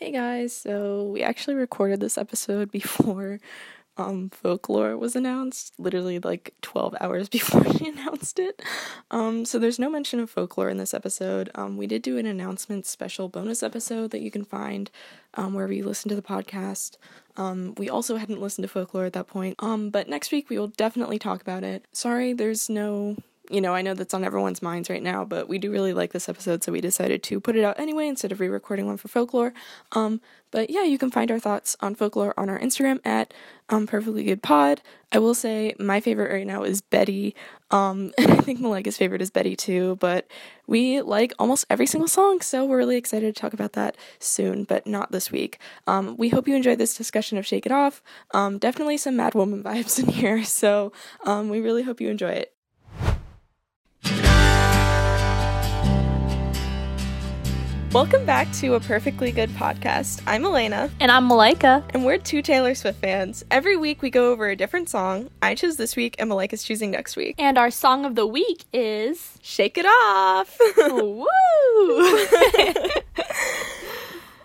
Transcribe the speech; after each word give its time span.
Hey 0.00 0.12
guys, 0.12 0.54
so 0.54 1.02
we 1.12 1.24
actually 1.24 1.56
recorded 1.56 1.98
this 1.98 2.16
episode 2.16 2.70
before 2.80 3.40
um, 3.96 4.30
folklore 4.30 4.96
was 4.96 5.16
announced, 5.16 5.74
literally 5.76 6.20
like 6.20 6.54
12 6.62 6.94
hours 7.00 7.28
before 7.28 7.64
she 7.72 7.88
announced 7.88 8.38
it. 8.38 8.62
Um, 9.10 9.44
so 9.44 9.58
there's 9.58 9.80
no 9.80 9.90
mention 9.90 10.20
of 10.20 10.30
folklore 10.30 10.68
in 10.68 10.76
this 10.76 10.94
episode. 10.94 11.50
Um, 11.56 11.76
we 11.76 11.88
did 11.88 12.02
do 12.02 12.16
an 12.16 12.26
announcement 12.26 12.86
special 12.86 13.28
bonus 13.28 13.64
episode 13.64 14.12
that 14.12 14.20
you 14.20 14.30
can 14.30 14.44
find 14.44 14.88
um, 15.34 15.52
wherever 15.52 15.72
you 15.72 15.84
listen 15.84 16.08
to 16.10 16.14
the 16.14 16.22
podcast. 16.22 16.96
Um, 17.36 17.74
we 17.76 17.90
also 17.90 18.18
hadn't 18.18 18.40
listened 18.40 18.62
to 18.68 18.72
folklore 18.72 19.06
at 19.06 19.14
that 19.14 19.26
point, 19.26 19.56
um, 19.58 19.90
but 19.90 20.08
next 20.08 20.30
week 20.30 20.48
we 20.48 20.60
will 20.60 20.68
definitely 20.68 21.18
talk 21.18 21.40
about 21.40 21.64
it. 21.64 21.86
Sorry, 21.90 22.32
there's 22.32 22.70
no 22.70 23.16
you 23.50 23.60
know, 23.60 23.74
I 23.74 23.82
know 23.82 23.94
that's 23.94 24.14
on 24.14 24.24
everyone's 24.24 24.62
minds 24.62 24.90
right 24.90 25.02
now, 25.02 25.24
but 25.24 25.48
we 25.48 25.58
do 25.58 25.70
really 25.70 25.94
like 25.94 26.12
this 26.12 26.28
episode, 26.28 26.62
so 26.62 26.72
we 26.72 26.80
decided 26.80 27.22
to 27.24 27.40
put 27.40 27.56
it 27.56 27.64
out 27.64 27.80
anyway 27.80 28.06
instead 28.06 28.32
of 28.32 28.40
re-recording 28.40 28.86
one 28.86 28.96
for 28.96 29.08
folklore. 29.08 29.54
Um, 29.92 30.20
but 30.50 30.70
yeah, 30.70 30.84
you 30.84 30.98
can 30.98 31.10
find 31.10 31.30
our 31.30 31.38
thoughts 31.38 31.76
on 31.80 31.94
folklore 31.94 32.34
on 32.38 32.48
our 32.48 32.58
Instagram 32.58 33.00
at 33.04 33.32
um, 33.68 33.86
perfectly 33.86 34.24
good 34.24 34.42
pod. 34.42 34.82
I 35.12 35.18
will 35.18 35.34
say 35.34 35.74
my 35.78 36.00
favorite 36.00 36.32
right 36.32 36.46
now 36.46 36.62
is 36.62 36.80
Betty. 36.80 37.34
Um, 37.70 38.12
and 38.18 38.32
I 38.32 38.36
think 38.36 38.60
Malika's 38.60 38.96
favorite 38.96 39.22
is 39.22 39.30
Betty 39.30 39.56
too. 39.56 39.96
But 39.96 40.26
we 40.66 41.00
like 41.00 41.32
almost 41.38 41.66
every 41.70 41.86
single 41.86 42.08
song, 42.08 42.40
so 42.40 42.64
we're 42.64 42.78
really 42.78 42.96
excited 42.96 43.34
to 43.34 43.40
talk 43.40 43.52
about 43.52 43.74
that 43.74 43.96
soon, 44.18 44.64
but 44.64 44.86
not 44.86 45.12
this 45.12 45.30
week. 45.30 45.58
Um, 45.86 46.16
we 46.16 46.30
hope 46.30 46.48
you 46.48 46.56
enjoyed 46.56 46.78
this 46.78 46.96
discussion 46.96 47.38
of 47.38 47.46
Shake 47.46 47.66
It 47.66 47.72
Off. 47.72 48.02
Um, 48.32 48.58
definitely 48.58 48.96
some 48.96 49.16
Mad 49.16 49.34
Woman 49.34 49.62
vibes 49.64 49.98
in 49.98 50.08
here, 50.08 50.44
so 50.44 50.92
um, 51.24 51.48
we 51.48 51.60
really 51.60 51.82
hope 51.82 52.00
you 52.00 52.08
enjoy 52.08 52.30
it. 52.30 52.57
Welcome 57.92 58.26
back 58.26 58.52
to 58.54 58.74
a 58.74 58.80
perfectly 58.80 59.32
good 59.32 59.48
podcast. 59.50 60.22
I'm 60.26 60.44
Elena, 60.44 60.90
And 61.00 61.10
I'm 61.10 61.26
Malika. 61.26 61.82
and 61.90 62.04
we're 62.04 62.18
two 62.18 62.42
Taylor 62.42 62.74
Swift 62.74 63.00
fans. 63.00 63.44
Every 63.50 63.76
week 63.76 64.02
we 64.02 64.10
go 64.10 64.30
over 64.30 64.46
a 64.48 64.54
different 64.56 64.90
song. 64.90 65.30
I 65.40 65.54
choose 65.54 65.76
this 65.76 65.96
week, 65.96 66.14
and 66.18 66.28
Malika's 66.28 66.62
choosing 66.62 66.90
next 66.90 67.16
week. 67.16 67.34
And 67.38 67.56
our 67.56 67.70
song 67.70 68.04
of 68.04 68.14
the 68.14 68.26
week 68.26 68.64
is 68.74 69.38
Shake 69.42 69.78
it 69.78 69.86
off! 69.86 70.58
Woo! 70.78 71.24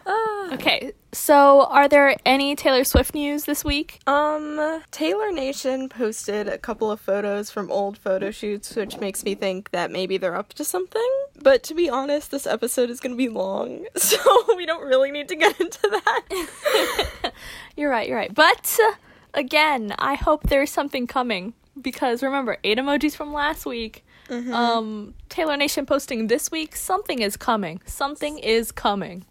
okay, 0.53 0.93
so 1.13 1.65
are 1.65 1.87
there 1.87 2.17
any 2.25 2.55
Taylor 2.55 2.83
Swift 2.83 3.13
news 3.13 3.45
this 3.45 3.63
week? 3.63 3.99
um, 4.07 4.81
Taylor 4.91 5.31
Nation 5.31 5.87
posted 5.89 6.47
a 6.47 6.57
couple 6.57 6.91
of 6.91 6.99
photos 6.99 7.49
from 7.49 7.71
old 7.71 7.97
photo 7.97 8.31
shoots, 8.31 8.75
which 8.75 8.97
makes 8.99 9.23
me 9.23 9.35
think 9.35 9.71
that 9.71 9.91
maybe 9.91 10.17
they're 10.17 10.35
up 10.35 10.53
to 10.55 10.63
something. 10.63 11.09
But 11.41 11.63
to 11.63 11.73
be 11.73 11.89
honest, 11.89 12.31
this 12.31 12.45
episode 12.45 12.89
is 12.89 12.99
going 12.99 13.13
to 13.13 13.17
be 13.17 13.29
long, 13.29 13.85
so 13.95 14.17
we 14.57 14.65
don't 14.65 14.85
really 14.85 15.11
need 15.11 15.29
to 15.29 15.35
get 15.35 15.59
into 15.61 15.79
that. 15.81 17.31
You're 17.77 17.89
right, 17.89 18.07
you're 18.07 18.17
right. 18.17 18.33
But 18.33 18.77
uh, 18.81 18.93
again, 19.33 19.95
I 19.97 20.13
hope 20.15 20.43
there's 20.43 20.69
something 20.71 21.07
coming 21.07 21.53
because 21.81 22.21
remember, 22.21 22.57
eight 22.63 22.77
emojis 22.77 23.15
from 23.15 23.33
last 23.33 23.65
week. 23.65 24.05
Um, 24.29 25.13
Taylor 25.29 25.57
Nation 25.57 25.85
posting 25.85 26.27
this 26.27 26.49
week. 26.49 26.75
Something 26.75 27.19
is 27.19 27.37
coming. 27.37 27.81
Something 27.85 28.39
is 28.39 28.71
coming. 28.71 29.25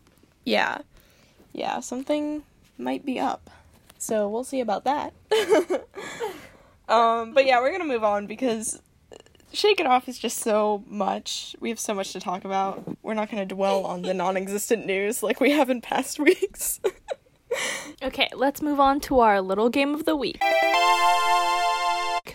Yeah. 0.44 0.78
Yeah, 1.52 1.80
something 1.80 2.42
might 2.78 3.04
be 3.04 3.18
up. 3.18 3.50
So 3.98 4.28
we'll 4.28 4.44
see 4.44 4.60
about 4.60 4.84
that. 4.84 5.12
um, 6.88 7.34
but 7.34 7.46
yeah, 7.46 7.60
we're 7.60 7.72
gonna 7.72 7.84
move 7.84 8.04
on 8.04 8.26
because 8.26 8.80
Shake 9.52 9.80
It 9.80 9.86
Off 9.86 10.08
is 10.08 10.18
just 10.18 10.38
so 10.38 10.82
much. 10.86 11.54
We 11.60 11.68
have 11.68 11.78
so 11.78 11.94
much 11.94 12.12
to 12.12 12.20
talk 12.20 12.44
about. 12.44 12.96
We're 13.02 13.14
not 13.14 13.30
gonna 13.30 13.46
dwell 13.46 13.84
on 13.84 14.02
the 14.02 14.14
non 14.14 14.36
existent 14.36 14.86
news 14.86 15.22
like 15.22 15.40
we 15.40 15.50
have 15.50 15.70
in 15.70 15.80
past 15.80 16.18
weeks. 16.20 16.80
Okay, 18.02 18.28
let's 18.34 18.62
move 18.62 18.80
on 18.80 18.98
to 19.00 19.20
our 19.20 19.40
little 19.40 19.68
game 19.68 19.94
of 19.94 20.04
the 20.04 20.16
week. 20.16 20.40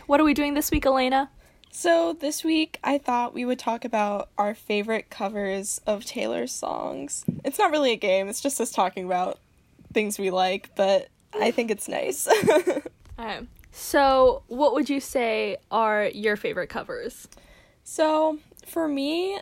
What 0.06 0.22
are 0.22 0.24
we 0.24 0.34
doing 0.34 0.54
this 0.54 0.72
week, 0.72 0.86
Elena? 0.86 1.30
So 1.72 2.14
this 2.14 2.44
week 2.44 2.80
I 2.84 2.98
thought 2.98 3.34
we 3.34 3.46
would 3.46 3.60
talk 3.60 3.86
about 3.86 4.30
our 4.38 4.56
favorite 4.56 5.10
covers 5.10 5.82
of 5.88 6.06
Taylor's 6.06 6.52
songs. 6.52 7.26
It's 7.44 7.60
not 7.60 7.72
really 7.72 7.92
a 7.92 7.98
game, 7.98 8.28
it's 8.28 8.42
just 8.42 8.60
us 8.62 8.72
talking 8.72 9.06
about 9.06 9.40
things 9.94 10.20
we 10.20 10.30
like, 10.30 10.72
but 10.76 11.10
I 11.34 11.52
think 11.52 11.72
it's 11.72 11.88
nice. 11.88 12.28
Okay. 13.20 13.48
So, 13.72 14.44
what 14.48 14.74
would 14.74 14.90
you 14.90 15.00
say 15.00 15.58
are 15.72 16.06
your 16.06 16.36
favorite 16.36 16.68
covers? 16.68 17.28
So, 17.84 18.40
for 18.66 18.88
me, 18.88 19.40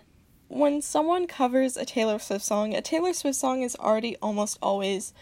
when 0.47 0.81
someone 0.81 1.27
covers 1.27 1.77
a 1.77 1.85
Taylor 1.85 2.19
Swift 2.19 2.45
song, 2.45 2.73
a 2.73 2.81
Taylor 2.81 3.13
Swift 3.13 3.37
song 3.37 3.63
is 3.63 3.75
already 3.75 4.15
almost 4.21 4.57
always 4.61 5.13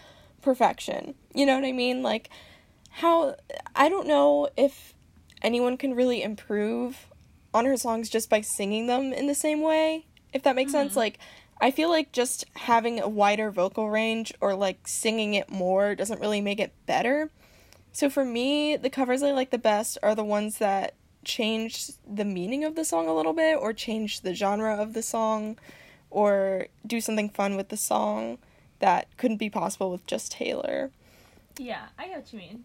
perfection. 0.41 1.15
You 1.33 1.45
know 1.45 1.55
what 1.55 1.65
I 1.65 1.71
mean? 1.71 2.03
Like, 2.03 2.29
how 2.89 3.35
I 3.75 3.89
don't 3.89 4.07
know 4.07 4.49
if 4.57 4.93
anyone 5.43 5.77
can 5.77 5.93
really 5.93 6.23
improve 6.23 7.07
on 7.53 7.65
her 7.65 7.77
songs 7.77 8.09
just 8.09 8.29
by 8.29 8.41
singing 8.41 8.87
them 8.87 9.13
in 9.13 9.27
the 9.27 9.35
same 9.35 9.61
way, 9.61 10.05
if 10.33 10.43
that 10.43 10.55
makes 10.55 10.71
sense. 10.71 10.93
Hmm. 10.93 10.99
Like, 10.99 11.19
I 11.61 11.71
feel 11.71 11.89
like 11.89 12.11
just 12.11 12.45
having 12.55 12.99
a 12.99 13.07
wider 13.07 13.51
vocal 13.51 13.89
range 13.89 14.33
or 14.41 14.55
like 14.55 14.87
singing 14.87 15.33
it 15.33 15.49
more 15.49 15.95
doesn't 15.95 16.19
really 16.19 16.41
make 16.41 16.59
it 16.59 16.73
better. 16.85 17.29
So 17.91 18.09
for 18.09 18.25
me, 18.25 18.75
the 18.75 18.89
covers 18.89 19.21
I 19.21 19.31
like 19.31 19.51
the 19.51 19.57
best 19.57 19.97
are 20.01 20.15
the 20.15 20.23
ones 20.23 20.57
that 20.57 20.95
change 21.23 21.91
the 22.05 22.25
meaning 22.25 22.63
of 22.63 22.75
the 22.75 22.83
song 22.83 23.07
a 23.07 23.15
little 23.15 23.33
bit 23.33 23.57
or 23.57 23.71
change 23.71 24.21
the 24.21 24.33
genre 24.33 24.75
of 24.75 24.93
the 24.93 25.03
song 25.03 25.57
or 26.09 26.67
do 26.85 26.99
something 26.99 27.29
fun 27.29 27.55
with 27.55 27.69
the 27.69 27.77
song 27.77 28.39
that 28.79 29.07
couldn't 29.17 29.37
be 29.37 29.49
possible 29.49 29.89
with 29.89 30.05
just 30.05 30.31
Taylor. 30.31 30.91
Yeah, 31.57 31.85
I 31.97 32.07
know 32.07 32.15
what 32.15 32.33
you 32.33 32.39
mean. 32.39 32.63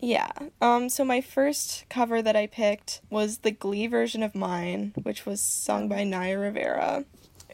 Yeah. 0.00 0.30
Um 0.60 0.88
so 0.88 1.04
my 1.04 1.20
first 1.20 1.84
cover 1.88 2.22
that 2.22 2.36
I 2.36 2.46
picked 2.46 3.00
was 3.10 3.38
the 3.38 3.50
Glee 3.50 3.86
version 3.86 4.22
of 4.22 4.34
Mine, 4.34 4.92
which 5.02 5.26
was 5.26 5.40
sung 5.40 5.88
by 5.88 6.04
Naya 6.04 6.38
Rivera, 6.38 7.04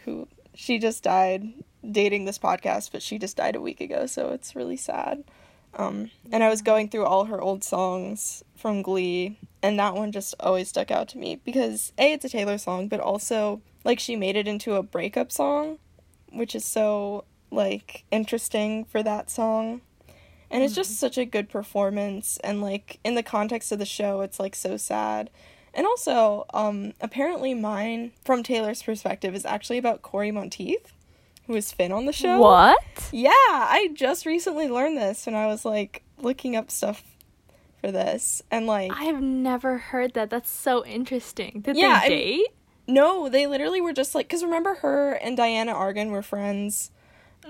who 0.04 0.28
she 0.54 0.78
just 0.78 1.02
died 1.02 1.52
dating 1.88 2.24
this 2.24 2.38
podcast, 2.38 2.92
but 2.92 3.02
she 3.02 3.18
just 3.18 3.36
died 3.36 3.56
a 3.56 3.60
week 3.60 3.80
ago, 3.80 4.06
so 4.06 4.30
it's 4.30 4.56
really 4.56 4.76
sad. 4.76 5.24
Um, 5.74 6.10
and 6.32 6.42
I 6.42 6.48
was 6.48 6.62
going 6.62 6.88
through 6.88 7.04
all 7.04 7.26
her 7.26 7.40
old 7.40 7.62
songs 7.62 8.42
from 8.56 8.82
Glee, 8.82 9.38
and 9.62 9.78
that 9.78 9.94
one 9.94 10.12
just 10.12 10.34
always 10.40 10.68
stuck 10.68 10.90
out 10.90 11.08
to 11.08 11.18
me 11.18 11.40
because 11.44 11.92
A, 11.98 12.12
it's 12.12 12.24
a 12.24 12.28
Taylor 12.28 12.58
song, 12.58 12.88
but 12.88 13.00
also, 13.00 13.60
like, 13.84 14.00
she 14.00 14.16
made 14.16 14.36
it 14.36 14.48
into 14.48 14.74
a 14.74 14.82
breakup 14.82 15.30
song, 15.30 15.78
which 16.32 16.54
is 16.54 16.64
so, 16.64 17.24
like, 17.50 18.04
interesting 18.10 18.84
for 18.84 19.02
that 19.02 19.30
song. 19.30 19.82
And 20.50 20.62
it's 20.62 20.74
just 20.74 20.98
such 20.98 21.18
a 21.18 21.24
good 21.24 21.48
performance, 21.48 22.38
and, 22.44 22.62
like, 22.62 22.98
in 23.04 23.14
the 23.16 23.22
context 23.22 23.72
of 23.72 23.78
the 23.78 23.84
show, 23.84 24.20
it's, 24.20 24.38
like, 24.38 24.54
so 24.54 24.76
sad. 24.76 25.28
And 25.74 25.86
also, 25.86 26.46
um, 26.54 26.92
apparently, 27.00 27.52
mine, 27.52 28.12
from 28.24 28.42
Taylor's 28.42 28.82
perspective, 28.82 29.34
is 29.34 29.44
actually 29.44 29.76
about 29.78 30.02
Cory 30.02 30.30
Monteith, 30.30 30.92
who 31.46 31.54
is 31.54 31.72
Finn 31.72 31.92
on 31.92 32.06
the 32.06 32.12
show. 32.12 32.40
What? 32.40 32.78
Yeah, 33.12 33.30
I 33.32 33.90
just 33.92 34.24
recently 34.24 34.68
learned 34.68 34.96
this 34.96 35.26
when 35.26 35.34
I 35.34 35.46
was 35.46 35.64
like 35.64 36.02
looking 36.18 36.56
up 36.56 36.70
stuff 36.70 37.04
for 37.80 37.92
this. 37.92 38.42
And 38.50 38.66
like 38.66 38.90
I 38.92 39.04
have 39.04 39.20
never 39.22 39.78
heard 39.78 40.14
that. 40.14 40.28
That's 40.30 40.50
so 40.50 40.84
interesting. 40.84 41.60
Did 41.60 41.76
Yeah, 41.76 42.00
they 42.00 42.08
date? 42.08 42.46
no, 42.88 43.28
they 43.28 43.46
literally 43.46 43.80
were 43.80 43.92
just 43.92 44.12
like 44.14 44.28
cuz 44.28 44.42
remember 44.42 44.74
her 44.76 45.12
and 45.12 45.38
Dianna 45.38 45.72
Agron 45.72 46.10
were 46.10 46.22
friends. 46.22 46.90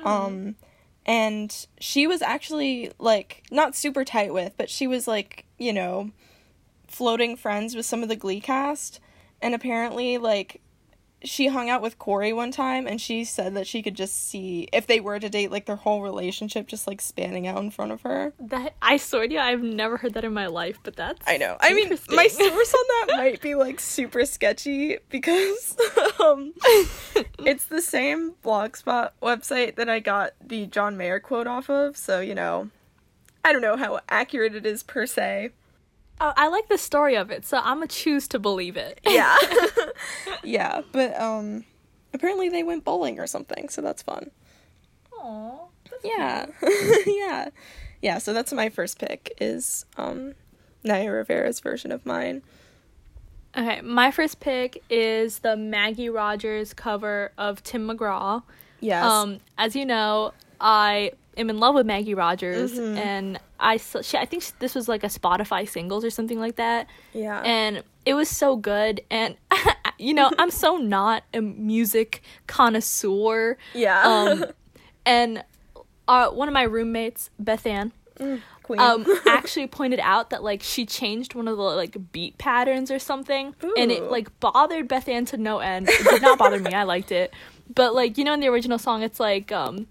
Um 0.04 0.56
and 1.06 1.66
she 1.78 2.08
was 2.08 2.20
actually 2.20 2.90
like 2.98 3.44
not 3.50 3.76
super 3.76 4.04
tight 4.04 4.34
with, 4.34 4.52
but 4.56 4.68
she 4.68 4.88
was 4.88 5.06
like, 5.06 5.46
you 5.56 5.72
know, 5.72 6.10
floating 6.88 7.36
friends 7.36 7.76
with 7.76 7.86
some 7.86 8.02
of 8.02 8.08
the 8.08 8.16
Glee 8.16 8.40
cast. 8.40 9.00
And 9.40 9.54
apparently 9.54 10.18
like 10.18 10.60
she 11.26 11.48
hung 11.48 11.68
out 11.68 11.82
with 11.82 11.98
Corey 11.98 12.32
one 12.32 12.50
time 12.50 12.86
and 12.86 13.00
she 13.00 13.24
said 13.24 13.54
that 13.54 13.66
she 13.66 13.82
could 13.82 13.94
just 13.94 14.28
see 14.28 14.68
if 14.72 14.86
they 14.86 15.00
were 15.00 15.18
to 15.18 15.28
date 15.28 15.50
like 15.50 15.66
their 15.66 15.76
whole 15.76 16.02
relationship 16.02 16.66
just 16.66 16.86
like 16.86 17.00
spanning 17.00 17.46
out 17.46 17.58
in 17.58 17.70
front 17.70 17.92
of 17.92 18.02
her. 18.02 18.32
That 18.38 18.74
I 18.80 18.96
swear 18.96 19.26
to 19.26 19.34
you, 19.34 19.40
I've 19.40 19.62
never 19.62 19.96
heard 19.96 20.14
that 20.14 20.24
in 20.24 20.32
my 20.32 20.46
life. 20.46 20.78
But 20.82 20.96
that's 20.96 21.20
I 21.26 21.36
know. 21.36 21.56
I 21.60 21.74
mean, 21.74 21.90
my 22.08 22.28
source 22.28 22.74
on 22.74 22.84
that 22.88 23.06
might 23.16 23.40
be 23.40 23.54
like 23.54 23.80
super 23.80 24.24
sketchy 24.24 24.98
because 25.10 25.76
um, 26.24 26.54
it's 27.44 27.66
the 27.66 27.82
same 27.82 28.34
blogspot 28.44 29.10
website 29.22 29.76
that 29.76 29.88
I 29.88 30.00
got 30.00 30.32
the 30.40 30.66
John 30.66 30.96
Mayer 30.96 31.20
quote 31.20 31.46
off 31.46 31.68
of. 31.68 31.96
So 31.96 32.20
you 32.20 32.34
know, 32.34 32.70
I 33.44 33.52
don't 33.52 33.62
know 33.62 33.76
how 33.76 34.00
accurate 34.08 34.54
it 34.54 34.66
is 34.66 34.82
per 34.82 35.06
se. 35.06 35.50
Oh, 36.20 36.32
I 36.36 36.48
like 36.48 36.68
the 36.68 36.78
story 36.78 37.14
of 37.14 37.30
it, 37.30 37.44
so 37.44 37.58
I'm 37.58 37.76
gonna 37.76 37.88
choose 37.88 38.26
to 38.28 38.38
believe 38.38 38.76
it. 38.76 39.00
Yeah, 39.04 39.36
yeah. 40.44 40.80
But 40.92 41.18
um, 41.20 41.64
apparently 42.14 42.48
they 42.48 42.62
went 42.62 42.84
bowling 42.84 43.18
or 43.20 43.26
something, 43.26 43.68
so 43.68 43.82
that's 43.82 44.02
fun. 44.02 44.30
Aw. 45.20 45.58
Yeah, 46.02 46.46
yeah, 47.06 47.48
yeah. 48.00 48.18
So 48.18 48.32
that's 48.32 48.52
my 48.52 48.68
first 48.68 48.98
pick 48.98 49.36
is 49.40 49.84
um, 49.96 50.34
Naya 50.84 51.10
Rivera's 51.10 51.60
version 51.60 51.92
of 51.92 52.06
mine. 52.06 52.42
Okay, 53.56 53.80
my 53.80 54.10
first 54.10 54.40
pick 54.40 54.82
is 54.90 55.40
the 55.40 55.56
Maggie 55.56 56.10
Rogers 56.10 56.74
cover 56.74 57.32
of 57.38 57.62
Tim 57.62 57.88
McGraw. 57.88 58.42
Yes. 58.80 59.04
Um, 59.04 59.40
as 59.56 59.74
you 59.74 59.86
know, 59.86 60.32
I 60.60 61.12
am 61.36 61.50
in 61.50 61.58
love 61.58 61.74
with 61.74 61.86
Maggie 61.86 62.14
Rogers, 62.14 62.72
Mhm. 62.78 62.96
and 62.96 63.40
I 63.60 63.76
she, 63.78 64.16
I 64.18 64.24
think 64.26 64.44
this 64.58 64.74
was 64.74 64.88
like 64.88 65.04
a 65.04 65.08
Spotify 65.08 65.68
singles 65.68 66.04
or 66.04 66.10
something 66.10 66.38
like 66.38 66.56
that, 66.56 66.86
Yeah. 67.12 67.40
and 67.42 67.82
it 68.04 68.14
was 68.14 68.28
so 68.28 68.56
good. 68.56 69.02
And 69.10 69.36
you 69.98 70.14
know, 70.14 70.30
I'm 70.38 70.50
so 70.50 70.76
not 70.96 71.24
a 71.34 71.40
music 71.40 72.22
connoisseur. 72.46 73.56
yeah. 73.74 74.02
Um, 74.02 74.44
and 75.06 75.44
uh, 76.08 76.28
one 76.28 76.48
of 76.48 76.54
my 76.54 76.62
roommates, 76.62 77.30
Beth 77.38 77.66
Ann, 77.66 77.92
Queen. 78.62 78.78
um, 78.80 79.06
actually 79.26 79.66
pointed 79.66 80.00
out 80.00 80.30
that 80.30 80.42
like 80.42 80.62
she 80.62 80.86
changed 80.86 81.34
one 81.34 81.48
of 81.48 81.56
the 81.56 81.62
like 81.62 81.96
beat 82.12 82.38
patterns 82.38 82.90
or 82.90 82.98
something, 82.98 83.54
and 83.76 83.90
it 83.92 84.10
like 84.10 84.38
bothered 84.40 84.88
Beth 84.88 85.08
Ann 85.08 85.24
to 85.26 85.36
no 85.36 85.58
end. 85.58 85.88
It 85.88 86.04
did 86.04 86.22
not 86.22 86.38
bother 86.38 86.58
me. 86.60 86.72
I 86.72 86.84
liked 86.84 87.10
it, 87.12 87.32
but 87.74 87.94
like 87.94 88.18
you 88.18 88.24
know 88.24 88.32
in 88.34 88.40
the 88.40 88.48
original 88.48 88.78
song, 88.78 89.02
it's 89.02 89.18
like 89.20 89.50
um 89.52 89.86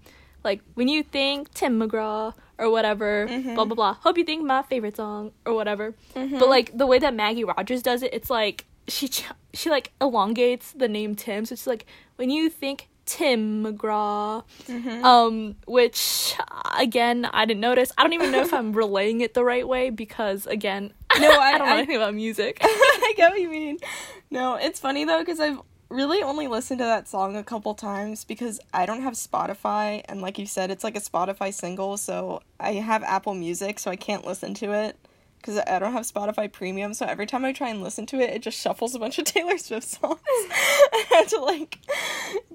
like 0.46 0.62
when 0.74 0.88
you 0.88 1.02
think 1.02 1.52
Tim 1.52 1.78
McGraw 1.78 2.32
or 2.58 2.70
whatever, 2.70 3.26
mm-hmm. 3.28 3.54
blah 3.54 3.66
blah 3.66 3.74
blah. 3.74 3.92
Hope 3.94 4.16
you 4.16 4.24
think 4.24 4.42
my 4.44 4.62
favorite 4.62 4.96
song 4.96 5.32
or 5.44 5.52
whatever. 5.52 5.94
Mm-hmm. 6.14 6.38
But 6.38 6.48
like 6.48 6.76
the 6.76 6.86
way 6.86 6.98
that 6.98 7.12
Maggie 7.12 7.44
Rogers 7.44 7.82
does 7.82 8.02
it, 8.02 8.14
it's 8.14 8.30
like 8.30 8.64
she 8.88 9.08
ch- 9.08 9.28
she 9.52 9.68
like 9.68 9.92
elongates 10.00 10.72
the 10.72 10.88
name 10.88 11.14
Tim, 11.14 11.44
so 11.44 11.52
it's 11.52 11.66
like 11.66 11.84
when 12.16 12.30
you 12.30 12.48
think 12.48 12.88
Tim 13.04 13.64
McGraw, 13.64 14.44
mm-hmm. 14.66 15.04
um, 15.04 15.56
which 15.66 16.34
again 16.78 17.28
I 17.32 17.44
didn't 17.44 17.60
notice. 17.60 17.92
I 17.98 18.02
don't 18.02 18.12
even 18.14 18.32
know 18.32 18.42
if 18.42 18.54
I'm 18.54 18.72
relaying 18.84 19.20
it 19.20 19.34
the 19.34 19.44
right 19.44 19.66
way 19.66 19.90
because 19.90 20.46
again, 20.46 20.92
No, 21.18 21.30
I- 21.30 21.36
I 21.54 21.58
don't 21.58 21.66
know 21.68 21.74
I- 21.74 21.78
anything 21.78 21.96
about 21.96 22.14
music. 22.14 22.58
I 22.62 23.14
get 23.16 23.30
what 23.30 23.40
you 23.40 23.48
mean. 23.50 23.78
No, 24.30 24.54
it's 24.56 24.80
funny 24.80 25.04
though 25.04 25.20
because 25.20 25.40
I've 25.40 25.60
really 25.88 26.22
only 26.22 26.48
listened 26.48 26.78
to 26.78 26.84
that 26.84 27.08
song 27.08 27.36
a 27.36 27.44
couple 27.44 27.74
times 27.74 28.24
because 28.24 28.60
I 28.72 28.86
don't 28.86 29.02
have 29.02 29.14
Spotify, 29.14 30.02
and 30.08 30.20
like 30.20 30.38
you 30.38 30.46
said, 30.46 30.70
it's 30.70 30.84
like 30.84 30.96
a 30.96 31.00
Spotify 31.00 31.52
single, 31.52 31.96
so 31.96 32.42
I 32.58 32.74
have 32.74 33.02
Apple 33.04 33.34
Music, 33.34 33.78
so 33.78 33.90
I 33.90 33.96
can't 33.96 34.26
listen 34.26 34.54
to 34.54 34.72
it 34.72 34.96
because 35.36 35.62
I 35.66 35.78
don't 35.78 35.92
have 35.92 36.02
Spotify 36.02 36.50
Premium. 36.50 36.92
So 36.92 37.06
every 37.06 37.26
time 37.26 37.44
I 37.44 37.52
try 37.52 37.68
and 37.68 37.82
listen 37.82 38.06
to 38.06 38.20
it, 38.20 38.30
it 38.30 38.42
just 38.42 38.58
shuffles 38.62 38.94
a 38.94 38.98
bunch 38.98 39.18
of 39.18 39.24
Taylor 39.24 39.58
Swift 39.58 39.86
songs. 39.86 40.20
I 40.28 41.04
had 41.08 41.28
to 41.28 41.38
like 41.40 41.78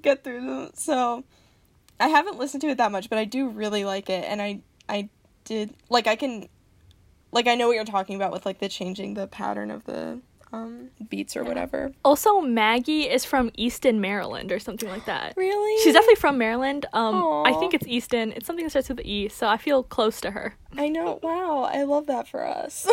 get 0.02 0.24
through 0.24 0.46
them. 0.46 0.72
So 0.74 1.24
I 2.00 2.10
haven't 2.10 2.38
listened 2.38 2.62
to 2.62 2.68
it 2.68 2.78
that 2.80 2.92
much, 2.92 3.10
but 3.10 3.20
I 3.20 3.26
do 3.26 3.48
really 3.48 3.86
like 3.86 4.10
it, 4.10 4.26
and 4.26 4.42
I 4.42 4.62
I 4.90 5.10
did 5.46 5.74
like 5.90 6.08
I 6.08 6.16
can 6.16 6.48
like 7.32 7.48
I 7.48 7.56
know 7.56 7.68
what 7.68 7.76
you're 7.76 7.86
talking 7.86 8.16
about 8.16 8.32
with 8.32 8.46
like 8.46 8.60
the 8.60 8.68
changing 8.68 9.14
the 9.14 9.28
pattern 9.28 9.72
of 9.72 9.86
the 9.86 10.20
um 10.54 10.90
beats 11.10 11.38
or 11.38 11.44
whatever. 11.44 11.92
also, 12.04 12.42
Maggie 12.42 13.04
is 13.10 13.24
from 13.26 13.52
Easton, 13.56 14.02
Maryland, 14.02 14.52
or 14.52 14.60
something 14.60 14.90
like 14.90 15.06
that. 15.06 15.34
Really? 15.38 15.84
She's 15.84 15.94
definitely 15.94 16.16
from 16.20 16.38
Maryland. 16.38 16.86
Um, 16.94 17.44
I 17.46 17.54
think 17.54 17.74
it's 17.74 17.88
Easton. 17.88 18.34
It's 18.34 18.46
something 18.46 18.66
that 18.66 18.72
starts 18.72 18.90
with 18.90 18.98
the 18.98 19.10
E, 19.10 19.30
so 19.30 19.48
I 19.48 19.58
feel 19.58 19.84
close 19.84 20.20
to 20.22 20.32
her. 20.32 20.56
I 20.78 20.90
know. 20.90 21.20
Wow, 21.24 21.70
I 21.72 21.84
love 21.84 22.08
that 22.08 22.28
for 22.28 22.46
us. 22.46 22.88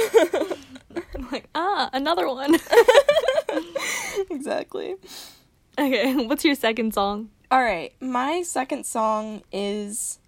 I'm 1.15 1.29
like, 1.33 1.49
ah, 1.55 1.91
another 1.93 2.29
one. 2.29 2.57
exactly. 4.31 4.97
okay, 5.79 6.15
what's 6.27 6.45
your 6.45 6.55
second 6.55 6.95
song? 6.95 7.31
All 7.51 7.63
right, 7.63 7.93
my 8.01 8.43
second 8.43 8.85
song 8.85 9.43
is 9.53 10.19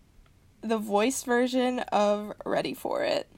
the 0.62 0.79
voice 0.79 1.23
version 1.23 1.81
of 1.93 2.33
Ready 2.44 2.75
for 2.75 3.03
It. 3.03 3.29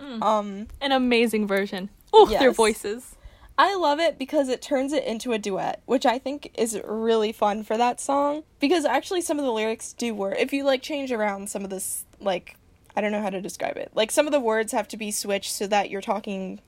Um 0.00 0.66
An 0.80 0.90
amazing 0.92 1.46
version. 1.46 1.88
Oh, 2.12 2.26
their 2.26 2.50
voices. 2.50 3.14
I 3.58 3.74
love 3.76 4.00
it 4.00 4.18
because 4.18 4.48
it 4.48 4.62
turns 4.62 4.92
it 4.92 5.04
into 5.04 5.32
a 5.32 5.38
duet, 5.38 5.82
which 5.84 6.06
I 6.06 6.18
think 6.18 6.50
is 6.54 6.80
really 6.84 7.32
fun 7.32 7.62
for 7.62 7.76
that 7.76 8.00
song. 8.00 8.44
Because 8.60 8.84
actually, 8.84 9.20
some 9.20 9.38
of 9.38 9.44
the 9.44 9.52
lyrics 9.52 9.92
do 9.92 10.14
work. 10.14 10.36
If 10.38 10.52
you 10.52 10.64
like 10.64 10.82
change 10.82 11.12
around 11.12 11.50
some 11.50 11.64
of 11.64 11.70
this, 11.70 12.04
like, 12.20 12.56
I 12.96 13.00
don't 13.00 13.12
know 13.12 13.22
how 13.22 13.30
to 13.30 13.40
describe 13.40 13.76
it. 13.76 13.90
Like, 13.94 14.10
some 14.10 14.26
of 14.26 14.32
the 14.32 14.40
words 14.40 14.72
have 14.72 14.88
to 14.88 14.96
be 14.96 15.10
switched 15.10 15.52
so 15.52 15.66
that 15.66 15.90
you're 15.90 16.00
talking 16.00 16.60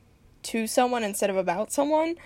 to 0.44 0.66
someone 0.66 1.04
instead 1.04 1.30
of 1.30 1.36
about 1.36 1.72
someone. 1.72 2.16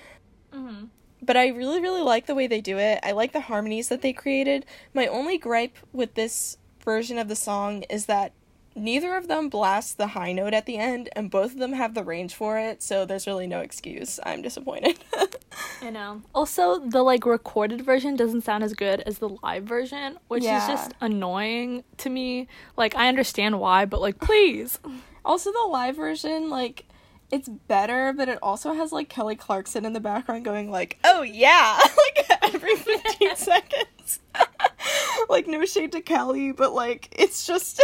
Mm-hmm. 0.53 0.87
But 1.23 1.37
I 1.37 1.49
really, 1.49 1.81
really 1.81 2.03
like 2.03 2.27
the 2.27 2.35
way 2.35 2.47
they 2.47 2.61
do 2.61 2.79
it. 2.79 3.01
I 3.03 3.13
like 3.13 3.33
the 3.33 3.41
harmonies 3.41 3.89
that 3.89 4.03
they 4.03 4.13
created. 4.13 4.67
My 4.95 5.07
only 5.07 5.39
gripe 5.39 5.77
with 5.93 6.15
this 6.15 6.59
version 6.85 7.19
of 7.19 7.29
the 7.29 7.37
song 7.37 7.83
is 7.91 8.07
that 8.07 8.33
neither 8.79 9.15
of 9.17 9.29
them 9.29 9.49
blast 9.49 9.99
the 9.99 10.09
high 10.09 10.33
note 10.33 10.55
at 10.55 10.67
the 10.67 10.77
end, 10.79 11.09
and 11.15 11.31
both 11.31 11.53
of 11.53 11.59
them 11.59 11.73
have 11.75 11.95
the 11.95 12.03
range 12.05 12.35
for 12.35 12.59
it, 12.59 12.83
so 12.83 13.05
there's 13.05 13.27
really 13.27 13.47
no 13.47 13.61
excuse. 13.61 14.19
I'm 14.25 14.43
disappointed. 14.43 14.99
I 15.83 15.91
know. 15.91 16.23
Also, 16.35 16.79
the 16.79 17.03
like 17.03 17.25
recorded 17.27 17.83
version 17.83 18.17
doesn't 18.17 18.43
sound 18.43 18.65
as 18.65 18.75
good 18.75 19.01
as 19.03 19.19
the 19.19 19.29
live 19.43 19.65
version, 19.65 20.19
which 20.29 20.45
Yeah. 20.45 20.59
is 20.63 20.67
just 20.67 20.93
annoying 21.01 21.85
to 21.99 22.11
me. 22.11 22.49
Like, 22.77 22.95
I 22.97 23.09
understand 23.09 23.61
why, 23.61 23.85
but 23.85 24.01
like, 24.01 24.19
please. 24.19 24.79
also, 25.25 25.53
the 25.53 25.69
live 25.71 25.97
version, 25.97 26.49
like, 26.51 26.85
it's 27.31 27.49
better, 27.49 28.13
but 28.13 28.29
it 28.29 28.39
also 28.43 28.73
has 28.75 28.93
like 28.93 29.09
Kelly 29.09 29.37
Clarkson 29.37 29.85
in 29.85 29.93
the 29.93 30.01
background 30.01 30.45
going 30.45 30.71
like, 30.71 30.99
"Oh 31.05 31.23
yeah," 31.23 31.79
like 32.17 32.31
every 32.43 32.77
15 32.77 33.37
seconds. 33.37 34.21
like 35.29 35.47
no 35.47 35.65
shade 35.65 35.93
to 35.93 36.01
Kelly, 36.01 36.53
but 36.53 36.73
like 36.73 37.09
it's 37.13 37.47
just 37.47 37.81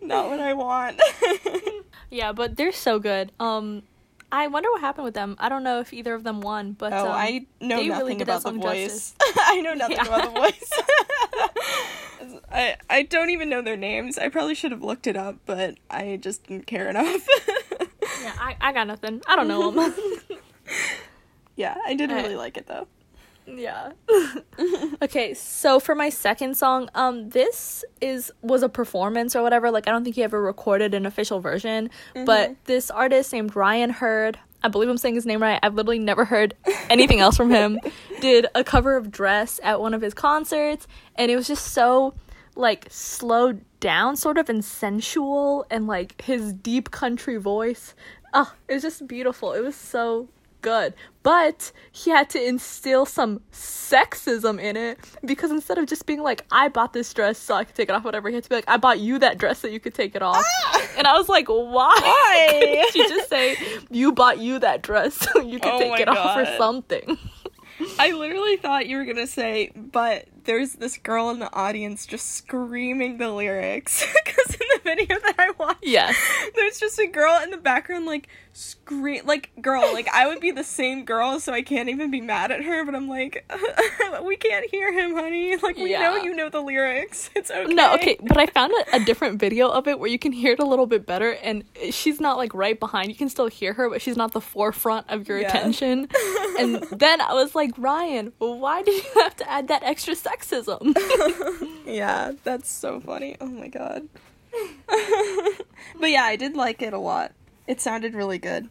not 0.00 0.30
what 0.30 0.40
I 0.40 0.54
want. 0.54 1.00
Yeah, 2.10 2.32
but 2.32 2.56
they're 2.56 2.72
so 2.72 2.98
good. 2.98 3.32
Um, 3.40 3.82
I 4.30 4.46
wonder 4.46 4.70
what 4.70 4.80
happened 4.80 5.04
with 5.04 5.14
them. 5.14 5.36
I 5.38 5.48
don't 5.48 5.62
know 5.62 5.80
if 5.80 5.92
either 5.92 6.14
of 6.14 6.24
them 6.24 6.40
won, 6.40 6.72
but 6.72 6.92
oh, 6.92 7.06
um, 7.06 7.12
I 7.12 7.46
know 7.60 7.76
they 7.76 7.88
really 7.90 8.14
nothing 8.16 8.22
about 8.22 8.42
the 8.44 8.52
voice. 8.52 9.14
I 9.36 9.60
know 9.60 9.74
nothing 9.74 9.96
Yeah. 9.96 10.06
about 10.06 10.34
the 10.34 10.40
voice. 10.40 10.72
I 12.50 12.76
I 12.88 13.02
don't 13.02 13.30
even 13.30 13.48
know 13.48 13.62
their 13.62 13.76
names. 13.76 14.16
I 14.18 14.28
probably 14.28 14.54
should 14.54 14.70
have 14.72 14.82
looked 14.82 15.06
it 15.06 15.16
up, 15.16 15.36
but 15.44 15.76
I 15.90 16.18
just 16.20 16.46
didn't 16.46 16.66
care 16.66 16.88
enough. 16.88 17.26
Yeah, 18.24 18.32
I, 18.38 18.56
I 18.60 18.72
got 18.72 18.86
nothing. 18.86 19.22
I 19.26 19.36
don't 19.36 19.48
know 19.48 19.70
them. 19.70 19.94
yeah, 21.56 21.76
I 21.86 21.94
did 21.94 22.10
really 22.10 22.36
like 22.36 22.56
it 22.56 22.66
though. 22.66 22.86
yeah. 23.46 23.92
okay, 25.02 25.34
so 25.34 25.78
for 25.78 25.94
my 25.94 26.08
second 26.08 26.56
song, 26.56 26.88
um, 26.94 27.28
this 27.30 27.84
is 28.00 28.32
was 28.42 28.62
a 28.62 28.68
performance 28.68 29.36
or 29.36 29.42
whatever. 29.42 29.70
Like, 29.70 29.86
I 29.86 29.90
don't 29.90 30.04
think 30.04 30.16
he 30.16 30.22
ever 30.22 30.40
recorded 30.40 30.94
an 30.94 31.04
official 31.06 31.40
version, 31.40 31.90
but 32.24 32.56
this 32.64 32.90
artist 32.90 33.32
named 33.32 33.54
Ryan 33.54 33.90
Hurd. 33.90 34.38
I 34.62 34.68
believe 34.68 34.88
I'm 34.88 34.96
saying 34.96 35.16
his 35.16 35.26
name 35.26 35.42
right. 35.42 35.60
I've 35.62 35.74
literally 35.74 35.98
never 35.98 36.24
heard 36.24 36.54
anything 36.88 37.20
else 37.20 37.36
from 37.36 37.50
him. 37.50 37.78
Did 38.22 38.46
a 38.54 38.64
cover 38.64 38.96
of 38.96 39.10
Dress 39.10 39.60
at 39.62 39.78
one 39.78 39.92
of 39.92 40.00
his 40.00 40.14
concerts, 40.14 40.86
and 41.16 41.30
it 41.30 41.36
was 41.36 41.46
just 41.46 41.72
so 41.72 42.14
like 42.56 42.86
slowed 42.88 43.62
down 43.84 44.16
sort 44.16 44.38
of 44.38 44.48
and 44.48 44.64
sensual 44.64 45.66
and 45.70 45.86
like 45.86 46.18
his 46.22 46.54
deep 46.54 46.90
country 46.90 47.36
voice. 47.36 47.94
Oh, 48.32 48.50
it 48.66 48.72
was 48.72 48.82
just 48.82 49.06
beautiful. 49.06 49.52
It 49.52 49.60
was 49.60 49.76
so 49.76 50.30
good. 50.62 50.94
But 51.22 51.70
he 51.92 52.08
had 52.08 52.30
to 52.30 52.42
instill 52.42 53.04
some 53.04 53.42
sexism 53.52 54.58
in 54.58 54.78
it 54.78 54.98
because 55.22 55.50
instead 55.50 55.76
of 55.76 55.84
just 55.84 56.06
being 56.06 56.22
like, 56.22 56.46
I 56.50 56.68
bought 56.68 56.94
this 56.94 57.12
dress 57.12 57.36
so 57.36 57.56
I 57.56 57.64
could 57.64 57.74
take 57.74 57.90
it 57.90 57.92
off, 57.92 58.04
whatever, 58.04 58.30
he 58.30 58.36
had 58.36 58.44
to 58.44 58.48
be 58.48 58.54
like, 58.54 58.64
I 58.68 58.78
bought 58.78 59.00
you 59.00 59.18
that 59.18 59.36
dress 59.36 59.58
so 59.58 59.68
you 59.68 59.80
could 59.80 59.92
take 59.92 60.14
it 60.14 60.22
off. 60.22 60.42
Ah! 60.42 60.88
And 60.96 61.06
I 61.06 61.18
was 61.18 61.28
like, 61.28 61.48
why? 61.48 61.92
Why? 62.00 62.48
Couldn't 62.88 62.94
you 62.94 63.08
just 63.14 63.28
say, 63.28 63.58
you 63.90 64.12
bought 64.12 64.38
you 64.38 64.60
that 64.60 64.80
dress 64.80 65.12
so 65.12 65.42
you 65.42 65.60
could 65.60 65.72
Oh 65.74 65.78
take 65.78 66.00
it 66.00 66.08
off 66.08 66.38
or 66.38 66.46
something? 66.56 67.18
I 67.98 68.12
literally 68.12 68.56
thought 68.56 68.86
you 68.86 68.96
were 68.96 69.04
gonna 69.04 69.26
say, 69.26 69.72
but 69.74 70.26
there's 70.44 70.74
this 70.74 70.96
girl 70.98 71.30
in 71.30 71.38
the 71.38 71.52
audience 71.54 72.06
just 72.06 72.32
screaming 72.32 73.18
the 73.18 73.30
lyrics 73.30 74.04
because 74.24 74.54
in 74.54 74.66
the 74.74 74.80
video 74.84 75.18
that 75.20 75.34
I 75.38 75.50
watched, 75.58 75.80
Yes. 75.82 76.16
there's 76.54 76.78
just 76.78 76.98
a 76.98 77.06
girl 77.06 77.40
in 77.42 77.50
the 77.50 77.56
background 77.56 78.06
like 78.06 78.28
scream, 78.52 79.26
like 79.26 79.50
girl, 79.60 79.82
like 79.92 80.08
I 80.12 80.26
would 80.28 80.40
be 80.40 80.52
the 80.52 80.62
same 80.64 81.04
girl, 81.04 81.40
so 81.40 81.52
I 81.52 81.62
can't 81.62 81.88
even 81.88 82.10
be 82.10 82.20
mad 82.20 82.52
at 82.52 82.62
her, 82.62 82.84
but 82.84 82.94
I'm 82.94 83.08
like, 83.08 83.44
we 84.24 84.36
can't 84.36 84.70
hear 84.70 84.92
him, 84.92 85.14
honey. 85.14 85.56
Like 85.56 85.76
we 85.76 85.92
know 85.92 86.16
you 86.16 86.34
know 86.34 86.48
the 86.50 86.60
lyrics. 86.60 87.30
It's 87.34 87.50
okay. 87.50 87.74
No, 87.74 87.94
okay, 87.94 88.16
but 88.22 88.36
I 88.38 88.46
found 88.46 88.72
a, 88.92 88.96
a 88.96 89.04
different 89.04 89.40
video 89.40 89.68
of 89.68 89.88
it 89.88 89.98
where 89.98 90.08
you 90.08 90.18
can 90.20 90.30
hear 90.32 90.52
it 90.52 90.60
a 90.60 90.64
little 90.64 90.86
bit 90.86 91.04
better, 91.04 91.32
and 91.42 91.64
she's 91.90 92.20
not 92.20 92.36
like 92.36 92.54
right 92.54 92.78
behind. 92.78 93.08
You 93.08 93.16
can 93.16 93.28
still 93.28 93.48
hear 93.48 93.72
her, 93.72 93.90
but 93.90 94.00
she's 94.00 94.16
not 94.16 94.32
the 94.32 94.40
forefront 94.40 95.10
of 95.10 95.28
your 95.28 95.40
Yeah. 95.40 95.48
attention. 95.48 96.08
and 96.58 96.82
then 96.92 97.20
I 97.20 97.32
was 97.34 97.54
like, 97.56 97.72
Ryan, 97.76 98.32
why 98.38 98.82
did 98.82 99.02
you 99.02 99.22
have 99.22 99.34
to 99.36 99.50
add 99.50 99.66
that 99.68 99.82
extra 99.82 100.14
sexism? 100.38 100.94
Yeah, 101.86 102.32
that's 102.44 102.70
so 102.70 102.98
funny. 102.98 103.36
Oh 103.42 103.46
my 103.46 103.68
god. 103.68 104.08
but 106.00 106.10
yeah, 106.10 106.24
I 106.24 106.34
did 106.34 106.56
like 106.56 106.80
it 106.80 106.92
a 106.94 106.98
lot. 106.98 107.32
It 107.66 107.80
sounded 107.80 108.14
really 108.14 108.38
good. 108.38 108.68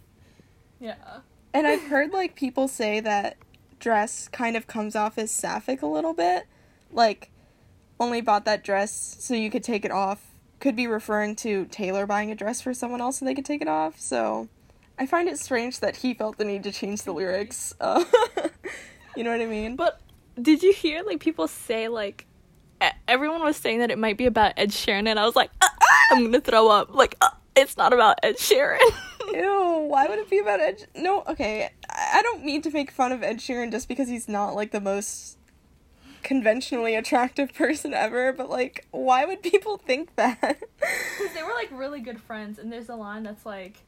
yeah. 0.80 1.20
And 1.54 1.68
I've 1.68 1.84
heard 1.84 2.12
like 2.12 2.36
people 2.36 2.68
say 2.68 3.00
that 3.02 3.38
dress 3.80 4.28
kind 4.28 4.58
of 4.58 4.66
comes 4.66 4.96
off 4.96 5.18
as 5.20 5.30
sapphic 5.32 5.84
a 5.84 5.86
little 5.88 6.14
bit. 6.14 6.48
Like 6.92 7.30
only 8.00 8.20
bought 8.20 8.46
that 8.46 8.64
dress 8.64 9.16
so 9.20 9.36
you 9.36 9.52
could 9.52 9.64
take 9.64 9.86
it 9.86 9.92
off. 9.92 10.32
Could 10.60 10.76
be 10.76 10.88
referring 10.88 11.36
to 11.38 11.66
Taylor 11.66 12.08
buying 12.08 12.32
a 12.32 12.36
dress 12.36 12.62
for 12.62 12.74
someone 12.74 13.00
else 13.00 13.20
so 13.20 13.26
they 13.26 13.36
could 13.36 13.46
take 13.46 13.62
it 13.62 13.68
off. 13.68 14.00
So 14.00 14.50
I 14.98 15.06
find 15.06 15.30
it 15.30 15.38
strange 15.38 15.80
that 15.82 15.98
he 15.98 16.16
felt 16.16 16.38
the 16.40 16.46
need 16.46 16.64
to 16.64 16.72
change 16.72 17.04
the 17.04 17.14
lyrics. 17.14 17.76
Uh, 17.80 18.04
you 19.16 19.24
know 19.24 19.32
what 19.32 19.42
I 19.42 19.46
mean? 19.46 19.76
But 19.76 20.02
did 20.42 20.64
you 20.64 20.74
hear 20.74 21.04
like 21.04 21.20
people 21.20 21.48
say 21.48 21.88
like 21.88 22.26
e- 22.84 22.88
everyone 23.08 23.42
was 23.44 23.58
saying 23.58 23.80
that 23.80 23.92
it 23.92 23.98
might 23.98 24.18
be 24.18 24.26
about 24.26 24.54
Ed 24.58 24.70
Sheeran, 24.70 25.08
and 25.08 25.20
I 25.20 25.26
was 25.26 25.36
like, 25.36 25.52
uh, 25.62 25.68
I'm 26.12 26.26
gonna 26.26 26.42
throw 26.42 26.70
up. 26.70 26.94
Like, 26.94 27.16
uh, 27.22 27.30
it's 27.56 27.78
not 27.78 27.94
about 27.94 28.20
Ed 28.24 28.38
Sheeran. 28.38 28.80
Ew, 29.34 29.86
why 29.88 30.08
would 30.08 30.20
it 30.20 30.30
be 30.30 30.40
about 30.40 30.60
Ed? 30.60 30.88
No, 30.96 31.24
okay. 31.28 31.70
I 31.90 32.20
I 32.20 32.22
don't 32.22 32.44
mean 32.44 32.62
to 32.64 32.72
make 32.72 32.92
fun 32.92 33.12
of 33.12 33.24
Ed 33.24 33.38
Sheeran 33.38 33.72
just 33.72 33.88
because 33.88 34.08
he's 34.08 34.28
not 34.28 34.56
like 34.56 34.72
the 34.72 34.82
most 34.82 35.38
conventionally 36.22 36.96
attractive 36.96 37.54
person 37.54 37.94
ever, 37.94 38.32
but 38.34 38.50
like, 38.50 38.88
why 38.92 39.26
would 39.26 39.42
people 39.42 39.78
think 39.78 40.16
that? 40.16 40.40
Because 40.40 41.34
they 41.34 41.44
were 41.44 41.54
like 41.54 41.70
really 41.72 42.02
good 42.02 42.22
friends, 42.22 42.60
and 42.60 42.72
there's 42.72 42.90
a 42.90 42.96
line 42.96 43.24
that's 43.24 43.46
like, 43.46 43.82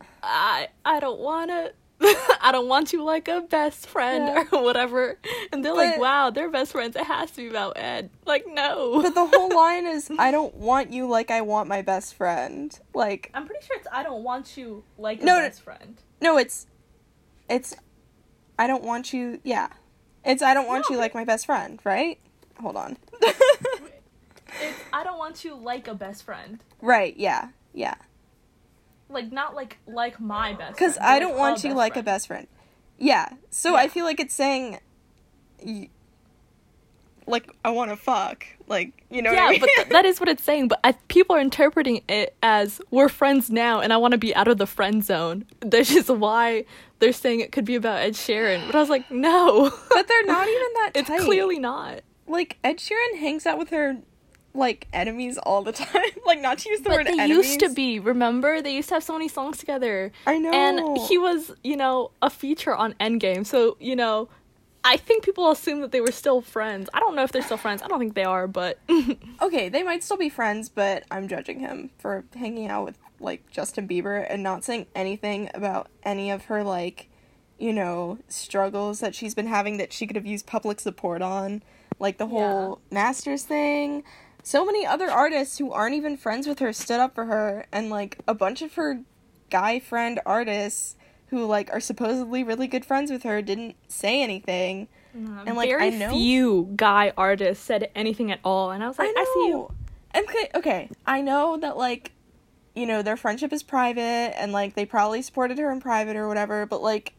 I 0.22 0.68
I 0.84 1.00
don't 1.00 1.20
wanna. 1.20 1.72
I 2.40 2.50
don't 2.52 2.68
want 2.68 2.92
you 2.92 3.02
like 3.02 3.28
a 3.28 3.40
best 3.40 3.86
friend 3.86 4.24
Yeah. 4.26 4.44
or 4.52 4.62
whatever. 4.64 5.18
And 5.52 5.64
they're 5.64 5.74
like, 5.74 5.98
wow, 5.98 6.30
they're 6.30 6.50
best 6.50 6.72
friends. 6.72 6.96
It 6.96 7.04
has 7.04 7.30
to 7.32 7.36
be 7.38 7.48
about 7.48 7.78
Ed. 7.78 8.10
Like, 8.26 8.44
no. 8.46 9.02
but 9.02 9.14
the 9.14 9.26
whole 9.26 9.48
line 9.56 9.86
is, 9.86 10.10
I 10.18 10.30
don't 10.30 10.54
want 10.54 10.92
you 10.92 11.06
like 11.06 11.30
I 11.30 11.40
want 11.40 11.68
my 11.68 11.82
best 11.82 12.14
friend. 12.14 12.78
Like, 12.94 13.30
I'm 13.34 13.46
pretty 13.46 13.64
sure 13.66 13.76
it's 13.78 13.88
I 13.92 14.02
don't 14.02 14.22
want 14.22 14.56
you 14.56 14.84
like 14.98 15.22
a 15.22 15.24
No, 15.24 15.36
no. 15.38 15.46
best 15.48 15.62
friend. 15.62 16.00
no, 16.20 16.36
it's, 16.38 16.66
it's, 17.48 17.74
I 18.58 18.66
don't 18.66 18.84
want 18.84 19.12
you, 19.12 19.40
yeah. 19.44 19.68
It's, 20.24 20.42
I 20.42 20.54
don't 20.54 20.66
want 20.66 20.84
No, 20.88 20.94
you 20.94 20.96
but- 20.98 21.02
like 21.02 21.14
my 21.14 21.24
best 21.24 21.46
friend, 21.46 21.80
right? 21.84 22.18
Hold 22.60 22.76
on. 22.76 22.96
It's 24.60 24.78
I 24.92 25.02
don't 25.02 25.18
want 25.18 25.44
you 25.44 25.54
like 25.56 25.88
a 25.88 25.94
best 25.94 26.22
friend. 26.24 26.62
right, 26.80 27.16
yeah, 27.16 27.48
yeah. 27.72 27.94
Like 29.08 29.30
not 29.32 29.54
like 29.54 29.78
like 29.86 30.18
my 30.20 30.54
best 30.54 30.74
Because 30.74 30.98
I 31.00 31.18
don't 31.18 31.32
like, 31.32 31.38
want 31.38 31.64
you 31.64 31.74
like 31.74 31.96
a 31.96 32.02
best 32.02 32.26
friend. 32.26 32.46
Yeah. 32.98 33.28
So 33.50 33.76
I 33.76 33.88
feel 33.88 34.04
like 34.04 34.18
it's 34.20 34.34
saying, 34.34 34.78
like 37.26 37.50
I 37.64 37.70
want 37.70 37.90
to 37.90 37.96
fuck. 37.96 38.46
Like 38.66 39.04
you 39.10 39.22
know. 39.22 39.30
what 39.30 39.38
I 39.38 39.44
yeah, 39.44 39.50
mean? 39.50 39.60
but 39.60 39.68
th- 39.76 39.88
that 39.88 40.04
is 40.04 40.20
what 40.20 40.28
it's 40.28 40.42
saying. 40.42 40.68
But 40.68 40.80
I, 40.84 40.92
people 41.08 41.36
are 41.36 41.40
interpreting 41.40 42.02
it 42.08 42.34
as 42.42 42.80
we're 42.90 43.08
friends 43.08 43.50
now, 43.50 43.80
and 43.80 43.92
I 43.92 43.96
want 43.96 44.12
to 44.12 44.18
be 44.18 44.34
out 44.34 44.48
of 44.48 44.58
the 44.58 44.66
friend 44.66 45.04
zone. 45.04 45.44
This 45.60 45.90
is 45.94 46.10
why 46.10 46.64
they're 46.98 47.12
saying 47.12 47.40
it 47.40 47.52
could 47.52 47.64
be 47.64 47.74
about 47.74 47.98
Ed 48.00 48.14
Sheeran. 48.14 48.66
But 48.66 48.74
I 48.74 48.80
was 48.80 48.88
like, 48.90 49.10
no, 49.10 49.70
But 49.90 50.08
they're 50.08 50.24
not 50.26 50.48
even 50.48 50.68
that. 50.74 50.90
it's 50.96 51.08
tight. 51.08 51.20
clearly 51.20 51.58
not. 51.58 52.00
like 52.26 52.58
Ed 52.64 52.78
Sheeran 52.78 53.18
hangs 53.18 53.46
out 53.46 53.58
with 53.58 53.70
her 53.70 53.98
like 54.54 54.86
enemies 54.92 55.36
all 55.38 55.62
the 55.62 55.72
time. 55.84 56.02
like 56.26 56.40
not 56.40 56.58
to 56.58 56.68
use 56.70 56.80
the 56.80 56.88
But 56.90 56.98
word 56.98 57.06
they 57.08 57.12
enemies. 57.20 57.48
used 57.48 57.60
to 57.60 57.70
be. 57.70 57.98
Remember, 57.98 58.62
they 58.62 58.74
used 58.74 58.88
to 58.90 58.94
have 58.94 59.04
so 59.04 59.12
many 59.12 59.28
songs 59.28 59.58
together. 59.58 60.12
I 60.26 60.38
know. 60.38 60.52
And 60.52 60.96
he 61.08 61.18
was, 61.18 61.52
you 61.62 61.76
know, 61.76 62.10
a 62.22 62.30
feature 62.30 62.74
on 62.74 62.94
Endgame. 62.94 63.44
So 63.46 63.76
you 63.80 63.96
know, 63.96 64.28
I 64.84 64.96
think 64.96 65.24
people 65.24 65.50
assume 65.50 65.80
that 65.80 65.92
they 65.92 66.00
were 66.00 66.12
still 66.12 66.40
friends. 66.40 66.88
I 66.94 67.00
don't 67.00 67.14
know 67.16 67.22
if 67.24 67.32
they're 67.32 67.42
still 67.42 67.56
friends. 67.56 67.82
I 67.82 67.88
don't 67.88 67.98
think 67.98 68.14
they 68.14 68.24
are, 68.24 68.46
but 68.46 68.78
Okay, 69.42 69.68
they 69.68 69.82
might 69.82 70.04
still 70.04 70.16
be 70.18 70.28
friends, 70.28 70.68
but 70.68 71.04
I'm 71.10 71.26
judging 71.28 71.60
him 71.60 71.90
for 71.98 72.24
hanging 72.34 72.68
out 72.68 72.84
with 72.84 72.98
like 73.20 73.50
Justin 73.50 73.88
Bieber 73.88 74.26
and 74.28 74.42
not 74.42 74.62
saying 74.64 74.86
anything 74.94 75.50
about 75.54 75.88
any 76.02 76.30
of 76.30 76.44
her 76.46 76.62
like, 76.62 77.08
you 77.58 77.72
know, 77.72 78.18
struggles 78.28 79.00
that 79.00 79.14
she's 79.14 79.34
been 79.34 79.46
having 79.46 79.78
that 79.78 79.92
she 79.92 80.06
could 80.06 80.16
have 80.16 80.26
used 80.26 80.46
public 80.46 80.78
support 80.80 81.22
on, 81.22 81.62
like 81.98 82.18
the 82.18 82.26
whole 82.26 82.80
masters 82.90 83.44
thing. 83.44 84.02
So 84.46 84.62
many 84.62 84.84
other 84.84 85.10
artists 85.10 85.56
who 85.56 85.72
aren't 85.72 85.96
even 85.96 86.18
friends 86.18 86.46
with 86.46 86.58
her 86.58 86.74
stood 86.74 87.00
up 87.00 87.14
for 87.14 87.24
her 87.24 87.64
and 87.72 87.88
like 87.88 88.18
a 88.28 88.34
bunch 88.34 88.60
of 88.60 88.74
her 88.74 89.00
guy 89.48 89.78
friend 89.80 90.20
artists 90.26 90.96
who 91.28 91.46
like 91.46 91.72
are 91.72 91.80
supposedly 91.80 92.44
really 92.44 92.66
good 92.66 92.84
friends 92.84 93.10
with 93.10 93.22
her 93.22 93.40
didn't 93.40 93.74
say 93.88 94.22
anything. 94.22 94.86
Mm-hmm. 95.16 95.48
And, 95.48 95.56
like, 95.56 95.70
very 95.70 95.86
I 95.86 95.90
know- 95.90 96.10
few 96.10 96.72
guy 96.76 97.14
artists 97.16 97.64
said 97.64 97.90
anything 97.94 98.30
at 98.32 98.40
all. 98.44 98.70
And 98.70 98.84
I 98.84 98.88
was 98.88 98.98
like, 98.98 99.08
I, 99.16 99.24
see 99.34 99.48
you. 99.48 99.72
Okay, 100.14 100.50
okay, 100.54 100.90
I 101.06 101.22
know 101.22 101.56
that 101.56 101.78
like, 101.78 102.12
you 102.74 102.84
know, 102.84 103.00
their 103.00 103.16
friendship 103.16 103.50
is 103.50 103.62
private 103.62 104.38
and 104.38 104.52
like 104.52 104.74
they 104.74 104.84
probably 104.84 105.22
supported 105.22 105.56
her 105.56 105.72
in 105.72 105.80
private 105.80 106.16
or 106.16 106.28
whatever, 106.28 106.66
but 106.66 106.82
like 106.82 107.14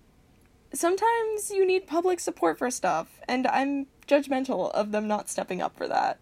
sometimes 0.73 1.49
you 1.49 1.65
need 1.65 1.87
public 1.87 2.19
support 2.19 2.59
for 2.59 2.69
stuff 2.69 3.19
and 3.27 3.47
I'm 3.47 3.87
judgmental 4.07 4.69
of 4.73 4.91
them 4.91 5.07
not 5.07 5.27
stepping 5.27 5.59
up 5.59 5.75
for 5.75 5.87
that. 5.87 6.19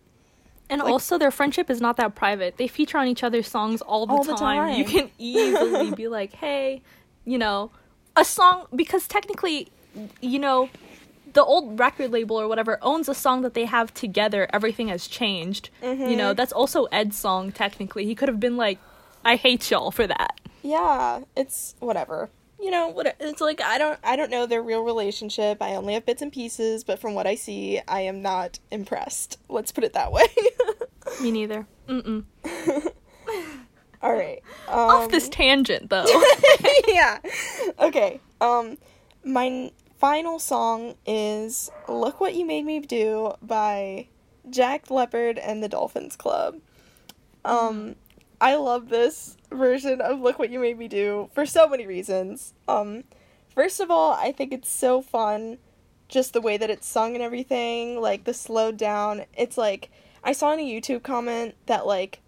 And 0.74 0.82
Like- 0.82 0.92
also, 0.92 1.20
their 1.20 1.30
friendship 1.30 1.70
is 1.70 1.80
not 1.80 1.98
that 1.98 2.16
private. 2.16 2.58
They 2.58 2.68
feature 2.68 2.98
on 2.98 3.08
each 3.08 3.24
other's 3.24 3.48
songs 3.48 3.84
all 3.84 4.08
the, 4.08 4.14
All 4.14 4.24
the 4.24 4.34
time. 4.34 4.74
You 4.74 4.86
can 4.86 5.12
easily 5.20 5.92
be 5.92 6.08
like, 6.08 6.34
hey, 6.46 6.82
you 7.26 7.38
know, 7.38 7.70
a 8.16 8.26
song, 8.26 8.66
because 8.76 9.08
technically, 9.08 9.68
you 10.20 10.40
know, 10.40 10.72
the 11.34 11.44
old 11.44 11.80
record 11.80 12.12
label 12.12 12.42
or 12.42 12.48
whatever 12.48 12.80
owns 12.82 13.08
a 13.08 13.14
song 13.14 13.44
that 13.44 13.54
they 13.54 13.66
have 13.66 13.94
together. 13.94 14.48
Everything 14.52 14.88
has 14.88 15.08
changed. 15.08 15.70
You 15.84 16.16
know, 16.16 16.30
mm-hmm. 16.30 16.36
that's 16.38 16.52
also 16.52 16.86
Ed's 16.86 17.18
song, 17.18 17.52
technically. 17.52 18.06
He 18.06 18.16
could 18.16 18.28
have 18.28 18.40
been 18.40 18.58
like, 18.58 18.80
I 19.24 19.36
hate 19.36 19.70
y'all 19.70 19.92
for 19.92 20.08
that. 20.08 20.40
Yeah, 20.64 21.22
it's 21.36 21.76
whatever. 21.80 22.32
You 22.64 22.72
know, 22.72 22.88
what 22.88 23.18
it's 23.20 23.42
like 23.42 23.60
I 23.60 23.78
don't 23.78 24.00
I 24.06 24.16
don't 24.16 24.32
know 24.32 24.46
their 24.46 24.64
real 24.64 24.84
relationship. 24.84 25.62
I 25.62 25.76
only 25.76 25.96
have 25.96 26.06
bits 26.06 26.22
and 26.22 26.32
pieces, 26.32 26.86
but 26.86 26.98
from 26.98 27.14
what 27.14 27.28
I 27.28 27.36
see, 27.36 27.82
I 27.90 28.02
am 28.02 28.22
not 28.22 28.60
impressed. 28.72 29.38
Let's 29.50 29.74
put 29.74 29.84
it 29.84 29.92
that 29.94 30.14
way. 30.14 30.28
Me 31.22 31.32
neither. 31.32 31.68
Mm-mm. 31.90 32.24
All 34.02 34.14
right. 34.14 34.42
Um, 34.70 34.78
Off 34.78 35.10
this 35.10 35.28
tangent, 35.28 35.90
though. 35.90 36.06
yeah. 36.88 37.20
Okay. 37.80 38.22
Um, 38.40 38.78
my 39.26 39.48
n- 39.48 39.72
final 39.98 40.40
song 40.40 40.96
is 41.06 41.70
"Look 41.90 42.22
What 42.22 42.34
You 42.34 42.46
Made 42.46 42.66
Me 42.66 42.80
Do" 42.80 43.34
by 43.42 44.08
Jack 44.50 44.90
Leopard 44.90 45.38
and 45.38 45.62
the 45.62 45.68
Dolphins 45.68 46.16
Club. 46.16 46.62
Um, 47.44 47.96
I 48.44 48.56
love 48.56 48.90
this 48.90 49.38
version 49.50 50.02
of 50.02 50.20
"Look 50.20 50.38
What 50.38 50.50
You 50.50 50.60
Made 50.60 50.78
Me 50.78 50.90
Do" 50.90 51.30
for 51.34 51.46
so 51.46 51.66
many 51.66 51.88
reasons. 51.88 52.54
Um, 52.68 53.06
first 53.56 53.80
of 53.80 53.90
all, 53.90 54.12
I 54.12 54.34
think 54.34 54.52
it's 54.52 54.68
so 54.68 55.02
fun, 55.02 55.60
just 56.10 56.34
the 56.34 56.42
way 56.42 56.58
that 56.58 56.70
it's 56.70 56.86
sung 56.86 57.14
and 57.14 57.24
everything. 57.24 58.02
Like 58.02 58.26
the 58.26 58.34
slowed 58.34 58.76
down. 58.76 59.24
It's 59.34 59.58
like 59.58 59.92
I 60.26 60.34
saw 60.34 60.52
in 60.52 60.60
a 60.60 60.70
YouTube 60.70 61.04
comment 61.04 61.56
that 61.68 61.88
like 61.88 62.20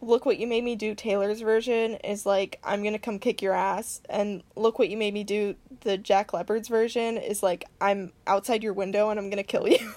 Look 0.00 0.24
What 0.24 0.38
You 0.38 0.46
Made 0.46 0.62
Me 0.62 0.76
Do 0.76 0.94
Taylor's 0.94 1.40
version 1.40 1.94
is 2.04 2.24
like 2.24 2.60
I'm 2.62 2.84
gonna 2.84 2.96
come 2.96 3.18
kick 3.18 3.42
your 3.42 3.52
ass 3.52 4.00
and 4.08 4.44
Look 4.54 4.78
What 4.78 4.90
You 4.90 4.96
Made 4.96 5.12
Me 5.12 5.24
Do 5.24 5.56
the 5.80 5.98
Jack 5.98 6.32
Leopard's 6.32 6.68
version 6.68 7.16
is 7.16 7.42
like 7.42 7.64
I'm 7.80 8.12
outside 8.28 8.62
your 8.62 8.74
window 8.74 9.10
and 9.10 9.18
I'm 9.18 9.28
gonna 9.28 9.42
kill 9.42 9.66
you. 9.66 9.92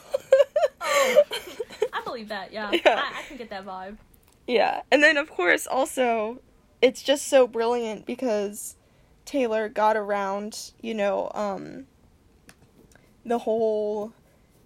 oh. 0.82 1.24
I 1.94 2.02
believe 2.04 2.30
that, 2.30 2.52
yeah. 2.52 2.72
Yeah. 2.84 3.00
I, 3.00 3.20
I 3.20 3.24
can 3.28 3.38
get 3.38 3.52
that 3.52 3.64
vibe. 3.64 3.98
Yeah. 4.52 4.82
And 4.92 5.02
then 5.02 5.18
of 5.18 5.30
course 5.30 5.68
also 5.68 6.42
it's 6.82 7.02
just 7.02 7.28
so 7.28 7.48
brilliant 7.48 8.06
because 8.06 8.76
Taylor 9.26 9.70
got 9.70 9.96
around, 9.96 10.72
you 10.82 10.94
know, 10.94 11.32
um 11.34 11.86
the 13.26 13.40
whole 13.40 14.14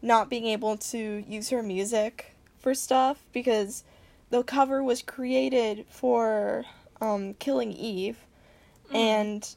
not 0.02 0.30
being 0.30 0.46
able 0.46 0.78
to 0.78 1.24
use 1.28 1.50
her 1.50 1.64
music 1.64 2.36
for 2.60 2.74
stuff 2.74 3.26
because 3.34 3.84
the 4.30 4.44
cover 4.44 4.84
was 4.84 5.02
created 5.02 5.86
for 5.90 6.66
um, 7.02 7.34
Killing 7.36 7.72
Eve, 7.74 8.18
and 8.92 9.56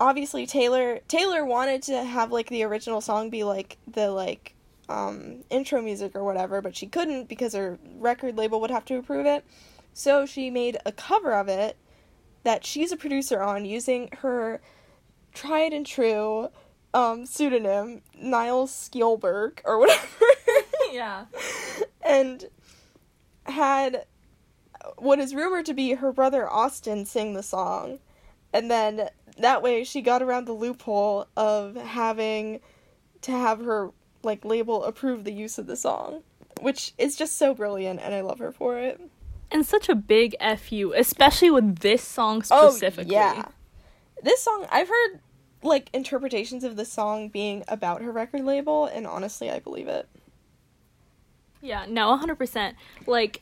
obviously 0.00 0.46
Taylor 0.46 1.00
Taylor 1.08 1.44
wanted 1.44 1.82
to 1.84 2.04
have 2.04 2.32
like 2.32 2.48
the 2.48 2.62
original 2.64 3.00
song 3.00 3.30
be 3.30 3.44
like 3.44 3.78
the 3.86 4.10
like 4.10 4.53
um, 4.88 5.44
intro 5.50 5.80
music 5.80 6.14
or 6.14 6.24
whatever, 6.24 6.60
but 6.60 6.76
she 6.76 6.86
couldn't 6.86 7.28
because 7.28 7.54
her 7.54 7.78
record 7.96 8.36
label 8.36 8.60
would 8.60 8.70
have 8.70 8.84
to 8.86 8.96
approve 8.96 9.26
it. 9.26 9.44
So 9.92 10.26
she 10.26 10.50
made 10.50 10.78
a 10.84 10.92
cover 10.92 11.32
of 11.32 11.48
it 11.48 11.76
that 12.42 12.64
she's 12.64 12.92
a 12.92 12.96
producer 12.96 13.42
on 13.42 13.64
using 13.64 14.10
her 14.18 14.60
tried 15.32 15.72
and 15.72 15.86
true 15.86 16.48
um, 16.92 17.26
pseudonym 17.26 18.02
Niles 18.16 18.90
Sjöberg 18.92 19.60
or 19.64 19.78
whatever. 19.78 20.06
Yeah. 20.92 21.24
and 22.04 22.44
had 23.46 24.06
what 24.96 25.18
is 25.18 25.34
rumored 25.34 25.66
to 25.66 25.74
be 25.74 25.94
her 25.94 26.12
brother 26.12 26.48
Austin 26.48 27.04
sing 27.04 27.34
the 27.34 27.42
song. 27.42 27.98
And 28.52 28.70
then 28.70 29.08
that 29.38 29.62
way 29.62 29.82
she 29.82 30.02
got 30.02 30.22
around 30.22 30.44
the 30.44 30.52
loophole 30.52 31.26
of 31.36 31.74
having 31.74 32.60
to 33.22 33.32
have 33.32 33.58
her 33.64 33.90
like 34.24 34.44
label 34.44 34.84
approve 34.84 35.24
the 35.24 35.32
use 35.32 35.58
of 35.58 35.66
the 35.66 35.76
song, 35.76 36.22
which 36.60 36.92
is 36.98 37.16
just 37.16 37.36
so 37.36 37.54
brilliant 37.54 38.00
and 38.00 38.14
I 38.14 38.20
love 38.20 38.38
her 38.38 38.52
for 38.52 38.78
it. 38.78 39.00
And 39.50 39.64
such 39.64 39.88
a 39.88 39.94
big 39.94 40.34
FU, 40.40 40.92
especially 40.96 41.50
with 41.50 41.78
this 41.80 42.02
song 42.02 42.42
specifically. 42.42 43.16
Oh, 43.16 43.20
yeah. 43.20 43.48
This 44.22 44.42
song 44.42 44.66
I've 44.70 44.88
heard 44.88 45.20
like 45.62 45.88
interpretations 45.92 46.64
of 46.64 46.76
the 46.76 46.84
song 46.84 47.28
being 47.28 47.64
about 47.68 48.02
her 48.02 48.12
record 48.12 48.44
label 48.44 48.86
and 48.86 49.06
honestly 49.06 49.50
I 49.50 49.58
believe 49.58 49.88
it. 49.88 50.08
Yeah, 51.62 51.86
no, 51.88 52.16
100%. 52.18 52.74
Like, 53.06 53.40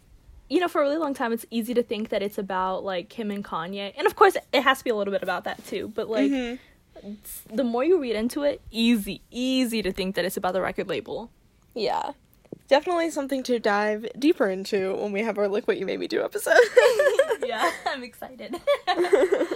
you 0.49 0.61
know, 0.61 0.69
for 0.69 0.81
a 0.81 0.85
really 0.85 0.99
long 0.99 1.13
time, 1.13 1.33
it's 1.33 1.47
easy 1.51 1.75
to 1.75 1.83
think 1.83 2.11
that 2.11 2.23
it's 2.23 2.39
about, 2.39 2.85
like, 2.85 3.09
Kim 3.09 3.33
and 3.33 3.45
Kanye. 3.45 3.93
And 3.97 4.07
of 4.07 4.15
course, 4.15 4.37
it 4.53 4.63
has 4.63 4.79
to 4.79 4.85
be 4.85 4.91
a 4.91 4.95
little 4.95 5.11
bit 5.13 5.25
about 5.25 5.43
that, 5.45 5.67
too. 5.67 5.91
But, 5.93 6.09
like, 6.09 6.31
Mhm. 6.31 6.59
The 7.53 7.65
more 7.65 7.85
you 7.85 8.01
read 8.01 8.17
into 8.17 8.43
it, 8.43 8.61
easy, 8.71 9.23
easy 9.31 9.83
to 9.83 9.93
think 9.93 10.15
that 10.17 10.25
it's 10.25 10.37
about 10.37 10.53
the 10.53 10.61
record 10.63 10.89
label. 10.89 11.31
Yeah. 11.75 12.13
definitely 12.69 13.11
something 13.11 13.43
to 13.45 13.59
dive 13.59 14.07
deeper 14.19 14.49
into 14.49 14.95
when 14.97 15.13
we 15.13 15.23
have 15.23 15.39
our 15.39 15.49
Look 15.49 15.67
What 15.69 15.79
You 15.79 15.87
Made 15.87 16.01
Me 16.01 16.07
Do 16.07 16.23
episode. 16.25 16.55
yeah, 17.47 17.71
I'm 17.87 18.03
excited. 18.03 18.57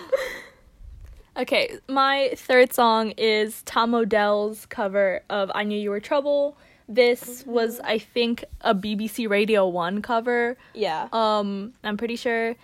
okay, 1.36 1.78
my 1.88 2.32
third 2.36 2.72
song 2.72 3.10
is 3.16 3.62
Tom 3.62 3.94
Odell's 3.94 4.66
cover 4.66 5.22
of 5.30 5.50
I 5.54 5.64
Knew 5.64 5.78
You 5.78 5.90
Were 5.90 6.00
Trouble. 6.00 6.56
This 6.88 7.44
was, 7.46 7.80
I 7.80 7.98
think, 7.98 8.44
a 8.60 8.74
BBC 8.74 9.28
Radio 9.28 9.66
1 9.66 10.02
cover. 10.02 10.56
yeah. 10.74 11.08
Um, 11.12 11.72
I'm 11.82 11.96
pretty 11.96 12.16
sure. 12.16 12.54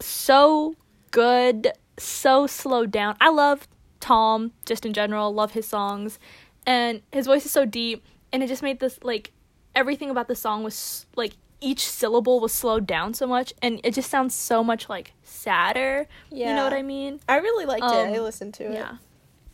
So 0.00 0.74
good, 1.10 1.72
so 1.98 2.46
slowed 2.46 2.90
down. 2.90 3.16
I 3.20 3.30
love 3.30 3.68
Tom 4.00 4.52
just 4.64 4.86
in 4.86 4.92
general, 4.92 5.32
love 5.32 5.52
his 5.52 5.66
songs. 5.66 6.18
And 6.66 7.02
his 7.12 7.26
voice 7.26 7.44
is 7.44 7.52
so 7.52 7.64
deep 7.64 8.04
and 8.32 8.42
it 8.42 8.48
just 8.48 8.62
made 8.62 8.80
this 8.80 8.98
like 9.02 9.32
everything 9.74 10.10
about 10.10 10.28
the 10.28 10.34
song 10.34 10.64
was 10.64 11.06
like 11.16 11.34
each 11.60 11.88
syllable 11.88 12.40
was 12.40 12.52
slowed 12.52 12.86
down 12.86 13.14
so 13.14 13.26
much 13.26 13.52
and 13.62 13.80
it 13.82 13.94
just 13.94 14.10
sounds 14.10 14.34
so 14.34 14.62
much 14.62 14.88
like 14.88 15.12
sadder. 15.22 16.06
Yeah. 16.30 16.50
You 16.50 16.56
know 16.56 16.64
what 16.64 16.72
I 16.72 16.82
mean? 16.82 17.20
I 17.28 17.38
really 17.38 17.64
liked 17.64 17.84
it. 17.84 18.08
Um, 18.08 18.12
I 18.12 18.18
listened 18.18 18.54
to 18.54 18.64
it. 18.64 18.74
Yeah. 18.74 18.96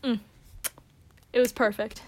Mm. 0.02 0.20
It 1.32 1.38
was 1.38 1.52
perfect. 1.52 2.02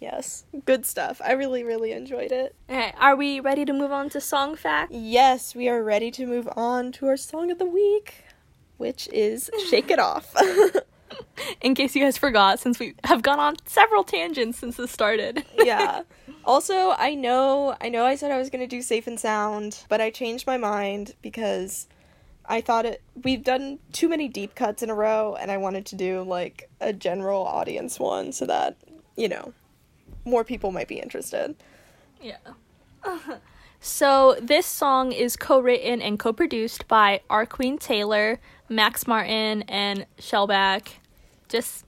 Yes. 0.00 0.44
Good 0.64 0.86
stuff. 0.86 1.20
I 1.24 1.32
really, 1.32 1.62
really 1.62 1.92
enjoyed 1.92 2.32
it. 2.32 2.54
Okay, 2.68 2.94
are 2.98 3.14
we 3.14 3.38
ready 3.38 3.64
to 3.66 3.72
move 3.72 3.92
on 3.92 4.08
to 4.10 4.20
song 4.20 4.56
fact? 4.56 4.92
Yes, 4.92 5.54
we 5.54 5.68
are 5.68 5.82
ready 5.82 6.10
to 6.12 6.26
move 6.26 6.48
on 6.56 6.90
to 6.92 7.06
our 7.06 7.18
song 7.18 7.50
of 7.50 7.58
the 7.58 7.66
week, 7.66 8.24
which 8.78 9.08
is 9.12 9.50
Shake 9.68 9.90
It 9.90 9.98
Off. 9.98 10.34
In 11.60 11.74
case 11.74 11.94
you 11.94 12.02
guys 12.02 12.16
forgot, 12.16 12.58
since 12.58 12.78
we 12.78 12.94
have 13.04 13.22
gone 13.22 13.40
on 13.40 13.56
several 13.66 14.04
tangents 14.04 14.58
since 14.58 14.76
this 14.76 14.90
started. 14.90 15.44
yeah. 15.58 16.02
Also, 16.44 16.94
I 16.96 17.14
know 17.14 17.76
I 17.80 17.88
know 17.88 18.04
I 18.04 18.14
said 18.14 18.30
I 18.30 18.38
was 18.38 18.50
going 18.50 18.60
to 18.60 18.66
do 18.66 18.82
Safe 18.82 19.06
and 19.06 19.18
Sound, 19.18 19.84
but 19.88 20.00
I 20.00 20.10
changed 20.10 20.46
my 20.46 20.56
mind 20.56 21.14
because 21.22 21.86
I 22.46 22.60
thought 22.60 22.86
it 22.86 23.02
we've 23.22 23.44
done 23.44 23.78
too 23.92 24.08
many 24.08 24.28
deep 24.28 24.54
cuts 24.54 24.82
in 24.82 24.90
a 24.90 24.94
row 24.94 25.36
and 25.38 25.50
I 25.50 25.56
wanted 25.58 25.86
to 25.86 25.96
do 25.96 26.22
like 26.22 26.68
a 26.80 26.92
general 26.92 27.42
audience 27.42 28.00
one 28.00 28.32
so 28.32 28.46
that, 28.46 28.76
you 29.16 29.28
know, 29.28 29.52
more 30.24 30.44
people 30.44 30.72
might 30.72 30.88
be 30.88 30.98
interested. 30.98 31.54
Yeah. 32.20 32.38
so 33.80 34.36
this 34.40 34.66
song 34.66 35.12
is 35.12 35.36
co-written 35.36 36.02
and 36.02 36.18
co-produced 36.18 36.88
by 36.88 37.20
R. 37.30 37.46
Queen 37.46 37.78
Taylor, 37.78 38.40
Max 38.68 39.06
Martin, 39.06 39.62
and 39.62 40.06
Shellback. 40.18 40.99
Just 41.50 41.84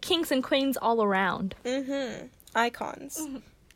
kings 0.00 0.32
and 0.32 0.42
queens 0.42 0.76
all 0.76 1.02
around. 1.02 1.54
Mhm. 1.64 2.30
Icons. 2.54 3.20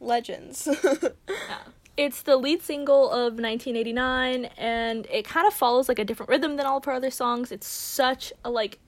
Legends. 0.00 0.66
yeah. 1.28 1.58
It's 1.96 2.22
the 2.22 2.36
lead 2.36 2.60
single 2.60 3.08
of 3.10 3.34
1989, 3.34 4.46
and 4.58 5.06
it 5.12 5.24
kind 5.24 5.46
of 5.46 5.54
follows 5.54 5.88
like 5.88 6.00
a 6.00 6.04
different 6.04 6.28
rhythm 6.28 6.56
than 6.56 6.66
all 6.66 6.78
of 6.78 6.84
her 6.86 6.92
other 6.92 7.10
songs. 7.10 7.52
It's 7.52 7.68
such 7.68 8.32
a 8.44 8.50
like 8.50 8.80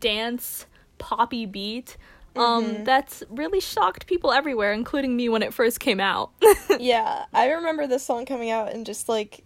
dance 0.00 0.66
poppy 0.98 1.46
beat. 1.46 1.96
Um, 2.36 2.84
that's 2.84 3.22
really 3.30 3.58
shocked 3.60 4.06
people 4.06 4.32
everywhere, 4.32 4.72
including 4.72 5.16
me 5.16 5.28
when 5.28 5.42
it 5.42 5.52
first 5.52 5.80
came 5.80 5.98
out. 6.00 6.30
yeah, 6.78 7.24
I 7.32 7.50
remember 7.50 7.86
this 7.86 8.04
song 8.04 8.26
coming 8.26 8.50
out 8.50 8.72
and 8.72 8.84
just 8.86 9.08
like 9.08 9.44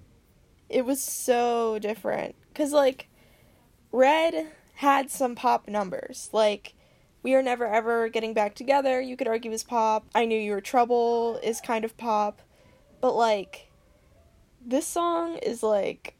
it 0.68 0.84
was 0.84 1.02
so 1.02 1.78
different 1.78 2.34
cuz 2.54 2.72
like 2.72 3.08
Red 3.92 4.48
had 4.82 5.10
some 5.10 5.34
pop 5.34 5.68
numbers. 5.68 6.28
Like 6.32 6.74
We 7.22 7.34
Are 7.34 7.42
Never 7.42 7.66
Ever 7.66 8.08
Getting 8.08 8.34
Back 8.34 8.54
Together, 8.54 9.00
you 9.00 9.16
could 9.16 9.28
argue 9.28 9.50
is 9.52 9.62
pop. 9.64 10.04
I 10.14 10.24
Knew 10.26 10.38
You 10.38 10.52
Were 10.52 10.60
Trouble 10.60 11.38
is 11.42 11.60
kind 11.60 11.84
of 11.84 11.96
pop. 11.96 12.42
But 13.00 13.14
like 13.14 13.68
this 14.64 14.86
song 14.86 15.38
is 15.38 15.62
like 15.62 16.14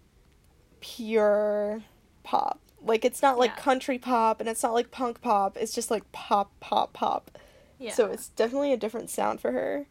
pure 0.80 1.82
pop. 2.24 2.60
Like 2.84 3.04
it's 3.04 3.22
not 3.22 3.38
like 3.38 3.52
Yeah. 3.56 3.62
country 3.62 3.98
pop 3.98 4.40
and 4.40 4.48
it's 4.48 4.62
not 4.62 4.74
like 4.74 4.90
punk 4.90 5.20
pop. 5.20 5.56
It's 5.56 5.74
just 5.74 5.90
like 5.90 6.10
pop 6.12 6.50
pop 6.60 6.92
pop. 6.92 7.38
yeah. 7.78 7.92
So 7.92 8.06
it's 8.06 8.28
definitely 8.28 8.72
a 8.72 8.76
different 8.76 9.10
sound 9.10 9.40
for 9.40 9.52
her. 9.52 9.86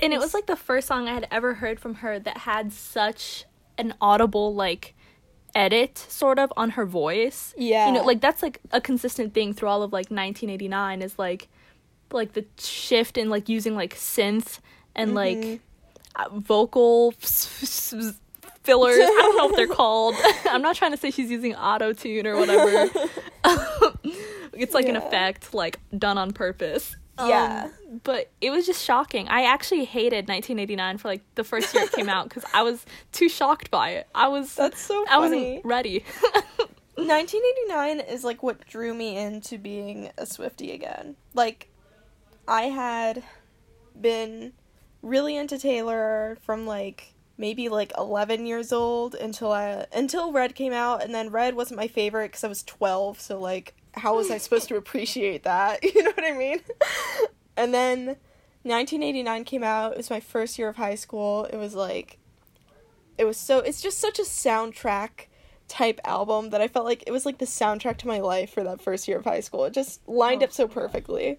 and 0.00 0.12
it 0.12 0.18
was 0.18 0.32
like 0.34 0.46
the 0.46 0.56
first 0.56 0.88
song 0.88 1.08
I 1.08 1.14
had 1.14 1.28
ever 1.30 1.54
heard 1.54 1.78
from 1.78 1.96
her 1.96 2.18
that 2.18 2.38
had 2.38 2.72
such 2.72 3.44
an 3.76 3.92
audible 4.00 4.54
like 4.54 4.94
edit 5.54 5.98
sort 5.98 6.38
of 6.38 6.52
on 6.56 6.70
her 6.70 6.86
voice. 6.86 7.54
Yeah. 7.56 7.86
You 7.86 7.94
know, 7.94 8.02
like 8.02 8.20
that's 8.20 8.42
like 8.42 8.60
a 8.72 8.80
consistent 8.80 9.34
thing 9.34 9.54
through 9.54 9.68
all 9.68 9.82
of 9.82 9.92
like 9.92 10.10
1989 10.10 11.02
is 11.02 11.18
like 11.18 11.48
like 12.12 12.32
the 12.32 12.44
shift 12.58 13.18
in 13.18 13.30
like 13.30 13.48
using 13.48 13.74
like 13.74 13.94
synth 13.94 14.60
and 14.94 15.14
like 15.14 15.60
uh, 16.16 16.28
vocal 16.30 17.12
fillers. 17.20 18.96
I 18.96 19.06
don't 19.06 19.36
know 19.36 19.46
what 19.46 19.56
they're 19.56 19.66
called. 19.74 20.14
I'm 20.50 20.62
not 20.62 20.76
trying 20.76 20.92
to 20.92 20.96
say 20.96 21.10
she's 21.10 21.30
using 21.30 21.54
auto 21.54 21.92
tune 21.92 22.26
or 22.26 22.36
whatever. 22.36 22.90
it's 24.52 24.74
like 24.74 24.88
an 24.88 24.96
effect 24.96 25.54
like 25.54 25.78
done 25.96 26.18
on 26.18 26.32
purpose. 26.32 26.96
Yeah. 27.18 27.70
Um, 27.70 28.00
but 28.02 28.30
it 28.40 28.50
was 28.50 28.66
just 28.66 28.84
shocking. 28.84 29.28
I 29.28 29.44
actually 29.44 29.84
hated 29.84 30.28
1989 30.28 30.98
for 30.98 31.08
like 31.08 31.22
the 31.34 31.44
first 31.44 31.72
year 31.74 31.84
it 31.84 31.92
came 31.92 32.08
out 32.08 32.28
because 32.28 32.44
I 32.52 32.62
was 32.62 32.84
too 33.12 33.28
shocked 33.28 33.70
by 33.70 33.90
it. 33.90 34.08
I 34.14 34.28
was 34.28 34.54
That's 34.56 34.80
so 34.80 35.04
funny. 35.06 35.10
I 35.10 35.18
wasn't 35.18 35.64
ready. 35.64 36.04
1989 36.96 38.00
is 38.00 38.24
like 38.24 38.42
what 38.42 38.66
drew 38.66 38.94
me 38.94 39.16
into 39.16 39.58
being 39.58 40.10
a 40.16 40.26
Swifty 40.26 40.72
again. 40.72 41.16
Like, 41.34 41.68
I 42.46 42.62
had 42.64 43.22
been 44.00 44.52
really 45.02 45.36
into 45.36 45.58
Taylor 45.58 46.38
from 46.42 46.66
like 46.66 47.14
maybe 47.36 47.68
like 47.68 47.92
11 47.98 48.46
years 48.46 48.72
old 48.72 49.14
until 49.14 49.52
I 49.52 49.86
until 49.92 50.32
Red 50.32 50.54
came 50.54 50.72
out, 50.72 51.02
and 51.02 51.14
then 51.14 51.30
Red 51.30 51.54
wasn't 51.54 51.78
my 51.78 51.88
favorite 51.88 52.28
because 52.28 52.44
I 52.44 52.48
was 52.48 52.62
12. 52.62 53.20
So 53.20 53.40
like, 53.40 53.74
how 53.94 54.16
was 54.16 54.30
I 54.30 54.38
supposed 54.38 54.68
to 54.68 54.76
appreciate 54.76 55.42
that? 55.44 55.82
You 55.94 56.02
know 56.02 56.10
what 56.10 56.24
I 56.24 56.32
mean? 56.36 56.60
and 57.56 57.72
then 57.72 58.16
1989 58.62 59.44
came 59.44 59.62
out. 59.62 59.92
It 59.92 59.96
was 59.98 60.10
my 60.10 60.20
first 60.20 60.58
year 60.58 60.68
of 60.68 60.76
high 60.76 60.94
school. 60.94 61.44
It 61.44 61.56
was 61.56 61.74
like, 61.74 62.18
it 63.18 63.24
was 63.24 63.36
so. 63.36 63.58
It's 63.58 63.80
just 63.82 63.98
such 63.98 64.18
a 64.18 64.22
soundtrack 64.22 65.26
type 65.68 66.00
album 66.04 66.50
that 66.50 66.60
I 66.60 66.68
felt 66.68 66.84
like 66.84 67.04
it 67.06 67.10
was 67.10 67.24
like 67.24 67.38
the 67.38 67.46
soundtrack 67.46 67.96
to 67.98 68.06
my 68.06 68.18
life 68.20 68.50
for 68.50 68.62
that 68.64 68.80
first 68.80 69.06
year 69.08 69.18
of 69.18 69.24
high 69.24 69.40
school. 69.40 69.64
It 69.64 69.72
just 69.72 70.06
lined 70.08 70.42
Oh. 70.42 70.46
up 70.46 70.52
so 70.52 70.66
perfectly. 70.68 71.38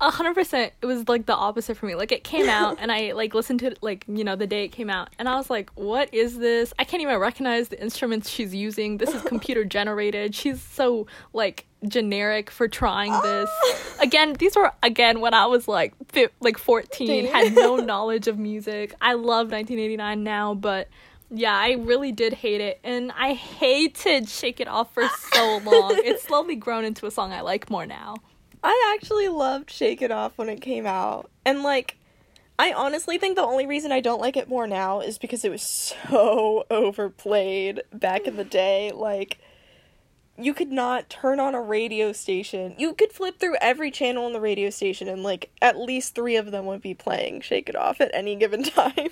A 0.00 0.10
hundred 0.10 0.34
percent. 0.34 0.72
It 0.82 0.86
was 0.86 1.08
like 1.08 1.26
the 1.26 1.34
opposite 1.34 1.76
for 1.76 1.86
me. 1.86 1.94
Like 1.94 2.12
it 2.12 2.24
came 2.24 2.48
out 2.48 2.78
and 2.80 2.90
I 2.92 3.12
like 3.12 3.34
listened 3.34 3.60
to 3.60 3.66
it 3.66 3.78
like, 3.80 4.04
you 4.08 4.24
know, 4.24 4.36
the 4.36 4.46
day 4.46 4.64
it 4.64 4.68
came 4.68 4.90
out 4.90 5.10
and 5.18 5.28
I 5.28 5.36
was 5.36 5.48
like, 5.50 5.70
what 5.74 6.12
is 6.12 6.38
this? 6.38 6.72
I 6.78 6.84
can't 6.84 7.02
even 7.02 7.18
recognize 7.18 7.68
the 7.68 7.80
instruments 7.80 8.28
she's 8.28 8.54
using. 8.54 8.98
This 8.98 9.14
is 9.14 9.22
computer 9.22 9.64
generated. 9.64 10.34
She's 10.34 10.60
so 10.60 11.06
like 11.32 11.66
generic 11.88 12.50
for 12.50 12.68
trying 12.68 13.12
this. 13.22 13.50
Again, 14.00 14.34
these 14.34 14.56
were 14.56 14.72
again 14.82 15.20
when 15.20 15.34
I 15.34 15.46
was 15.46 15.68
like 15.68 15.94
fi- 16.08 16.28
like 16.40 16.58
14, 16.58 17.26
had 17.26 17.54
no 17.54 17.76
knowledge 17.76 18.26
of 18.26 18.38
music. 18.38 18.94
I 19.00 19.14
love 19.14 19.50
1989 19.50 20.22
now, 20.24 20.54
but 20.54 20.88
yeah, 21.30 21.54
I 21.54 21.72
really 21.72 22.12
did 22.12 22.32
hate 22.34 22.60
it 22.60 22.80
and 22.84 23.12
I 23.12 23.32
hated 23.34 24.28
Shake 24.28 24.60
It 24.60 24.68
Off 24.68 24.92
for 24.92 25.08
so 25.32 25.58
long. 25.64 26.00
It's 26.04 26.22
slowly 26.22 26.56
grown 26.56 26.84
into 26.84 27.06
a 27.06 27.10
song 27.10 27.32
I 27.32 27.40
like 27.40 27.70
more 27.70 27.86
now. 27.86 28.16
I 28.64 28.94
actually 28.96 29.28
loved 29.28 29.70
Shake 29.70 30.00
It 30.00 30.10
Off 30.10 30.38
when 30.38 30.48
it 30.48 30.62
came 30.62 30.86
out. 30.86 31.30
And 31.44 31.62
like 31.62 31.98
I 32.58 32.72
honestly 32.72 33.18
think 33.18 33.36
the 33.36 33.42
only 33.42 33.66
reason 33.66 33.92
I 33.92 34.00
don't 34.00 34.20
like 34.20 34.36
it 34.36 34.48
more 34.48 34.66
now 34.66 35.00
is 35.00 35.18
because 35.18 35.44
it 35.44 35.50
was 35.50 35.62
so 35.62 36.64
overplayed 36.70 37.82
back 37.92 38.26
in 38.26 38.36
the 38.36 38.44
day. 38.44 38.90
Like 38.94 39.38
you 40.38 40.54
could 40.54 40.72
not 40.72 41.10
turn 41.10 41.40
on 41.40 41.54
a 41.54 41.60
radio 41.60 42.12
station. 42.12 42.74
You 42.78 42.94
could 42.94 43.12
flip 43.12 43.38
through 43.38 43.56
every 43.60 43.90
channel 43.90 44.24
on 44.24 44.32
the 44.32 44.40
radio 44.40 44.70
station 44.70 45.08
and 45.08 45.22
like 45.22 45.50
at 45.60 45.76
least 45.76 46.14
3 46.14 46.36
of 46.36 46.50
them 46.50 46.64
would 46.64 46.80
be 46.80 46.94
playing 46.94 47.42
Shake 47.42 47.68
It 47.68 47.76
Off 47.76 48.00
at 48.00 48.10
any 48.14 48.34
given 48.34 48.62
time. 48.64 49.10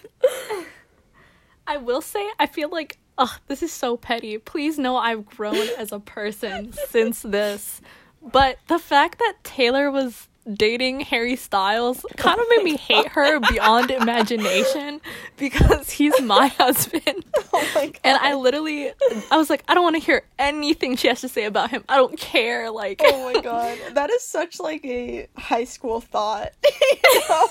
I 1.66 1.76
will 1.76 2.00
say, 2.00 2.26
I 2.38 2.46
feel 2.46 2.70
like, 2.70 2.98
ugh, 3.18 3.38
this 3.48 3.62
is 3.62 3.72
so 3.72 3.96
petty. 3.96 4.38
Please 4.38 4.78
know 4.78 4.96
I've 4.96 5.26
grown 5.26 5.68
as 5.78 5.92
a 5.92 6.00
person 6.00 6.72
since 6.88 7.22
this. 7.22 7.80
But 8.22 8.58
the 8.68 8.78
fact 8.78 9.18
that 9.18 9.34
Taylor 9.42 9.90
was 9.90 10.28
dating 10.54 11.00
Harry 11.00 11.36
Styles 11.36 12.04
kind 12.16 12.40
of 12.40 12.46
made 12.48 12.64
me 12.64 12.72
oh 12.74 12.76
hate 12.76 13.08
her 13.08 13.38
beyond 13.40 13.90
imagination 13.90 15.00
because 15.36 15.90
he's 15.90 16.20
my 16.20 16.48
husband. 16.48 17.24
oh 17.52 17.70
my 17.74 17.86
god. 17.86 18.00
And 18.04 18.18
I 18.18 18.34
literally, 18.34 18.92
I 19.30 19.36
was 19.36 19.50
like, 19.50 19.62
I 19.68 19.74
don't 19.74 19.84
want 19.84 19.96
to 19.96 20.02
hear 20.02 20.24
anything 20.38 20.96
she 20.96 21.08
has 21.08 21.20
to 21.20 21.28
say 21.28 21.44
about 21.44 21.70
him. 21.70 21.84
I 21.88 21.96
don't 21.96 22.18
care. 22.18 22.70
Like, 22.70 23.00
Oh 23.04 23.32
my 23.32 23.40
god. 23.40 23.78
That 23.92 24.10
is 24.10 24.22
such 24.22 24.58
like 24.58 24.84
a 24.84 25.28
high 25.36 25.64
school 25.64 26.00
thought. 26.00 26.50
You 26.64 27.20
know? 27.28 27.48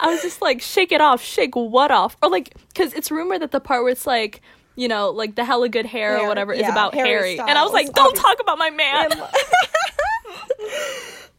I 0.00 0.06
was 0.06 0.22
just 0.22 0.42
like, 0.42 0.60
shake 0.60 0.92
it 0.92 1.00
off, 1.00 1.22
shake 1.22 1.54
what 1.54 1.90
off? 1.90 2.16
Or 2.22 2.30
like, 2.30 2.54
because 2.68 2.92
it's 2.94 3.10
rumored 3.10 3.42
that 3.42 3.52
the 3.52 3.60
part 3.60 3.82
where 3.82 3.92
it's 3.92 4.06
like, 4.06 4.40
you 4.78 4.86
know, 4.86 5.10
like 5.10 5.34
the 5.34 5.44
hella 5.44 5.68
good 5.68 5.86
hair 5.86 6.14
or 6.14 6.18
Hair, 6.20 6.28
whatever 6.28 6.52
is 6.52 6.68
about 6.68 6.94
Harry 6.94 7.08
Harry. 7.08 7.38
And 7.40 7.58
I 7.58 7.64
was 7.64 7.72
like, 7.72 7.92
don't 7.92 8.06
obviously. 8.06 8.22
talk 8.22 8.40
about 8.40 8.58
my 8.58 8.70
man. 8.70 9.10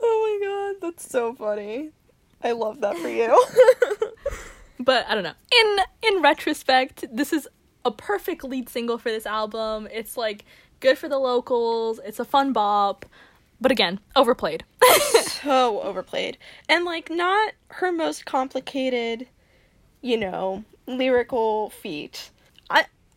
Oh 0.02 0.40
my 0.40 0.48
god, 0.48 0.88
that's 0.88 1.10
so 1.10 1.34
funny. 1.34 1.90
I 2.42 2.54
love 2.54 2.80
that 2.80 2.98
for 2.98 3.10
you. 3.10 3.46
but 4.80 5.06
I 5.10 5.14
don't 5.14 5.26
know. 5.26 5.34
In 5.52 5.78
in 6.02 6.22
retrospect, 6.22 7.04
this 7.12 7.34
is 7.34 7.50
a 7.84 7.92
perfect 7.92 8.46
lead 8.46 8.70
single 8.70 8.98
for 8.98 9.10
this 9.10 9.26
album. 9.26 9.90
It's 9.92 10.16
like 10.16 10.46
good 10.80 10.98
for 10.98 11.10
the 11.10 11.18
locals. 11.18 12.00
It's 12.06 12.20
a 12.20 12.26
fun 12.26 12.54
bop. 12.54 13.06
But 13.60 13.72
again, 13.72 14.00
overplayed. 14.16 14.64
so 15.22 15.82
overplayed. 15.82 16.38
And 16.70 16.86
like 16.86 17.10
not 17.10 17.52
her 17.68 17.92
most 17.92 18.26
complicated, 18.26 19.28
you 20.02 20.16
know, 20.16 20.64
lyrical 20.88 21.72
feat. 21.72 22.32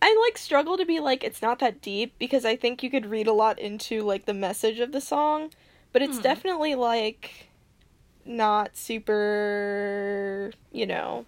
I 0.04 0.20
like 0.26 0.36
struggle 0.36 0.76
to 0.76 0.84
be 0.84 0.98
like 0.98 1.22
it's 1.22 1.40
not 1.40 1.60
that 1.60 1.80
deep 1.80 2.14
because 2.18 2.44
I 2.44 2.56
think 2.56 2.82
you 2.82 2.90
could 2.90 3.06
read 3.06 3.28
a 3.28 3.32
lot 3.32 3.60
into 3.60 4.02
like 4.02 4.26
the 4.26 4.34
message 4.34 4.80
of 4.80 4.90
the 4.90 5.00
song, 5.00 5.50
but 5.92 6.02
it's 6.02 6.18
mm. 6.18 6.22
definitely 6.22 6.74
like 6.74 7.50
not 8.24 8.76
super, 8.76 10.52
you 10.72 10.86
know, 10.86 11.24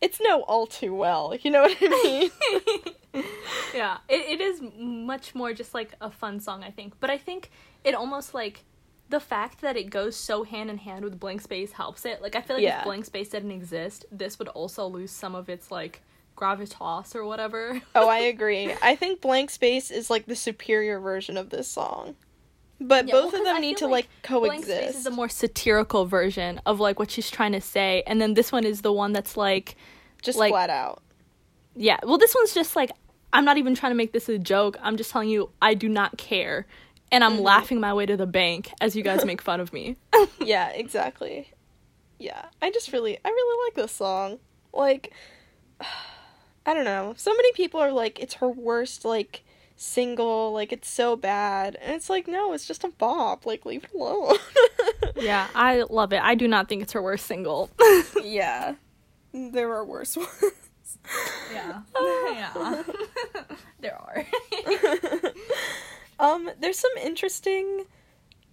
it's 0.00 0.20
no 0.22 0.40
all 0.44 0.66
too 0.66 0.94
well. 0.94 1.36
You 1.42 1.50
know 1.50 1.62
what 1.62 1.76
I 1.82 2.30
mean? 3.12 3.24
yeah, 3.74 3.98
it, 4.08 4.40
it 4.40 4.40
is 4.40 4.62
much 4.78 5.34
more 5.34 5.52
just 5.52 5.74
like 5.74 5.92
a 6.00 6.10
fun 6.10 6.40
song, 6.40 6.64
I 6.64 6.70
think. 6.70 6.94
But 6.98 7.10
I 7.10 7.18
think 7.18 7.50
it 7.84 7.94
almost 7.94 8.32
like 8.32 8.64
the 9.10 9.20
fact 9.20 9.60
that 9.60 9.76
it 9.76 9.90
goes 9.90 10.16
so 10.16 10.44
hand 10.44 10.70
in 10.70 10.78
hand 10.78 11.04
with 11.04 11.20
blank 11.20 11.42
space 11.42 11.72
helps 11.72 12.06
it. 12.06 12.22
Like 12.22 12.36
I 12.36 12.40
feel 12.40 12.56
like 12.56 12.62
yeah. 12.62 12.78
if 12.78 12.84
blank 12.84 13.04
space 13.04 13.28
didn't 13.28 13.52
exist, 13.52 14.06
this 14.10 14.38
would 14.38 14.48
also 14.48 14.86
lose 14.86 15.10
some 15.10 15.34
of 15.34 15.50
its 15.50 15.70
like 15.70 16.00
gravitas 16.36 17.14
or 17.14 17.24
whatever. 17.24 17.80
oh, 17.94 18.08
I 18.08 18.18
agree. 18.18 18.74
I 18.82 18.96
think 18.96 19.20
blank 19.20 19.50
space 19.50 19.90
is 19.90 20.10
like 20.10 20.26
the 20.26 20.36
superior 20.36 21.00
version 21.00 21.36
of 21.36 21.50
this 21.50 21.68
song. 21.68 22.16
But 22.82 23.06
yeah, 23.06 23.12
both 23.12 23.32
well, 23.32 23.42
of 23.42 23.46
them 23.46 23.60
need 23.60 23.76
to 23.78 23.86
like, 23.86 24.06
like 24.06 24.22
coexist. 24.22 24.66
Blank 24.66 24.82
Space 24.82 25.00
is 25.00 25.06
a 25.06 25.10
more 25.10 25.28
satirical 25.28 26.04
version 26.04 26.60
of 26.66 26.80
like 26.80 26.98
what 26.98 27.10
she's 27.10 27.30
trying 27.30 27.52
to 27.52 27.60
say, 27.60 28.02
and 28.06 28.20
then 28.20 28.34
this 28.34 28.50
one 28.50 28.64
is 28.64 28.82
the 28.82 28.92
one 28.92 29.12
that's 29.12 29.36
like 29.36 29.76
just 30.20 30.38
like, 30.38 30.50
flat 30.50 30.70
out. 30.70 31.02
Yeah. 31.76 31.98
Well, 32.02 32.18
this 32.18 32.34
one's 32.34 32.54
just 32.54 32.76
like 32.76 32.90
I'm 33.32 33.44
not 33.44 33.56
even 33.56 33.74
trying 33.74 33.92
to 33.92 33.96
make 33.96 34.12
this 34.12 34.28
a 34.28 34.38
joke. 34.38 34.76
I'm 34.82 34.96
just 34.96 35.10
telling 35.10 35.28
you 35.28 35.50
I 35.60 35.74
do 35.74 35.88
not 35.88 36.18
care, 36.18 36.66
and 37.10 37.22
I'm 37.22 37.34
mm-hmm. 37.34 37.42
laughing 37.42 37.80
my 37.80 37.94
way 37.94 38.06
to 38.06 38.16
the 38.16 38.26
bank 38.26 38.72
as 38.80 38.96
you 38.96 39.02
guys 39.02 39.24
make 39.24 39.40
fun 39.40 39.60
of 39.60 39.72
me. 39.72 39.96
yeah, 40.40 40.70
exactly. 40.70 41.52
Yeah, 42.18 42.46
I 42.60 42.70
just 42.70 42.92
really 42.92 43.18
I 43.24 43.28
really 43.28 43.66
like 43.66 43.74
this 43.74 43.92
song. 43.92 44.38
Like 44.72 45.12
I 46.64 46.74
don't 46.74 46.84
know. 46.84 47.14
So 47.16 47.32
many 47.32 47.52
people 47.52 47.80
are 47.80 47.92
like 47.92 48.20
it's 48.20 48.34
her 48.34 48.48
worst 48.48 49.04
like 49.04 49.44
single, 49.76 50.52
like 50.52 50.72
it's 50.72 50.88
so 50.88 51.16
bad. 51.16 51.76
And 51.82 51.94
it's 51.94 52.08
like, 52.08 52.28
no, 52.28 52.52
it's 52.52 52.66
just 52.66 52.84
a 52.84 52.88
bop. 52.88 53.44
Like, 53.44 53.66
leave 53.66 53.84
it 53.84 53.92
alone. 53.94 54.36
yeah, 55.16 55.48
I 55.54 55.82
love 55.90 56.12
it. 56.12 56.22
I 56.22 56.34
do 56.34 56.48
not 56.48 56.68
think 56.68 56.82
it's 56.82 56.92
her 56.92 57.02
worst 57.02 57.26
single. 57.26 57.70
yeah. 58.22 58.74
There 59.32 59.72
are 59.72 59.84
worse 59.84 60.16
ones. 60.16 60.30
Yeah. 61.52 61.82
yeah. 61.96 62.82
there 63.80 63.98
are. 63.98 64.26
um, 66.20 66.50
there's 66.60 66.78
some 66.78 66.92
interesting 67.02 67.86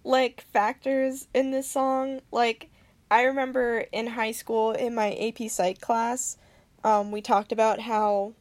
like 0.02 0.44
factors 0.52 1.28
in 1.34 1.50
this 1.50 1.70
song. 1.70 2.20
Like 2.32 2.70
I 3.10 3.24
remember 3.24 3.84
in 3.92 4.06
high 4.06 4.32
school 4.32 4.72
in 4.72 4.94
my 4.94 5.14
AP 5.14 5.50
Psych 5.50 5.80
class, 5.80 6.38
um, 6.84 7.10
we 7.10 7.20
talked 7.20 7.52
about 7.52 7.80
how 7.80 8.34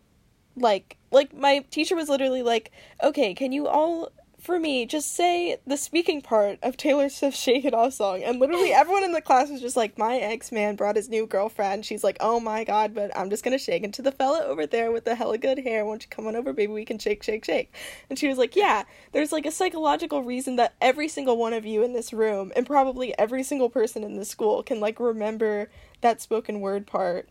like 0.56 0.98
like 1.12 1.36
my 1.36 1.60
teacher 1.72 1.96
was 1.96 2.10
literally 2.10 2.44
like, 2.44 2.72
"Okay, 3.04 3.34
can 3.34 3.52
you 3.52 3.68
all 3.68 4.12
for 4.40 4.58
me 4.58 4.86
just 4.86 5.14
say 5.14 5.58
the 5.68 5.76
speaking 5.76 6.22
part 6.22 6.58
of 6.64 6.78
Taylor 6.78 7.10
Swift's 7.10 7.40
Shake 7.42 7.66
It 7.66 7.74
Off 7.74 7.94
song?" 7.94 8.24
And 8.24 8.40
literally 8.40 8.72
everyone 8.72 9.04
in 9.04 9.12
the 9.12 9.22
class 9.22 9.50
was 9.50 9.62
just 9.62 9.78
like, 9.78 9.98
"My 9.98 10.18
ex-man 10.18 10.76
brought 10.76 10.96
his 10.96 11.10
new 11.10 11.26
girlfriend." 11.26 11.86
She's 11.86 12.04
like, 12.04 12.18
"Oh 12.20 12.40
my 12.40 12.64
god, 12.64 12.94
but 12.94 13.16
I'm 13.18 13.30
just 13.30 13.44
to 13.44 13.58
shake 13.58 13.84
into 13.84 14.02
the 14.02 14.12
fella 14.12 14.44
over 14.46 14.66
there 14.66 14.92
with 14.92 15.06
the 15.06 15.16
hella 15.16 15.38
good 15.38 15.60
hair. 15.60 15.86
Won't 15.86 16.04
you 16.04 16.10
come 16.10 16.28
on 16.28 16.36
over, 16.36 16.54
baby? 16.54 16.74
We 16.74 16.86
can 16.86 17.00
shake, 17.00 17.24
shake, 17.24 17.46
shake." 17.46 17.74
And 18.10 18.18
she 18.20 18.28
was 18.28 18.38
like, 18.38 18.56
"Yeah, 18.56 18.84
there's 19.12 19.32
like 19.32 19.46
a 19.46 19.52
psychological 19.52 20.24
reason 20.24 20.56
that 20.58 20.76
every 20.82 21.08
single 21.08 21.38
one 21.38 21.54
of 21.54 21.66
you 21.66 21.84
in 21.84 21.94
this 21.94 22.14
room 22.14 22.52
and 22.56 22.66
probably 22.66 23.18
every 23.18 23.44
single 23.44 23.70
person 23.70 24.04
in 24.04 24.16
the 24.16 24.26
school 24.26 24.64
can 24.64 24.80
like 24.80 25.00
remember 25.00 25.70
that 26.02 26.22
spoken 26.22 26.60
word 26.60 26.88
part." 26.88 27.28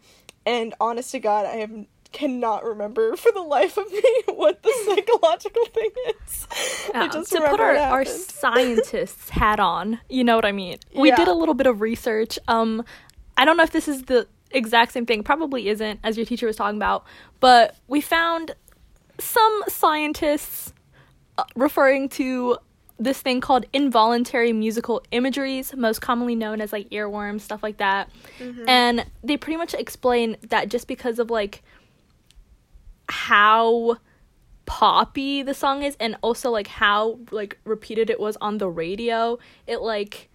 And 0.49 0.75
honest 0.81 1.11
to 1.11 1.19
God, 1.19 1.45
I 1.45 1.57
have 1.57 1.71
cannot 2.11 2.65
remember 2.65 3.17
for 3.17 3.31
the 3.33 3.43
life 3.43 3.77
of 3.77 3.91
me 3.93 4.03
what 4.35 4.63
the 4.63 4.73
psychological 4.87 5.67
thing 5.67 5.91
is. 6.09 6.49
Yeah, 6.95 7.03
I 7.03 7.09
just 7.09 7.31
to 7.33 7.41
put 7.41 7.61
our, 7.61 7.77
our 7.77 8.05
scientists 8.07 9.29
hat 9.29 9.61
on, 9.61 10.01
you 10.09 10.25
know 10.25 10.35
what 10.35 10.47
I 10.47 10.53
mean. 10.53 10.79
We 10.95 11.11
yeah. 11.11 11.17
did 11.17 11.29
a 11.29 11.35
little 11.35 11.55
bit 11.55 11.67
of 11.67 11.83
research. 11.83 12.39
Um, 12.49 12.83
I 13.37 13.45
don't 13.45 13.59
know 13.59 13.63
if 13.63 13.73
this 13.73 13.89
is 13.89 14.05
the 14.05 14.27
exact 14.51 14.93
same 14.93 15.05
thing. 15.05 15.23
Probably 15.23 15.69
isn't, 15.69 16.01
as 16.03 16.17
your 16.17 16.25
teacher 16.25 16.47
was 16.47 16.57
talking 16.57 16.79
about. 16.79 17.05
But 17.41 17.77
we 17.87 18.01
found 18.01 18.55
some 19.21 19.63
scientists 19.69 20.73
uh, 21.37 21.45
referring 21.57 22.09
to 22.11 22.57
this 22.99 23.21
thing 23.21 23.41
called 23.41 23.65
involuntary 23.73 24.53
musical 24.53 25.03
imageries, 25.13 25.75
most 25.77 26.01
commonly 26.01 26.35
known 26.35 26.61
as 26.61 26.73
like 26.73 26.89
earworms, 26.91 27.43
stuff 27.43 27.63
like 27.63 27.77
that. 27.77 28.11
Mm-hmm. 28.41 28.69
And 28.69 29.07
they 29.23 29.37
pretty 29.37 29.57
much 29.57 29.75
explain 29.75 30.37
that 30.49 30.69
just 30.69 30.89
because 30.89 31.19
of 31.19 31.31
like 31.31 31.63
how 33.09 33.99
poppy 34.67 35.43
the 35.43 35.55
song 35.55 35.83
is 35.83 35.97
and 35.99 36.15
also 36.21 36.51
like 36.51 36.67
how 36.67 37.19
like 37.31 37.57
repeated 37.65 38.11
it 38.11 38.21
was 38.21 38.37
on 38.43 38.59
the 38.59 38.69
radio 38.69 39.39
it 39.67 39.81
like 39.81 40.29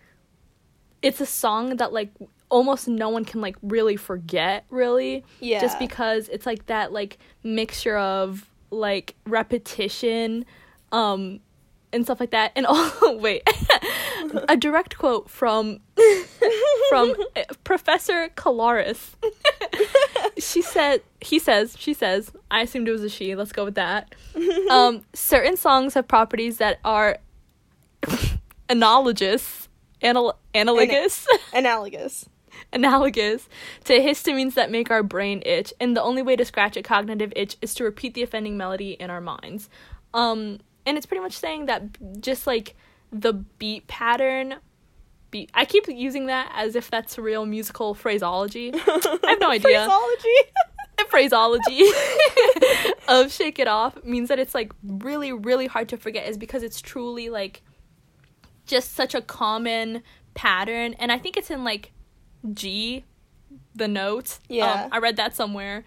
it's 1.03 1.21
a 1.21 1.25
song 1.25 1.75
that 1.75 1.93
like 1.93 2.09
almost 2.49 2.87
no 2.87 3.09
one 3.09 3.25
can 3.25 3.41
like 3.41 3.55
really 3.61 3.95
forget 3.95 4.65
really 4.71 5.23
yeah 5.39 5.61
just 5.61 5.77
because 5.77 6.29
it's 6.29 6.47
like 6.47 6.65
that 6.65 6.91
like 6.91 7.19
mixture 7.43 7.95
of 7.95 8.49
like 8.71 9.13
repetition 9.27 10.43
um 10.91 11.39
and 11.93 12.03
stuff 12.05 12.19
like 12.19 12.31
that. 12.31 12.51
And 12.55 12.65
oh 12.69 13.17
wait 13.21 13.47
a 14.49 14.57
direct 14.57 14.97
quote 14.97 15.29
from 15.29 15.79
from 16.89 17.15
eh, 17.35 17.43
professor 17.63 18.29
Colaris 18.35 19.15
she 20.37 20.61
said 20.61 21.01
he 21.21 21.39
says 21.39 21.75
she 21.77 21.93
says 21.93 22.31
i 22.49 22.61
assumed 22.61 22.87
it 22.87 22.91
was 22.91 23.03
a 23.03 23.09
she. 23.09 23.35
Let's 23.35 23.51
go 23.51 23.65
with 23.65 23.75
that. 23.75 24.15
Um 24.69 25.03
certain 25.13 25.57
songs 25.57 25.93
have 25.93 26.07
properties 26.07 26.57
that 26.57 26.79
are 26.83 27.17
analogous 28.69 29.69
anal- 30.03 30.37
analogous? 30.53 31.27
Analogous. 31.53 32.29
Analogous. 32.71 33.49
To 33.85 33.93
histamines 33.99 34.53
that 34.55 34.71
make 34.71 34.91
our 34.91 35.03
brain 35.03 35.41
itch 35.45 35.73
and 35.79 35.95
the 35.95 36.01
only 36.01 36.21
way 36.21 36.35
to 36.35 36.45
scratch 36.45 36.77
a 36.77 36.83
cognitive 36.83 37.33
itch 37.35 37.57
is 37.61 37.73
to 37.75 37.83
repeat 37.83 38.13
the 38.13 38.23
offending 38.23 38.57
melody 38.57 38.91
in 38.91 39.09
our 39.09 39.21
minds. 39.21 39.69
Um 40.13 40.59
and 40.85 40.97
it's 40.97 41.05
pretty 41.05 41.21
much 41.21 41.37
saying 41.37 41.65
that 41.67 42.21
just 42.21 42.47
like 42.47 42.75
the 43.11 43.33
beat 43.33 43.87
pattern 43.87 44.55
beat. 45.31 45.49
I 45.53 45.65
keep 45.65 45.87
using 45.87 46.27
that 46.27 46.51
as 46.55 46.75
if 46.75 46.89
that's 46.89 47.17
real 47.17 47.45
musical 47.45 47.93
phraseology. 47.93 48.71
I 48.75 49.19
have 49.23 49.39
no 49.39 49.49
idea. 49.49 49.87
phraseology. 49.87 50.27
the 50.97 51.05
phraseology 51.09 51.83
of 53.07 53.31
shake 53.31 53.57
it 53.59 53.67
off 53.67 54.03
means 54.03 54.29
that 54.29 54.37
it's 54.37 54.53
like 54.53 54.71
really 54.83 55.33
really 55.33 55.65
hard 55.65 55.89
to 55.89 55.97
forget 55.97 56.27
is 56.27 56.37
because 56.37 56.61
it's 56.61 56.79
truly 56.81 57.29
like 57.29 57.63
just 58.67 58.93
such 58.93 59.15
a 59.15 59.21
common 59.21 60.03
pattern 60.35 60.93
and 60.99 61.11
I 61.11 61.17
think 61.17 61.35
it's 61.35 61.49
in 61.49 61.63
like 61.63 61.91
G 62.53 63.05
the 63.75 63.87
note. 63.87 64.39
Yeah. 64.47 64.83
Um, 64.83 64.89
I 64.91 64.97
read 64.99 65.17
that 65.17 65.35
somewhere. 65.35 65.83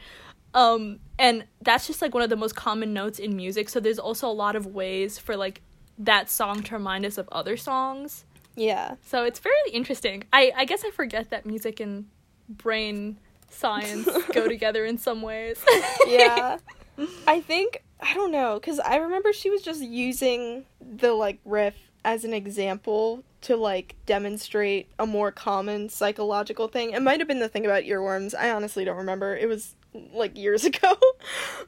Um, 0.54 0.98
and 1.18 1.44
that's 1.62 1.86
just 1.86 2.02
like 2.02 2.14
one 2.14 2.22
of 2.22 2.30
the 2.30 2.36
most 2.36 2.54
common 2.54 2.92
notes 2.92 3.18
in 3.18 3.36
music. 3.36 3.68
So 3.68 3.80
there's 3.80 3.98
also 3.98 4.28
a 4.28 4.32
lot 4.32 4.56
of 4.56 4.66
ways 4.66 5.18
for 5.18 5.36
like 5.36 5.62
that 5.98 6.30
song 6.30 6.62
to 6.64 6.74
remind 6.74 7.06
us 7.06 7.18
of 7.18 7.28
other 7.32 7.56
songs. 7.56 8.24
Yeah. 8.54 8.96
So 9.04 9.24
it's 9.24 9.38
very 9.38 9.54
interesting. 9.72 10.24
I 10.32 10.52
I 10.56 10.64
guess 10.64 10.84
I 10.84 10.90
forget 10.90 11.30
that 11.30 11.46
music 11.46 11.80
and 11.80 12.06
brain 12.48 13.18
science 13.50 14.08
go 14.32 14.48
together 14.48 14.84
in 14.84 14.98
some 14.98 15.22
ways. 15.22 15.62
yeah. 16.06 16.58
I 17.26 17.40
think 17.40 17.82
I 18.00 18.14
don't 18.14 18.32
know 18.32 18.58
cuz 18.60 18.78
I 18.78 18.96
remember 18.96 19.32
she 19.32 19.50
was 19.50 19.62
just 19.62 19.82
using 19.82 20.66
the 20.80 21.12
like 21.12 21.38
riff 21.44 21.76
as 22.04 22.24
an 22.24 22.32
example 22.32 23.24
to 23.42 23.56
like 23.56 23.96
demonstrate 24.06 24.88
a 24.98 25.06
more 25.06 25.30
common 25.30 25.88
psychological 25.88 26.68
thing. 26.68 26.92
It 26.92 27.02
might 27.02 27.20
have 27.20 27.28
been 27.28 27.40
the 27.40 27.48
thing 27.48 27.64
about 27.64 27.84
earworms. 27.84 28.34
I 28.34 28.50
honestly 28.50 28.84
don't 28.84 28.96
remember. 28.96 29.36
It 29.36 29.48
was 29.48 29.74
like 30.12 30.36
years 30.36 30.64
ago. 30.70 30.96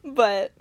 but 0.04 0.52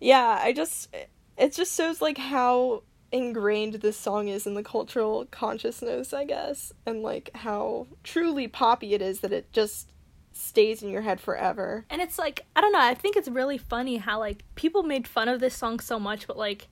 yeah, 0.00 0.40
I 0.42 0.52
just 0.52 0.94
it 1.36 1.52
just 1.52 1.76
shows 1.76 2.00
like 2.00 2.18
how 2.18 2.82
ingrained 3.12 3.74
this 3.74 3.96
song 3.96 4.28
is 4.28 4.46
in 4.46 4.54
the 4.54 4.62
cultural 4.62 5.26
consciousness, 5.30 6.12
I 6.12 6.24
guess, 6.24 6.72
and 6.84 7.02
like 7.02 7.30
how 7.34 7.86
truly 8.02 8.48
poppy 8.48 8.94
it 8.94 9.02
is 9.02 9.20
that 9.20 9.32
it 9.32 9.52
just 9.52 9.90
stays 10.32 10.82
in 10.82 10.90
your 10.90 11.02
head 11.02 11.20
forever. 11.20 11.86
And 11.88 12.02
it's 12.02 12.18
like, 12.18 12.44
I 12.54 12.60
don't 12.60 12.72
know, 12.72 12.80
I 12.80 12.94
think 12.94 13.16
it's 13.16 13.28
really 13.28 13.58
funny 13.58 13.96
how 13.96 14.18
like 14.18 14.44
people 14.54 14.82
made 14.82 15.08
fun 15.08 15.28
of 15.28 15.40
this 15.40 15.56
song 15.56 15.80
so 15.80 15.98
much, 15.98 16.26
but 16.26 16.36
like 16.36 16.68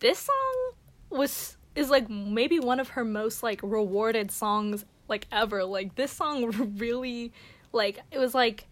this 0.00 0.18
song 0.18 0.72
was 1.10 1.56
is 1.74 1.88
like 1.88 2.10
maybe 2.10 2.60
one 2.60 2.80
of 2.80 2.90
her 2.90 3.04
most 3.04 3.42
like 3.42 3.60
rewarded 3.62 4.30
songs 4.30 4.84
like 5.08 5.26
ever. 5.32 5.64
Like 5.64 5.94
this 5.94 6.12
song 6.12 6.50
really 6.78 7.32
like 7.72 8.00
it 8.10 8.18
was 8.18 8.34
like 8.34 8.66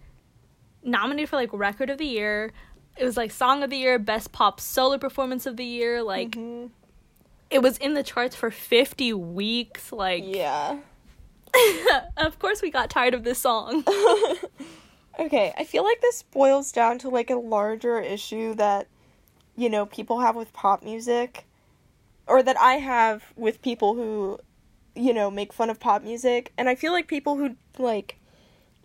nominated 0.83 1.29
for 1.29 1.37
like 1.37 1.51
record 1.53 1.91
of 1.91 1.99
the 1.99 2.07
year. 2.07 2.53
It 2.97 3.05
was 3.05 3.17
like 3.17 3.31
song 3.31 3.63
of 3.63 3.71
the 3.71 3.77
year, 3.79 3.99
best 3.99 4.33
pop 4.33 4.61
solo 4.61 4.99
performance 4.99 5.47
of 5.47 5.57
the 5.57 5.65
year. 5.65 6.03
Like 6.03 6.31
Mm-hmm. 6.33 6.67
it 7.51 7.61
was 7.63 7.79
in 7.79 7.95
the 7.95 8.03
charts 8.03 8.35
for 8.37 8.51
50 8.51 9.13
weeks. 9.15 9.93
Like 9.93 10.25
Yeah. 10.27 10.79
of 12.17 12.39
course 12.39 12.63
we 12.63 12.71
got 12.71 12.91
tired 12.91 13.15
of 13.15 13.25
this 13.25 13.39
song. 13.39 13.85
Okay, 15.19 15.53
I 15.59 15.65
feel 15.65 15.85
like 15.85 16.01
this 16.01 16.23
boils 16.23 16.73
down 16.73 16.99
to 17.01 17.11
like 17.11 17.29
a 17.29 17.35
larger 17.35 18.01
issue 18.01 18.55
that 18.55 18.87
you 19.55 19.69
know 19.69 19.85
people 19.85 20.21
have 20.21 20.35
with 20.35 20.53
pop 20.55 20.83
music 20.83 21.47
or 22.27 22.43
that 22.43 22.57
I 22.59 22.75
have 22.75 23.25
with 23.37 23.61
people 23.61 23.95
who 23.95 24.39
you 24.95 25.13
know 25.13 25.31
make 25.31 25.53
fun 25.53 25.69
of 25.69 25.79
pop 25.79 26.03
music 26.03 26.53
and 26.57 26.69
I 26.71 26.75
feel 26.75 26.93
like 26.93 27.07
people 27.07 27.37
who 27.37 27.57
like 27.77 28.17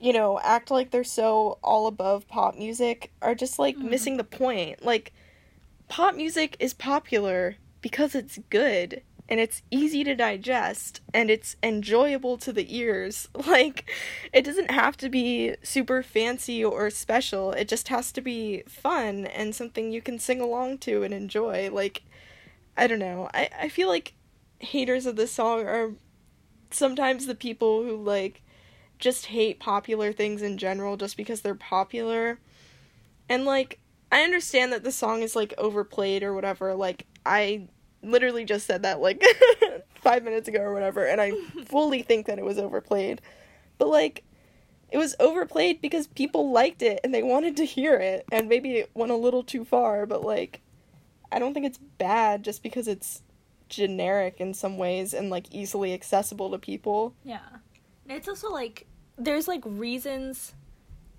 you 0.06 0.14
know 0.14 0.40
act 0.44 0.70
like 0.70 0.92
they're 0.92 1.04
so 1.04 1.58
all 1.64 1.88
above 1.88 2.28
pop 2.28 2.56
music 2.56 3.12
are 3.24 3.34
just 3.34 3.58
like 3.58 3.76
mm-hmm. 3.76 3.90
missing 3.90 4.18
the 4.18 4.24
point. 4.24 4.86
Like 4.86 5.12
pop 5.88 6.14
music 6.14 6.56
is 6.60 6.76
popular 6.76 7.56
because 7.82 8.14
it's 8.14 8.38
good 8.52 9.02
and 9.28 9.40
it's 9.40 9.64
easy 9.72 10.04
to 10.04 10.14
digest 10.14 11.02
and 11.12 11.32
it's 11.32 11.56
enjoyable 11.64 12.38
to 12.38 12.54
the 12.54 12.78
ears. 12.78 13.30
Like 13.48 13.90
it 14.32 14.46
doesn't 14.46 14.70
have 14.70 14.96
to 14.98 15.10
be 15.10 15.56
super 15.64 16.04
fancy 16.04 16.64
or 16.64 16.92
special. 16.92 17.52
It 17.54 17.68
just 17.68 17.88
has 17.88 18.12
to 18.12 18.22
be 18.22 18.62
fun 18.68 19.26
and 19.26 19.56
something 19.56 19.92
you 19.92 20.04
can 20.04 20.20
sing 20.20 20.40
along 20.40 20.80
to 20.80 21.02
and 21.02 21.16
enjoy. 21.16 21.72
Like 21.72 22.04
I 22.78 22.86
don't 22.86 23.00
know. 23.00 23.28
I 23.34 23.50
I 23.60 23.70
feel 23.70 23.88
like 23.88 24.14
haters 24.60 25.08
of 25.08 25.16
this 25.16 25.32
song 25.32 25.66
are 25.66 25.94
sometimes 26.70 27.26
the 27.26 27.34
people 27.34 27.82
who 27.84 27.98
like 27.98 28.44
just 29.00 29.28
hate 29.28 29.60
popular 29.60 30.12
things 30.12 30.42
in 30.42 30.58
general 30.58 30.98
just 30.98 31.18
because 31.18 31.42
they're 31.42 31.56
popular. 31.56 32.40
And 33.30 33.46
like 33.46 33.80
I 34.12 34.22
understand 34.22 34.72
that 34.74 34.84
the 34.84 34.92
song 34.92 35.22
is 35.22 35.36
like 35.36 35.54
overplayed 35.58 36.24
or 36.24 36.34
whatever. 36.34 36.74
Like 36.76 37.06
I 37.26 37.68
literally 38.02 38.46
just 38.46 38.68
said 38.68 38.84
that 38.84 39.00
like 39.00 39.24
5 39.96 40.24
minutes 40.24 40.48
ago 40.48 40.62
or 40.62 40.74
whatever 40.74 41.06
and 41.06 41.20
I 41.20 41.32
fully 41.66 42.04
think 42.04 42.28
that 42.28 42.40
it 42.40 42.46
was 42.46 42.58
overplayed. 42.58 43.22
But 43.78 43.90
like 43.90 44.24
it 44.92 44.98
was 44.98 45.16
overplayed 45.20 45.82
because 45.82 46.08
people 46.08 46.52
liked 46.52 46.82
it 46.82 47.00
and 47.04 47.14
they 47.14 47.24
wanted 47.24 47.58
to 47.58 47.66
hear 47.66 47.96
it 47.96 48.26
and 48.32 48.48
maybe 48.48 48.76
it 48.76 48.92
went 48.94 49.12
a 49.12 49.16
little 49.16 49.44
too 49.44 49.66
far, 49.66 50.06
but 50.06 50.24
like 50.24 50.62
I 51.32 51.40
don't 51.40 51.54
think 51.54 51.66
it's 51.66 51.80
bad 51.98 52.44
just 52.44 52.64
because 52.64 52.88
it's 52.88 53.24
generic 53.68 54.36
in 54.40 54.54
some 54.54 54.78
ways 54.78 55.14
and 55.14 55.30
like 55.30 55.54
easily 55.54 55.94
accessible 55.94 56.52
to 56.52 56.58
people. 56.58 57.16
Yeah. 57.24 57.40
It's 58.10 58.28
also 58.28 58.52
like 58.52 58.86
there's 59.18 59.48
like 59.48 59.62
reasons 59.66 60.54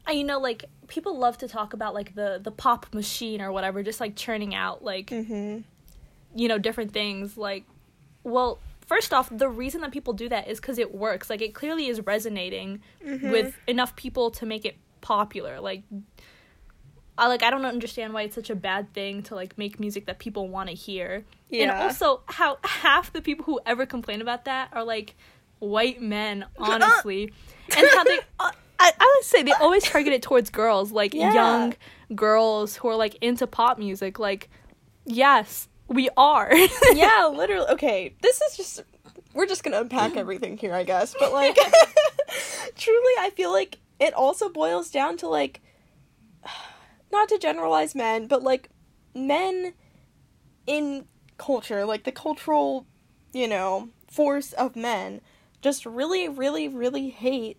uh, 0.08 0.12
you 0.12 0.22
know 0.24 0.38
like 0.38 0.66
people 0.86 1.18
love 1.18 1.38
to 1.38 1.48
talk 1.48 1.72
about 1.72 1.94
like 1.94 2.14
the 2.14 2.38
the 2.42 2.50
pop 2.50 2.92
machine 2.94 3.40
or 3.40 3.50
whatever 3.50 3.82
just 3.82 4.00
like 4.00 4.14
churning 4.16 4.54
out 4.54 4.84
like 4.84 5.06
Mhm. 5.06 5.64
you 6.34 6.46
know 6.48 6.58
different 6.58 6.92
things 6.92 7.36
like 7.36 7.64
well 8.22 8.58
first 8.86 9.12
off 9.14 9.28
the 9.32 9.48
reason 9.48 9.80
that 9.80 9.90
people 9.92 10.12
do 10.12 10.28
that 10.28 10.46
is 10.46 10.60
cuz 10.60 10.78
it 10.78 10.94
works 10.94 11.28
like 11.30 11.40
it 11.42 11.54
clearly 11.54 11.86
is 11.88 12.00
resonating 12.06 12.80
with 13.02 13.58
enough 13.66 13.96
people 13.96 14.30
to 14.30 14.46
make 14.46 14.64
it 14.64 14.76
popular 15.00 15.58
like 15.60 15.82
I 17.18 17.28
like 17.28 17.42
I 17.42 17.50
don't 17.50 17.64
understand 17.64 18.12
why 18.12 18.22
it's 18.22 18.34
such 18.34 18.50
a 18.50 18.54
bad 18.54 18.92
thing 18.92 19.22
to 19.24 19.34
like 19.34 19.56
make 19.56 19.80
music 19.80 20.04
that 20.06 20.18
people 20.18 20.48
want 20.48 20.68
to 20.68 20.74
hear. 20.74 21.24
Yeah. 21.48 21.62
And 21.62 21.70
also 21.70 22.20
how 22.26 22.58
half 22.62 23.10
the 23.12 23.22
people 23.22 23.44
who 23.46 23.58
ever 23.64 23.86
complain 23.86 24.20
about 24.20 24.44
that 24.44 24.68
are 24.72 24.84
like 24.84 25.14
white 25.58 26.00
men, 26.02 26.44
honestly. 26.58 27.32
and 27.76 27.86
how 27.94 28.04
they 28.04 28.18
uh, 28.40 28.50
I, 28.78 28.92
I 29.00 29.14
would 29.16 29.24
say 29.24 29.42
they 29.42 29.52
always 29.52 29.82
target 29.90 30.12
it 30.12 30.22
towards 30.22 30.50
girls, 30.50 30.92
like 30.92 31.14
Yeah. 31.14 31.32
young 31.32 31.74
girls 32.14 32.76
who 32.76 32.88
are 32.88 32.96
like 32.96 33.16
into 33.22 33.46
pop 33.46 33.78
music. 33.78 34.18
Like, 34.18 34.48
yes, 35.04 35.68
we 35.88 36.08
are. 36.16 36.52
yeah, 36.92 37.26
literally. 37.34 37.66
Okay, 37.70 38.14
this 38.22 38.40
is 38.42 38.56
just 38.56 38.82
we're 39.34 39.46
just 39.46 39.62
gonna 39.64 39.80
unpack 39.80 40.16
everything 40.16 40.56
here, 40.56 40.74
I 40.74 40.82
guess. 40.84 41.14
But 41.18 41.32
like, 41.32 41.56
truly, 42.76 43.12
I 43.18 43.30
feel 43.34 43.52
like 43.52 43.78
it 43.98 44.12
also 44.14 44.48
boils 44.48 44.90
down 44.90 45.16
to 45.18 45.28
like, 45.28 45.60
not 47.12 47.28
to 47.30 47.38
generalize 47.38 47.94
men, 47.94 48.26
but 48.26 48.42
like 48.42 48.68
men 49.14 49.72
in 50.66 51.06
culture, 51.38 51.84
like 51.84 52.04
the 52.04 52.12
cultural, 52.12 52.86
you 53.32 53.48
know, 53.48 53.88
force 54.10 54.52
of 54.54 54.76
men, 54.76 55.20
just 55.66 55.84
really, 55.84 56.28
really, 56.28 56.68
really 56.68 57.08
hate 57.08 57.58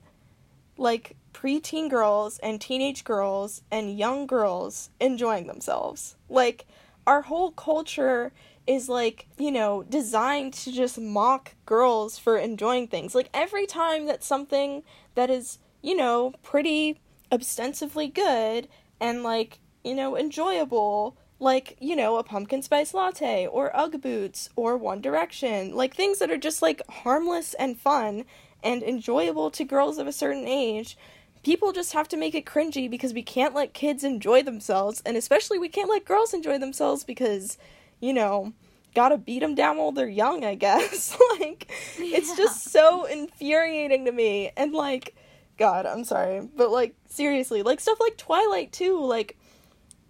like 0.77 1.17
preteen 1.33 1.89
girls 1.89 2.39
and 2.39 2.61
teenage 2.61 3.03
girls 3.03 3.63
and 3.69 3.99
young 3.99 4.25
girls 4.25 4.91
enjoying 5.01 5.47
themselves. 5.47 6.15
Like, 6.29 6.65
our 7.05 7.23
whole 7.23 7.51
culture 7.51 8.31
is 8.65 8.87
like, 8.87 9.27
you 9.37 9.51
know, 9.51 9.83
designed 9.83 10.53
to 10.53 10.71
just 10.71 10.97
mock 10.97 11.55
girls 11.65 12.17
for 12.17 12.37
enjoying 12.37 12.87
things. 12.87 13.13
Like, 13.13 13.29
every 13.33 13.65
time 13.65 14.05
that 14.05 14.23
something 14.23 14.83
that 15.15 15.29
is, 15.29 15.59
you 15.81 15.93
know, 15.97 16.33
pretty 16.43 17.01
ostensibly 17.29 18.07
good 18.07 18.69
and 19.01 19.21
like, 19.21 19.59
you 19.83 19.93
know, 19.93 20.15
enjoyable, 20.15 21.17
like, 21.39 21.77
you 21.79 21.95
know, 21.95 22.17
a 22.17 22.23
pumpkin 22.23 22.61
spice 22.61 22.93
latte 22.93 23.45
or 23.45 23.75
Ugg 23.75 24.01
boots 24.01 24.49
or 24.55 24.77
One 24.77 25.01
Direction, 25.01 25.75
like 25.75 25.95
things 25.95 26.19
that 26.19 26.31
are 26.31 26.37
just 26.37 26.61
like 26.61 26.81
harmless 26.89 27.53
and 27.55 27.77
fun 27.77 28.25
and 28.63 28.81
enjoyable 28.81 29.51
to 29.51 29.63
girls 29.63 29.97
of 29.97 30.07
a 30.07 30.11
certain 30.11 30.47
age. 30.47 30.97
People 31.43 31.71
just 31.71 31.93
have 31.93 32.07
to 32.09 32.17
make 32.17 32.35
it 32.35 32.45
cringy 32.45 32.89
because 32.89 33.13
we 33.13 33.21
can't 33.21 33.53
let 33.53 33.73
kids 33.73 34.03
enjoy 34.03 34.43
themselves, 34.43 35.01
and 35.05 35.15
especially 35.15 35.59
we 35.59 35.69
can't 35.69 35.89
let 35.89 36.03
girls 36.03 36.33
enjoy 36.33 36.57
themselves 36.57 37.03
because, 37.03 37.57
you 38.01 38.11
know, 38.11 38.53
gotta 38.95 39.17
beat 39.17 39.39
them 39.39 39.55
down 39.55 39.77
while 39.77 39.91
they're 39.91 40.09
young, 40.09 40.43
I 40.43 40.55
guess. 40.55 41.15
like, 41.39 41.71
it's 41.99 42.35
just 42.35 42.71
so 42.71 43.05
infuriating 43.05 44.05
to 44.05 44.11
me. 44.11 44.51
And, 44.57 44.73
like, 44.73 45.15
God, 45.57 45.85
I'm 45.85 46.03
sorry. 46.03 46.41
But, 46.41 46.71
like, 46.71 46.95
seriously, 47.07 47.61
like, 47.61 47.79
stuff 47.79 47.99
like 47.99 48.17
Twilight, 48.17 48.71
too. 48.71 48.99
Like, 48.99 49.37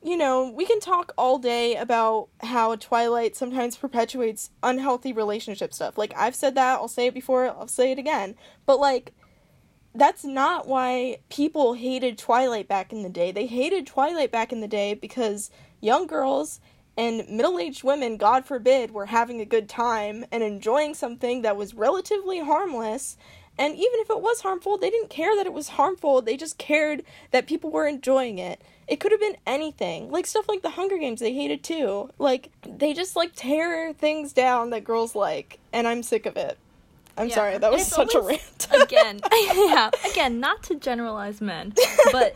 you 0.04 0.18
know, 0.18 0.50
we 0.50 0.66
can 0.66 0.80
talk 0.80 1.14
all 1.18 1.40
day 1.40 1.76
about 1.76 2.30
how 2.42 2.76
Twilight 2.76 3.36
sometimes 3.36 3.76
perpetuates 3.76 4.52
unhealthy 4.64 5.12
relationship 5.12 5.74
stuff. 5.74 5.98
Like, 5.98 6.14
I've 6.16 6.36
said 6.36 6.56
that, 6.56 6.76
I'll 6.76 6.88
say 6.88 7.08
it 7.08 7.14
before, 7.14 7.48
I'll 7.48 7.68
say 7.68 7.92
it 7.92 8.00
again. 8.00 8.36
But, 8.66 8.80
like, 8.80 9.14
that's 9.96 10.24
not 10.24 10.68
why 10.68 11.18
people 11.30 11.74
hated 11.74 12.18
Twilight 12.18 12.68
back 12.68 12.94
in 12.94 13.02
the 13.02 13.10
day. 13.10 13.32
They 13.32 13.48
hated 13.48 13.88
Twilight 13.88 14.32
back 14.32 14.54
in 14.54 14.62
the 14.62 14.68
day 14.68 14.94
because 14.94 15.50
young 15.82 16.06
girls 16.06 16.60
and 16.96 17.28
middle 17.30 17.60
aged 17.60 17.84
women, 17.84 18.18
God 18.18 18.46
forbid, 18.46 18.92
were 18.92 19.08
having 19.08 19.42
a 19.42 19.46
good 19.46 19.68
time 19.70 20.26
and 20.32 20.44
enjoying 20.44 20.94
something 20.94 21.42
that 21.42 21.58
was 21.58 21.74
relatively 21.74 22.40
harmless. 22.40 23.18
And 23.60 23.74
even 23.74 24.00
if 24.00 24.10
it 24.10 24.22
was 24.22 24.42
harmful, 24.42 24.78
they 24.78 24.90
didn't 24.90 25.10
care 25.10 25.36
that 25.36 25.46
it 25.46 25.54
was 25.54 25.70
harmful. 25.70 26.22
They 26.22 26.38
just 26.38 26.58
cared 26.58 27.04
that 27.32 27.48
people 27.48 27.72
were 27.72 27.88
enjoying 27.88 28.38
it. 28.38 28.62
It 28.88 29.00
could 29.00 29.12
have 29.12 29.20
been 29.20 29.38
anything. 29.46 30.12
Like 30.12 30.26
stuff 30.28 30.48
like 30.48 30.62
the 30.62 30.70
Hunger 30.72 30.98
Games, 30.98 31.20
they 31.20 31.34
hated 31.34 31.64
too. 31.64 32.10
Like, 32.20 32.52
they 32.64 32.94
just 32.94 33.16
like 33.16 33.34
tear 33.36 33.94
things 33.94 34.32
down 34.32 34.70
that 34.70 34.84
girls 34.84 35.16
like. 35.16 35.60
And 35.74 35.88
I'm 35.88 36.04
sick 36.04 36.26
of 36.26 36.38
it. 36.38 36.58
I'm 37.18 37.30
Yeah. 37.30 37.36
sorry, 37.36 37.58
that 37.58 37.72
was 37.72 37.88
such 37.88 38.14
always- 38.16 38.38
a 38.38 38.68
rant. 38.78 38.84
again, 38.84 39.20
yeah, 39.56 39.90
again, 40.12 40.40
not 40.40 40.62
to 40.64 40.76
generalize 40.76 41.42
men, 41.42 41.74
but 42.12 42.36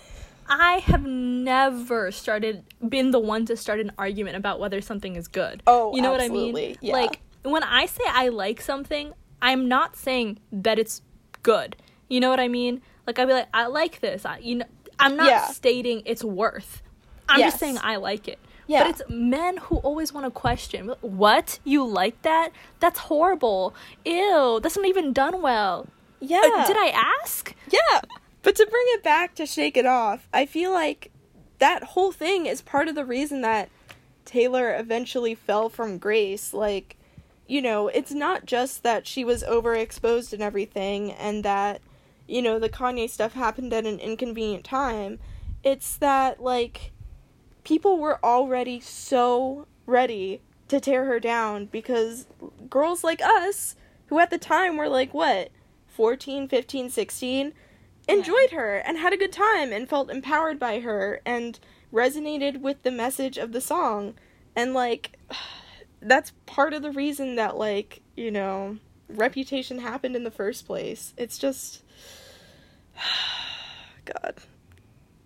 I 0.49 0.79
have 0.79 1.05
never 1.05 2.11
started 2.11 2.63
been 2.89 3.11
the 3.11 3.19
one 3.19 3.45
to 3.45 3.55
start 3.55 3.79
an 3.79 3.91
argument 3.97 4.37
about 4.37 4.59
whether 4.59 4.81
something 4.81 5.15
is 5.15 5.27
good. 5.27 5.61
Oh, 5.67 5.95
you 5.95 6.01
know 6.01 6.15
absolutely, 6.15 6.51
what 6.51 6.59
I 6.61 6.65
mean? 6.65 6.77
yeah. 6.81 6.93
Like 6.93 7.19
when 7.43 7.63
I 7.63 7.85
say 7.85 8.03
I 8.07 8.29
like 8.29 8.59
something, 8.59 9.13
I'm 9.41 9.67
not 9.67 9.95
saying 9.95 10.39
that 10.51 10.79
it's 10.79 11.01
good. 11.43 11.75
You 12.09 12.19
know 12.19 12.29
what 12.29 12.39
I 12.39 12.47
mean? 12.47 12.81
Like 13.07 13.19
I'd 13.19 13.25
be 13.27 13.33
like, 13.33 13.47
I 13.53 13.67
like 13.67 13.99
this. 13.99 14.25
I, 14.25 14.37
you 14.39 14.55
know, 14.55 14.65
I'm 14.99 15.15
not 15.15 15.27
Yeah. 15.27 15.45
stating 15.47 16.03
it's 16.05 16.23
worth. 16.23 16.81
I'm 17.29 17.39
Yes. 17.39 17.53
just 17.53 17.59
saying 17.59 17.77
I 17.81 17.95
like 17.97 18.27
it. 18.27 18.39
Yeah. 18.67 18.83
But 18.83 18.89
it's 18.91 19.01
men 19.09 19.57
who 19.57 19.77
always 19.77 20.13
want 20.13 20.25
to 20.25 20.31
question. 20.31 20.93
What? 21.01 21.59
You 21.63 21.85
like 21.85 22.21
that? 22.21 22.49
That's 22.79 22.99
horrible. 22.99 23.73
Ew. 24.05 24.59
That's 24.61 24.77
not 24.77 24.85
even 24.85 25.13
done 25.13 25.41
well. 25.41 25.87
yeah. 26.19 26.41
Uh, 26.43 26.67
did 26.67 26.77
I 26.77 26.87
ask? 27.21 27.53
Yeah. 27.69 28.01
But 28.43 28.55
to 28.55 28.65
bring 28.69 28.85
it 28.89 29.03
back 29.03 29.35
to 29.35 29.45
shake 29.45 29.75
it 29.77 29.85
off, 29.85 30.27
I 30.33 30.45
feel 30.45 30.71
like 30.71 31.11
that 31.59 31.83
whole 31.83 32.11
thing 32.11 32.45
is 32.45 32.61
part 32.61 32.87
of 32.87 32.95
the 32.95 33.05
reason 33.05 33.41
that 33.41 33.69
Taylor 34.25 34.75
eventually 34.77 35.35
fell 35.35 35.67
from 35.69 35.97
grace. 35.97 36.53
Like, 36.53 36.95
you 37.51 37.61
know, 37.61 37.89
it's 37.89 38.13
not 38.13 38.45
just 38.45 38.81
that 38.83 39.05
she 39.05 39.25
was 39.25 39.43
overexposed 39.43 40.31
and 40.31 40.41
everything 40.41 41.11
and 41.11 41.43
that, 41.43 41.81
you 42.25 42.41
know, 42.41 42.57
the 42.57 42.69
Kanye 42.69 43.09
stuff 43.09 43.33
happened 43.33 43.73
at 43.73 43.85
an 43.85 43.99
inconvenient 43.99 44.63
time. 44.63 45.19
It's 45.61 45.97
that, 45.97 46.41
like, 46.41 46.93
people 47.65 47.97
were 47.97 48.23
already 48.23 48.79
so 48.79 49.67
ready 49.85 50.39
to 50.69 50.79
tear 50.79 51.03
her 51.03 51.19
down 51.19 51.65
because 51.65 52.25
girls 52.69 53.03
like 53.03 53.21
us, 53.21 53.75
who 54.05 54.17
at 54.19 54.29
the 54.29 54.37
time 54.37 54.77
were 54.77 54.87
like, 54.87 55.13
what, 55.13 55.49
14, 55.89 56.47
15, 56.47 56.89
16, 56.89 57.51
enjoyed 58.07 58.51
her 58.51 58.77
and 58.77 58.97
had 58.97 59.11
a 59.11 59.17
good 59.17 59.33
time 59.33 59.73
and 59.73 59.89
felt 59.89 60.09
empowered 60.09 60.57
by 60.57 60.79
her 60.79 61.19
and 61.25 61.59
resonated 61.91 62.61
with 62.61 62.81
the 62.83 62.91
message 62.91 63.37
of 63.37 63.51
the 63.51 63.59
song. 63.59 64.13
And 64.55 64.73
like 64.73 65.19
that's 66.01 66.31
part 66.45 66.73
of 66.73 66.81
the 66.81 66.91
reason 66.91 67.35
that 67.35 67.57
like, 67.57 68.01
you 68.15 68.31
know, 68.31 68.77
reputation 69.09 69.79
happened 69.79 70.15
in 70.15 70.23
the 70.23 70.31
first 70.31 70.65
place. 70.65 71.13
It's 71.17 71.37
just 71.37 71.83
god. 74.05 74.35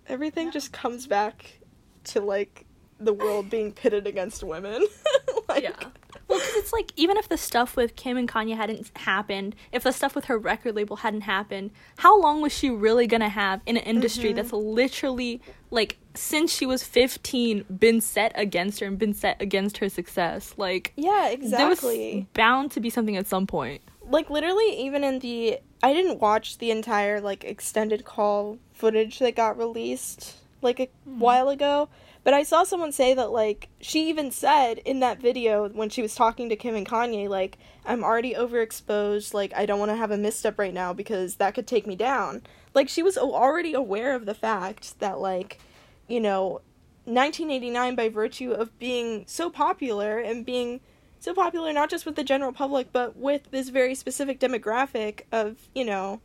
Everything 0.07 0.47
Yeah. 0.47 0.53
just 0.53 0.71
comes 0.71 1.07
back 1.07 1.59
to 2.05 2.21
like 2.21 2.65
the 2.99 3.13
world 3.13 3.49
being 3.49 3.71
pitted 3.71 4.07
against 4.07 4.43
women. 4.43 4.85
like, 5.49 5.63
yeah. 5.63 5.89
Well, 6.35 6.45
because 6.45 6.55
it's 6.55 6.73
like 6.73 6.91
even 6.95 7.17
if 7.17 7.29
the 7.29 7.37
stuff 7.37 7.75
with 7.75 7.95
Kim 7.95 8.17
and 8.17 8.27
Kanye 8.27 8.55
hadn't 8.55 8.91
happened, 8.97 9.55
if 9.71 9.83
the 9.83 9.91
stuff 9.91 10.15
with 10.15 10.25
her 10.25 10.37
record 10.37 10.75
label 10.75 10.97
hadn't 10.97 11.21
happened, 11.21 11.71
how 11.97 12.19
long 12.19 12.41
was 12.41 12.51
she 12.51 12.69
really 12.69 13.07
gonna 13.07 13.29
have 13.29 13.61
in 13.65 13.77
an 13.77 13.83
industry 13.83 14.29
Mm-hmm. 14.29 14.35
that's 14.35 14.53
literally 14.53 15.41
like 15.71 15.97
since 16.13 16.51
she 16.53 16.65
was 16.65 16.83
fifteen 16.83 17.63
been 17.69 18.01
set 18.01 18.31
against 18.35 18.79
her 18.79 18.87
and 18.87 18.97
been 18.97 19.13
set 19.13 19.41
against 19.41 19.77
her 19.77 19.89
success? 19.89 20.53
Like 20.57 20.93
Yeah, 20.95 21.33
there 21.41 21.67
was 21.67 21.79
exactly. 21.79 22.27
bound 22.33 22.71
to 22.71 22.79
be 22.79 22.89
something 22.89 23.15
at 23.17 23.27
some 23.27 23.47
point. 23.47 23.81
like 24.07 24.29
literally 24.29 24.79
even 24.85 25.03
in 25.03 25.19
the 25.19 25.59
I 25.83 25.93
didn't 25.93 26.19
watch 26.19 26.57
the 26.57 26.71
entire 26.71 27.21
like 27.21 27.43
extended 27.43 28.05
call 28.05 28.57
footage 28.73 29.19
that 29.19 29.35
got 29.35 29.57
released 29.57 30.35
like 30.61 30.79
a 30.79 30.89
while 31.05 31.49
ago, 31.49 31.89
but 32.25 32.33
I 32.33 32.41
saw 32.41 32.63
someone 32.63 32.91
say 32.91 33.13
that 33.13 33.31
like 33.31 33.69
she 33.79 34.09
even 34.09 34.31
said 34.31 34.79
in 34.79 34.99
that 34.99 35.21
video 35.21 35.69
when 35.69 35.89
she 35.89 36.01
was 36.01 36.15
talking 36.15 36.49
to 36.49 36.55
Kim 36.55 36.75
and 36.75 36.85
Kanye 36.85 37.29
like 37.29 37.59
I'm 37.85 38.03
already 38.03 38.33
overexposed, 38.33 39.35
like 39.35 39.53
I 39.55 39.67
don't 39.67 39.77
want 39.77 39.91
to 39.91 39.95
have 39.95 40.09
a 40.09 40.17
misstep 40.17 40.57
right 40.57 40.73
now 40.73 40.91
because 40.91 41.35
that 41.35 41.53
could 41.53 41.67
take 41.67 41.85
me 41.85 41.95
down. 41.95 42.41
Like 42.73 42.89
she 42.89 43.03
was 43.03 43.15
already 43.15 43.75
aware 43.75 44.15
of 44.15 44.25
the 44.25 44.33
fact 44.33 44.99
that 44.99 45.19
like 45.19 45.59
you 46.07 46.19
know 46.19 46.61
1989 47.05 47.93
by 47.93 48.09
virtue 48.09 48.51
of 48.51 48.77
being 48.79 49.25
so 49.27 49.51
popular 49.51 50.17
and 50.17 50.43
being 50.43 50.81
so 51.19 51.31
popular 51.31 51.71
not 51.71 51.91
just 51.91 52.07
with 52.07 52.15
the 52.15 52.23
general 52.23 52.51
public 52.51 52.91
but 52.91 53.15
with 53.15 53.51
this 53.51 53.69
very 53.69 53.93
specific 53.93 54.39
demographic 54.39 55.21
of 55.31 55.69
you 55.75 55.85
know 55.85 56.19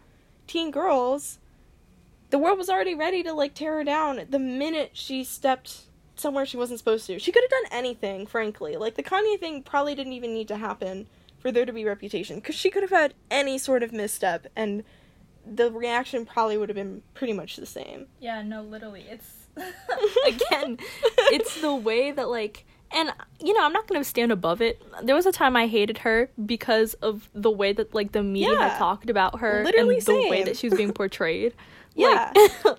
teen 0.47 0.71
girls 0.71 1.39
the 2.31 2.39
world 2.39 2.57
was 2.57 2.71
already 2.71 2.95
ready 2.95 3.23
to 3.23 3.33
like 3.33 3.55
tear 3.55 3.77
her 3.77 3.85
down 3.85 4.23
the 4.31 4.39
minute 4.39 4.91
she 4.95 5.23
stepped 5.23 5.85
somewhere 6.21 6.45
she 6.47 6.57
wasn't 6.57 6.79
supposed 6.79 7.07
to 7.07 7.19
she 7.19 7.33
could 7.33 7.43
have 7.43 7.51
done 7.51 7.73
anything 7.79 8.27
frankly 8.27 8.77
like 8.77 8.95
the 8.95 9.03
kanye 9.03 9.39
thing 9.39 9.63
probably 9.63 9.95
didn't 9.95 10.13
even 10.13 10.33
need 10.35 10.47
to 10.49 10.57
happen 10.57 11.07
for 11.39 11.51
there 11.51 11.65
to 11.65 11.73
be 11.73 11.85
reputation 11.85 12.37
because 12.37 12.55
she 12.55 12.71
could 12.71 12.83
have 12.83 12.91
had 12.91 13.15
any 13.31 13.57
sort 13.59 13.83
of 13.83 13.93
misstep 13.93 14.47
and 14.55 14.85
the 15.47 15.71
reaction 15.73 16.27
probably 16.27 16.59
would 16.59 16.69
have 16.69 16.77
been 16.77 17.03
pretty 17.15 17.33
much 17.33 17.57
the 17.57 17.67
same 17.67 18.07
Yeah, 18.21 18.43
no, 18.43 18.63
literally. 18.63 19.07
It's 19.09 19.37
again, 20.27 20.79
it's 21.33 21.61
the 21.61 21.75
way 21.75 22.13
that 22.13 22.29
like 22.29 22.67
and 22.93 23.13
you 23.41 23.53
know, 23.55 23.65
I'm 23.65 23.73
not 23.73 23.87
going 23.87 24.01
to 24.01 24.09
stand 24.09 24.33
above 24.33 24.61
it. 24.61 24.83
There 25.03 25.15
was 25.15 25.25
a 25.27 25.33
time 25.33 25.57
I 25.57 25.67
hated 25.67 25.99
her 25.99 26.31
because 26.45 26.95
of 26.95 27.29
the 27.35 27.51
way 27.51 27.73
that 27.73 27.95
like 27.95 28.13
the 28.13 28.23
media 28.23 28.53
Yeah. 28.53 28.69
had 28.69 28.79
talked 28.79 29.09
about 29.11 29.41
her 29.41 29.65
Literally 29.65 29.97
and 29.97 30.07
the 30.07 30.29
way 30.29 30.43
that 30.45 30.57
she 30.57 30.69
was 30.69 30.77
being 30.77 30.93
portrayed. 31.03 31.55
Yeah. 31.95 32.33
Like, 32.65 32.79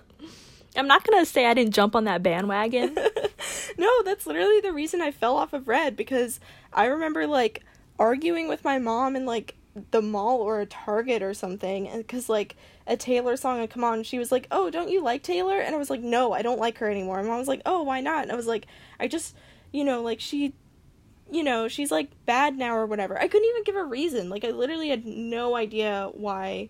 I'm 0.76 0.86
not 0.86 1.04
to 1.04 1.26
say 1.26 1.46
I 1.46 1.54
didn't 1.54 1.74
jump 1.74 1.94
on 1.94 2.04
that 2.04 2.22
bandwagon. 2.22 2.96
no, 3.78 4.02
that's 4.02 4.26
literally 4.26 4.60
the 4.60 4.72
reason 4.72 5.00
I 5.00 5.10
fell 5.10 5.36
off 5.36 5.52
of 5.52 5.68
Red 5.68 5.96
because 5.96 6.40
I 6.72 6.86
remember 6.86 7.26
like 7.26 7.62
arguing 7.98 8.48
with 8.48 8.64
my 8.64 8.78
mom 8.78 9.14
in 9.14 9.26
like 9.26 9.54
the 9.90 10.02
mall 10.02 10.40
or 10.40 10.60
a 10.60 10.66
Target 10.66 11.22
or 11.22 11.34
something, 11.34 11.88
and 11.88 11.98
because 11.98 12.28
like 12.28 12.56
a 12.86 12.96
Taylor 12.96 13.36
song 13.36 13.60
had 13.60 13.70
come 13.70 13.84
on, 13.84 14.02
she 14.02 14.18
was 14.18 14.32
like, 14.32 14.46
"Oh, 14.50 14.70
don't 14.70 14.90
you 14.90 15.02
like 15.02 15.22
Taylor?" 15.22 15.58
And 15.58 15.74
I 15.74 15.78
was 15.78 15.90
like, 15.90 16.00
"No, 16.00 16.32
I 16.32 16.42
don't 16.42 16.60
like 16.60 16.78
her 16.78 16.90
anymore." 16.90 17.18
And 17.18 17.28
mom 17.28 17.38
was 17.38 17.48
like, 17.48 17.62
"Oh, 17.66 17.82
why 17.82 18.00
not?" 18.00 18.22
And 18.22 18.32
I 18.32 18.36
was 18.36 18.46
like, 18.46 18.66
"I 19.00 19.08
just, 19.08 19.36
you 19.72 19.84
know, 19.84 20.02
like 20.02 20.20
she." 20.20 20.54
You 21.30 21.42
know, 21.42 21.66
she's 21.66 21.90
like 21.90 22.10
bad 22.26 22.58
now 22.58 22.76
or 22.76 22.84
whatever. 22.84 23.18
I 23.18 23.26
couldn't 23.26 23.48
even 23.48 23.64
give 23.64 23.76
a 23.76 23.84
reason. 23.84 24.28
Like, 24.28 24.44
I 24.44 24.50
literally 24.50 24.90
had 24.90 25.06
no 25.06 25.56
idea 25.56 26.10
why 26.12 26.68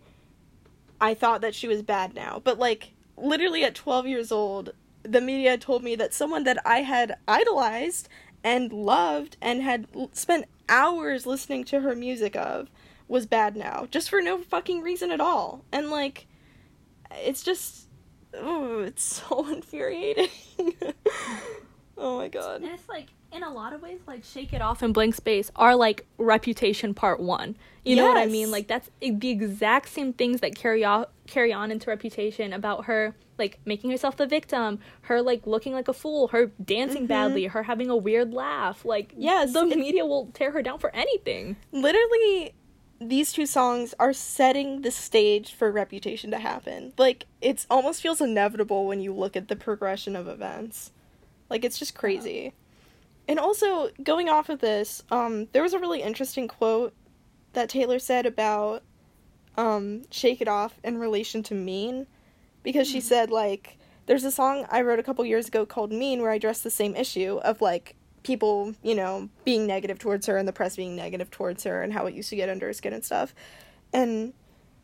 I 1.01 1.15
thought 1.15 1.41
that 1.41 1.57
she 1.57 1.67
was 1.67 1.83
bad 1.83 2.15
now. 2.15 2.41
But 2.45 2.61
like 2.61 2.93
literally 3.23 3.65
at 3.65 3.75
12 3.75 4.07
years 4.07 4.33
old, 4.33 4.73
the 5.03 5.21
media 5.21 5.57
told 5.57 5.83
me 5.83 5.95
that 5.97 6.13
someone 6.13 6.45
that 6.45 6.59
I 6.67 6.83
had 6.83 7.17
idolized 7.27 8.09
and 8.45 8.73
loved 8.73 9.37
and 9.41 9.63
had 9.63 9.87
l- 9.95 10.11
spent 10.13 10.47
hours 10.69 11.27
listening 11.27 11.65
to 11.65 11.81
her 11.81 11.95
music 11.95 12.37
of 12.37 12.71
was 13.09 13.27
bad 13.27 13.57
now 13.57 13.87
just 13.91 14.09
for 14.11 14.21
no 14.21 14.39
fucking 14.39 14.83
reason 14.83 15.11
at 15.11 15.21
all. 15.21 15.65
And 15.73 15.91
like 15.91 16.27
it's 17.13 17.43
just 17.43 17.87
oh, 18.35 18.81
it's 18.81 19.05
so 19.29 19.49
infuriating. 19.49 20.29
oh 21.99 22.19
my 22.19 22.29
god. 22.29 22.63
And 22.63 22.71
it's 22.71 22.89
like 22.89 23.09
in 23.33 23.43
a 23.43 23.53
lot 23.53 23.73
of 23.73 23.83
ways, 23.83 24.01
like 24.07 24.25
Shake 24.25 24.53
It 24.53 24.61
Off 24.61 24.83
and 24.83 24.93
Blank 24.93 25.15
Space 25.15 25.51
are 25.57 25.75
like 25.75 26.07
Reputation 26.19 26.95
Part 26.95 27.21
One. 27.21 27.57
You 27.85 27.97
know 27.97 28.07
what 28.07 28.17
I 28.17 28.27
mean? 28.27 28.51
Like 28.51 28.69
that's 28.69 28.91
the 29.01 29.31
exact 29.31 29.89
same 29.89 30.13
things 30.13 30.41
that 30.41 30.55
carry 30.55 30.85
on 30.85 31.07
carry 31.33 31.53
on 31.53 31.71
into 31.71 31.89
Reputation 31.91 32.53
about 32.53 32.85
her 32.85 33.15
like 33.39 33.59
making 33.65 33.91
herself 33.91 34.17
the 34.17 34.27
victim, 34.27 34.79
her 35.03 35.23
like 35.23 35.47
looking 35.47 35.73
like 35.73 35.89
a 35.89 35.93
fool, 35.93 36.29
her 36.29 36.47
dancing 36.63 37.07
badly, 37.07 37.47
her 37.47 37.63
having 37.63 37.89
a 37.89 37.97
weird 37.97 38.33
laugh. 38.33 38.85
Like 38.85 39.15
Yes, 39.17 39.53
the 39.53 39.65
media 39.65 40.05
will 40.05 40.27
tear 40.35 40.53
her 40.53 40.63
down 40.63 40.79
for 40.79 40.95
anything. 40.95 41.57
literally 41.73 42.55
these 43.01 43.33
two 43.33 43.47
songs 43.47 43.95
are 43.99 44.13
setting 44.13 44.83
the 44.83 44.91
stage 44.93 45.53
for 45.53 45.73
reputation 45.73 46.31
to 46.31 46.39
happen. 46.39 46.93
Like 46.99 47.27
it 47.41 47.67
almost 47.69 48.01
feels 48.03 48.21
inevitable 48.21 48.87
when 48.87 49.01
you 49.01 49.13
look 49.13 49.35
at 49.37 49.49
the 49.49 49.57
progression 49.57 50.15
of 50.15 50.29
events. 50.29 50.93
Like 51.51 51.65
it's 51.65 51.79
just 51.79 51.95
crazy. 51.95 52.53
And 53.27 53.41
also 53.41 53.91
going 54.03 54.29
off 54.29 54.49
of 54.49 54.61
this 54.61 55.03
um 55.11 55.49
there 55.53 55.63
was 55.63 55.73
a 55.73 55.79
really 55.79 56.03
interesting 56.03 56.47
quote 56.47 56.95
that 57.55 57.69
taylor 57.69 57.99
said 57.99 58.25
about 58.27 58.83
um 59.57 60.03
shake 60.11 60.41
it 60.41 60.49
off 60.49 60.79
in 60.83 60.99
relation 60.99 61.43
to 61.43 61.55
mean 61.55 62.07
because 62.63 62.89
she 62.89 63.01
said 63.01 63.31
like 63.31 63.77
there's 64.07 64.25
a 64.25 64.31
song 64.31 64.67
i 64.71 64.81
wrote 64.81 64.99
a 64.99 65.03
couple 65.03 65.25
years 65.25 65.49
ago 65.49 65.67
called 65.67 65.93
mean 65.93 66.23
where 66.23 66.31
i 66.31 66.37
address 66.37 66.63
the 66.63 66.71
same 66.71 66.97
issue 66.97 67.39
of 67.43 67.61
like 67.61 67.97
people 68.23 68.75
you 68.83 68.95
know 68.95 69.29
being 69.45 69.67
negative 69.67 69.99
towards 69.99 70.27
her 70.27 70.37
and 70.37 70.47
the 70.47 70.53
press 70.53 70.77
being 70.77 70.97
negative 70.97 71.31
towards 71.31 71.65
her 71.65 71.83
and 71.83 71.93
how 71.93 72.07
it 72.07 72.15
used 72.15 72.31
to 72.31 72.37
get 72.37 72.49
under 72.49 72.67
her 72.67 72.73
skin 72.73 72.93
and 72.93 73.05
stuff. 73.05 73.35
And 73.93 74.33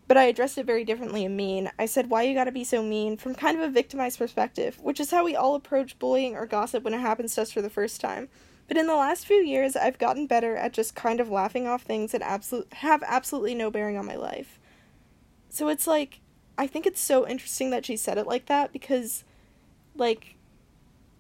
but 0.07 0.17
i 0.17 0.25
addressed 0.25 0.59
it 0.59 0.67
very 0.67 0.85
differently 0.85 1.25
in 1.25 1.37
mean. 1.37 1.71
I 1.79 1.87
said 1.87 2.11
why 2.11 2.23
you 2.23 2.35
gotta 2.35 2.53
be 2.53 2.65
so 2.65 2.83
mean? 2.83 3.17
from 3.17 3.35
kind 3.35 3.57
of 3.57 3.63
a 3.63 3.73
victimized 3.73 4.19
perspective 4.19 4.79
which 4.81 5.01
is 5.01 5.11
how 5.11 5.25
we 5.25 5.37
all 5.37 5.55
approach 5.55 5.99
bullying 5.99 6.35
or 6.37 6.47
gossip 6.47 6.83
when 6.83 6.95
it 6.95 7.01
happens 7.01 7.35
to 7.35 7.43
us 7.43 7.53
for 7.53 7.63
the 7.63 7.71
first 7.71 8.01
time. 8.01 8.29
But 8.67 8.77
in 8.77 8.87
the 8.87 8.97
last 8.97 9.27
few 9.27 9.37
years 9.37 9.77
i've 9.77 9.99
gotten 9.99 10.27
better 10.27 10.57
at 10.57 10.73
just 10.73 10.95
kind 10.95 11.21
of 11.21 11.31
laughing 11.31 11.67
off 11.67 11.83
things 11.83 12.13
that 12.13 12.23
absolute 12.23 12.73
have 12.75 13.03
absolutely 13.07 13.55
no 13.55 13.71
bearing 13.71 13.97
on 13.97 14.07
my 14.07 14.17
life 14.17 14.58
so 15.59 15.69
it's 15.69 15.89
like 15.89 16.21
I 16.57 16.69
think 16.69 16.87
it's 16.87 17.01
so 17.01 17.27
interesting 17.27 17.71
that 17.71 17.85
she 17.85 17.97
said 17.97 18.17
it 18.17 18.29
like 18.29 18.47
that 18.47 18.73
because 18.73 19.25
like 19.97 20.37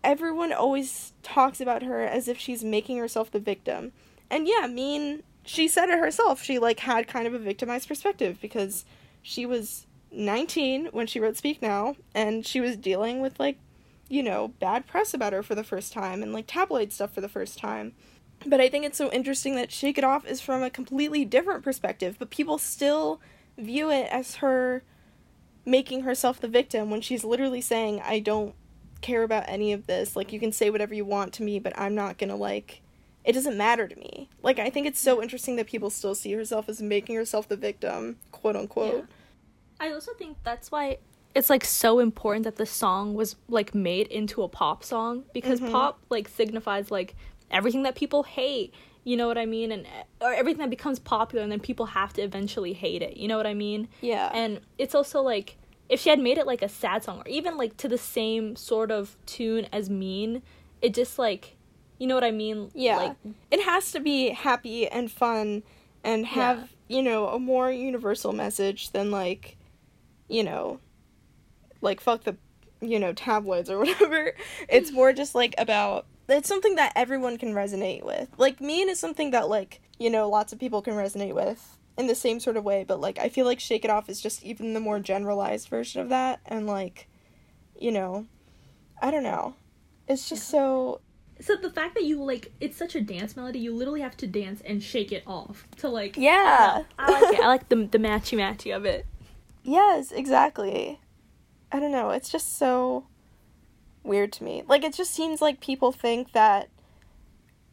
everyone 0.05 0.53
always 0.53 1.13
talks 1.25 1.61
about 1.61 1.83
her 1.83 2.03
as 2.03 2.29
if 2.29 2.39
she's 2.39 2.63
making 2.63 2.99
herself 2.99 3.33
the 3.33 3.41
victim. 3.41 3.91
And 4.31 4.47
yeah, 4.47 4.69
mean, 4.69 5.25
she 5.45 5.67
said 5.67 5.89
it 5.89 5.99
herself. 5.99 6.41
She 6.41 6.61
like 6.61 6.79
had 6.81 7.09
kind 7.09 7.27
of 7.27 7.35
a 7.35 7.39
victimized 7.39 7.89
perspective 7.89 8.39
because 8.41 8.85
she 9.23 9.45
was 9.45 9.87
19 10.13 10.91
when 10.93 11.09
she 11.09 11.19
wrote 11.19 11.37
Speak 11.37 11.61
Now 11.61 11.97
and 12.15 12.47
she 12.47 12.61
was 12.61 12.77
dealing 12.77 13.21
with 13.21 13.41
like, 13.41 13.59
you 14.09 14.23
know, 14.23 14.53
bad 14.61 14.87
press 14.87 15.13
about 15.13 15.33
her 15.33 15.43
for 15.43 15.57
the 15.57 15.65
first 15.65 15.93
time 15.93 16.23
and 16.23 16.33
like 16.33 16.47
tabloid 16.47 16.93
stuff 16.93 17.13
for 17.13 17.21
the 17.21 17.29
first 17.29 17.59
time. 17.59 17.93
But 18.47 18.61
I 18.61 18.69
think 18.69 18.85
it's 18.85 18.99
so 18.99 19.11
interesting 19.11 19.57
that 19.57 19.73
Shake 19.73 19.99
It 19.99 20.05
Off 20.05 20.25
is 20.25 20.41
from 20.41 20.63
a 20.63 20.71
completely 20.71 21.25
different 21.25 21.65
perspective, 21.65 22.15
but 22.21 22.31
people 22.31 22.57
still 22.57 23.21
view 23.59 23.91
it 23.91 24.09
as 24.11 24.37
her 24.37 24.83
making 25.67 26.03
herself 26.03 26.41
the 26.41 26.49
victim 26.49 26.91
when 26.91 27.01
she's 27.01 27.25
literally 27.25 27.61
saying, 27.61 28.01
I 28.05 28.21
don't 28.21 28.55
care 29.01 29.23
about 29.23 29.45
any 29.49 29.73
of 29.73 29.87
this. 29.87 30.17
Like, 30.17 30.33
you 30.33 30.41
can 30.41 30.53
say 30.53 30.71
whatever 30.71 30.95
you 30.95 31.05
want 31.05 31.33
to 31.35 31.43
me, 31.43 31.59
but 31.59 31.79
I'm 31.79 31.95
not 31.95 32.19
gonna, 32.19 32.37
like, 32.37 32.81
it 33.25 33.33
doesn't 33.33 33.57
matter 33.57 33.87
to 33.87 33.97
me. 33.97 34.29
Like, 34.43 34.59
I 34.59 34.71
think 34.71 34.87
it's 34.87 35.01
so 35.01 35.23
interesting 35.23 35.57
that 35.57 35.67
people 35.67 35.91
still 35.91 36.15
see 36.15 36.33
herself 36.33 36.69
as 36.69 36.81
making 36.81 37.17
herself 37.17 37.49
the 37.49 37.57
victim, 37.57 38.17
quote 38.33 38.57
unquote. 38.57 39.07
I 39.81 39.93
also 39.93 40.13
think 40.15 40.39
that's 40.43 40.73
why 40.73 40.99
it's 41.35 41.51
like 41.51 41.65
so 41.65 41.99
important 41.99 42.45
that 42.45 42.57
the 42.57 42.67
song 42.67 43.15
was 43.15 43.37
like 43.49 43.75
made 43.75 44.09
into 44.09 44.43
a 44.43 44.49
pop 44.49 44.83
song 44.83 45.25
because 45.33 45.61
mm-hmm. 45.61 45.71
pop 45.71 46.01
like 46.11 46.29
signifies 46.29 46.91
like 46.91 47.15
everything 47.51 47.83
that 47.85 47.95
people 47.95 48.25
hate 48.25 48.75
you 49.05 49.17
know 49.17 49.27
what 49.27 49.39
i 49.39 49.47
mean 49.47 49.73
and 49.73 49.87
eh, 49.87 50.03
or 50.21 50.33
everything 50.33 50.61
that 50.61 50.71
becomes 50.71 50.99
popular 50.99 51.43
and 51.43 51.51
then 51.53 51.61
people 51.61 51.87
have 51.87 52.13
to 52.13 52.23
eventually 52.23 52.73
hate 52.73 53.03
it 53.03 53.17
you 53.17 53.27
know 53.29 53.37
what 53.37 53.47
i 53.47 53.55
mean 53.55 53.89
Yeah. 54.01 54.31
and 54.35 54.61
it's 54.79 54.95
also 54.95 55.23
like 55.23 55.57
if 55.89 56.01
she 56.01 56.11
had 56.11 56.19
made 56.19 56.37
it 56.39 56.47
like 56.47 56.61
a 56.63 56.69
sad 56.69 57.05
song 57.05 57.21
or 57.21 57.29
even 57.29 57.57
like 57.57 57.77
to 57.79 57.89
the 57.89 57.97
same 57.99 58.57
sort 58.57 58.91
of 58.91 59.17
tune 59.27 59.67
as 59.73 59.89
mean 59.89 60.43
it 60.83 60.93
just 60.95 61.19
like 61.19 61.57
you 61.99 62.07
know 62.07 62.15
what 62.15 62.25
i 62.25 62.31
mean 62.31 62.71
Yeah. 62.75 62.97
like 62.97 63.17
it 63.51 63.63
has 63.65 63.91
to 63.93 64.01
be 64.01 64.31
happy 64.31 64.87
and 64.87 65.11
fun 65.11 65.63
and 66.05 66.25
have, 66.27 66.59
Yeah. 66.89 66.97
you 66.99 67.03
know, 67.03 67.27
a 67.29 67.41
more 67.41 67.73
universal 67.73 68.33
message 68.33 68.93
than, 68.93 69.11
like, 69.11 69.57
you 70.29 70.45
know, 70.45 70.79
like 71.81 72.01
fuck 72.01 72.23
the 72.23 72.37
you 72.81 72.99
know 73.01 73.13
tabloids 73.13 73.69
or 73.69 73.79
whatever 73.85 74.33
it's 74.69 74.93
more 74.99 75.13
just 75.13 75.35
like 75.35 75.55
about 75.59 76.07
it's 76.37 76.49
something 76.49 76.75
that 76.77 76.93
everyone 76.95 77.39
can 77.39 77.55
resonate 77.55 78.05
with 78.05 78.29
like 78.37 78.61
mean 78.61 78.89
is 78.89 79.01
something 79.01 79.31
that 79.31 79.49
like 79.49 79.81
you 79.99 80.11
know 80.11 80.29
lots 80.29 80.53
of 80.53 80.59
people 80.59 80.83
can 80.83 80.95
resonate 80.95 81.35
with 81.35 81.79
in 81.97 82.07
the 82.07 82.15
same 82.15 82.39
sort 82.39 82.57
of 82.57 82.65
way 82.65 82.85
but 82.87 83.01
like 83.01 83.19
i 83.19 83.29
feel 83.29 83.47
like 83.47 83.59
shake 83.59 83.85
it 83.85 83.91
off 83.91 84.09
is 84.09 84.21
just 84.21 84.43
even 84.43 84.75
the 84.75 84.81
more 84.81 85.01
generalized 85.01 85.69
version 85.69 86.01
of 86.01 86.09
that 86.11 86.41
and 86.47 86.67
like 86.67 87.09
you 87.79 87.91
know 87.91 88.27
i 89.03 89.11
don't 89.11 89.23
know 89.23 89.55
it's 90.07 90.29
just 90.29 90.53
Yeah. 90.53 90.59
so 90.61 91.01
So 91.41 91.55
the 91.57 91.71
fact 91.71 91.95
that 91.95 92.05
you 92.05 92.23
like 92.23 92.53
it's 92.61 92.77
such 92.77 92.95
a 92.97 93.01
dance 93.01 93.37
melody, 93.37 93.59
you 93.61 93.75
literally 93.75 94.01
have 94.01 94.17
to 94.19 94.27
dance 94.27 94.61
and 94.63 94.83
shake 94.83 95.13
it 95.13 95.23
off 95.27 95.67
to 95.79 95.89
like 95.89 96.17
Yeah. 96.17 96.83
I. 96.99 97.05
I 97.05 97.21
like 97.21 97.35
it. 97.35 97.41
I 97.41 97.47
like 97.47 97.69
the 97.69 97.77
the 97.87 97.99
matchy 97.99 98.37
matchy 98.37 98.75
of 98.75 98.85
it. 98.85 99.07
Yes, 99.63 100.11
exactly. 100.13 100.99
I 101.71 101.79
don't 101.79 101.93
know. 101.93 102.11
It's 102.11 102.31
just 102.31 102.59
so 102.59 103.07
weird 104.09 104.33
to 104.35 104.45
me. 104.45 104.63
Like, 104.67 104.83
it 104.83 104.95
just 104.95 105.13
seems 105.15 105.41
like 105.41 105.61
people 105.61 105.93
think 105.93 106.33
that 106.33 106.69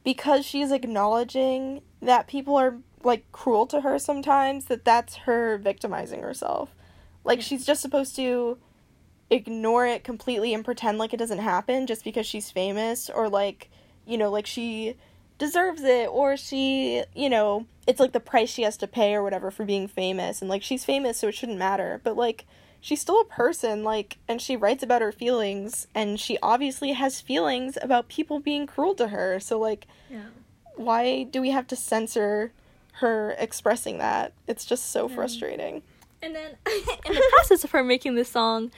because 0.04 0.46
she's 0.46 0.72
acknowledging 0.72 1.82
that 2.02 2.28
people 2.28 2.56
are, 2.56 2.78
like, 3.04 3.32
cruel 3.32 3.66
to 3.68 3.82
her 3.82 3.98
sometimes, 3.98 4.66
that 4.66 4.86
that's 4.86 5.16
her 5.16 5.58
victimizing 5.58 6.22
herself. 6.22 6.76
Like, 7.24 7.42
she's 7.42 7.66
just 7.66 7.82
supposed 7.82 8.16
to 8.18 8.60
ignore 9.32 9.88
it 9.88 10.04
completely 10.04 10.54
and 10.54 10.64
pretend 10.64 11.00
like 11.00 11.12
it 11.12 11.18
doesn't 11.18 11.40
happen 11.40 11.88
just 11.88 12.04
because 12.04 12.28
she's 12.28 12.52
famous 12.52 13.10
or, 13.10 13.28
like, 13.28 13.72
you 14.06 14.18
know, 14.18 14.30
like 14.30 14.46
she 14.46 14.96
deserves 15.38 15.84
it 15.84 16.08
or 16.10 16.38
she, 16.38 17.04
you 17.14 17.30
know, 17.30 17.66
it's 17.88 18.00
like 18.00 18.14
the 18.14 18.20
price 18.20 18.50
she 18.50 18.64
has 18.64 18.78
to 18.78 18.88
pay 18.88 19.14
or 19.14 19.24
whatever 19.24 19.52
for 19.52 19.66
being 19.66 19.88
famous 19.88 20.42
and 20.42 20.50
like 20.50 20.64
she's 20.64 20.86
famous 20.86 21.20
so 21.20 21.28
it 21.28 21.36
shouldn't 21.36 21.58
matter. 21.58 22.00
But 22.04 22.16
like 22.16 22.46
she's 22.82 23.02
still 23.02 23.20
a 23.22 23.26
person 23.26 23.84
like 23.84 24.18
and 24.28 24.42
she 24.42 24.56
writes 24.56 24.84
about 24.84 25.02
her 25.02 25.12
feelings 25.12 25.88
and 25.96 26.20
she 26.20 26.38
obviously 26.44 26.92
has 26.94 27.22
feelings 27.22 27.78
about 27.82 28.08
people 28.08 28.40
being 28.40 28.66
cruel 28.68 28.94
to 28.96 29.08
her. 29.10 29.40
So 29.40 29.60
like 29.60 29.88
Yeah. 30.10 30.26
why 30.76 31.24
do 31.24 31.42
we 31.42 31.52
have 31.52 31.68
to 31.68 31.76
censor 31.76 32.52
her 32.94 33.36
expressing 33.40 33.98
that? 34.00 34.34
It's 34.48 34.66
just 34.66 34.92
so 34.92 35.08
Yeah. 35.10 35.16
frustrating. 35.16 35.82
And 36.22 36.36
then 36.36 36.52
in 37.06 37.14
the 37.14 37.30
process 37.34 37.64
of 37.64 37.72
her 37.72 37.84
making 37.84 38.16
this 38.16 38.30
song, 38.30 38.72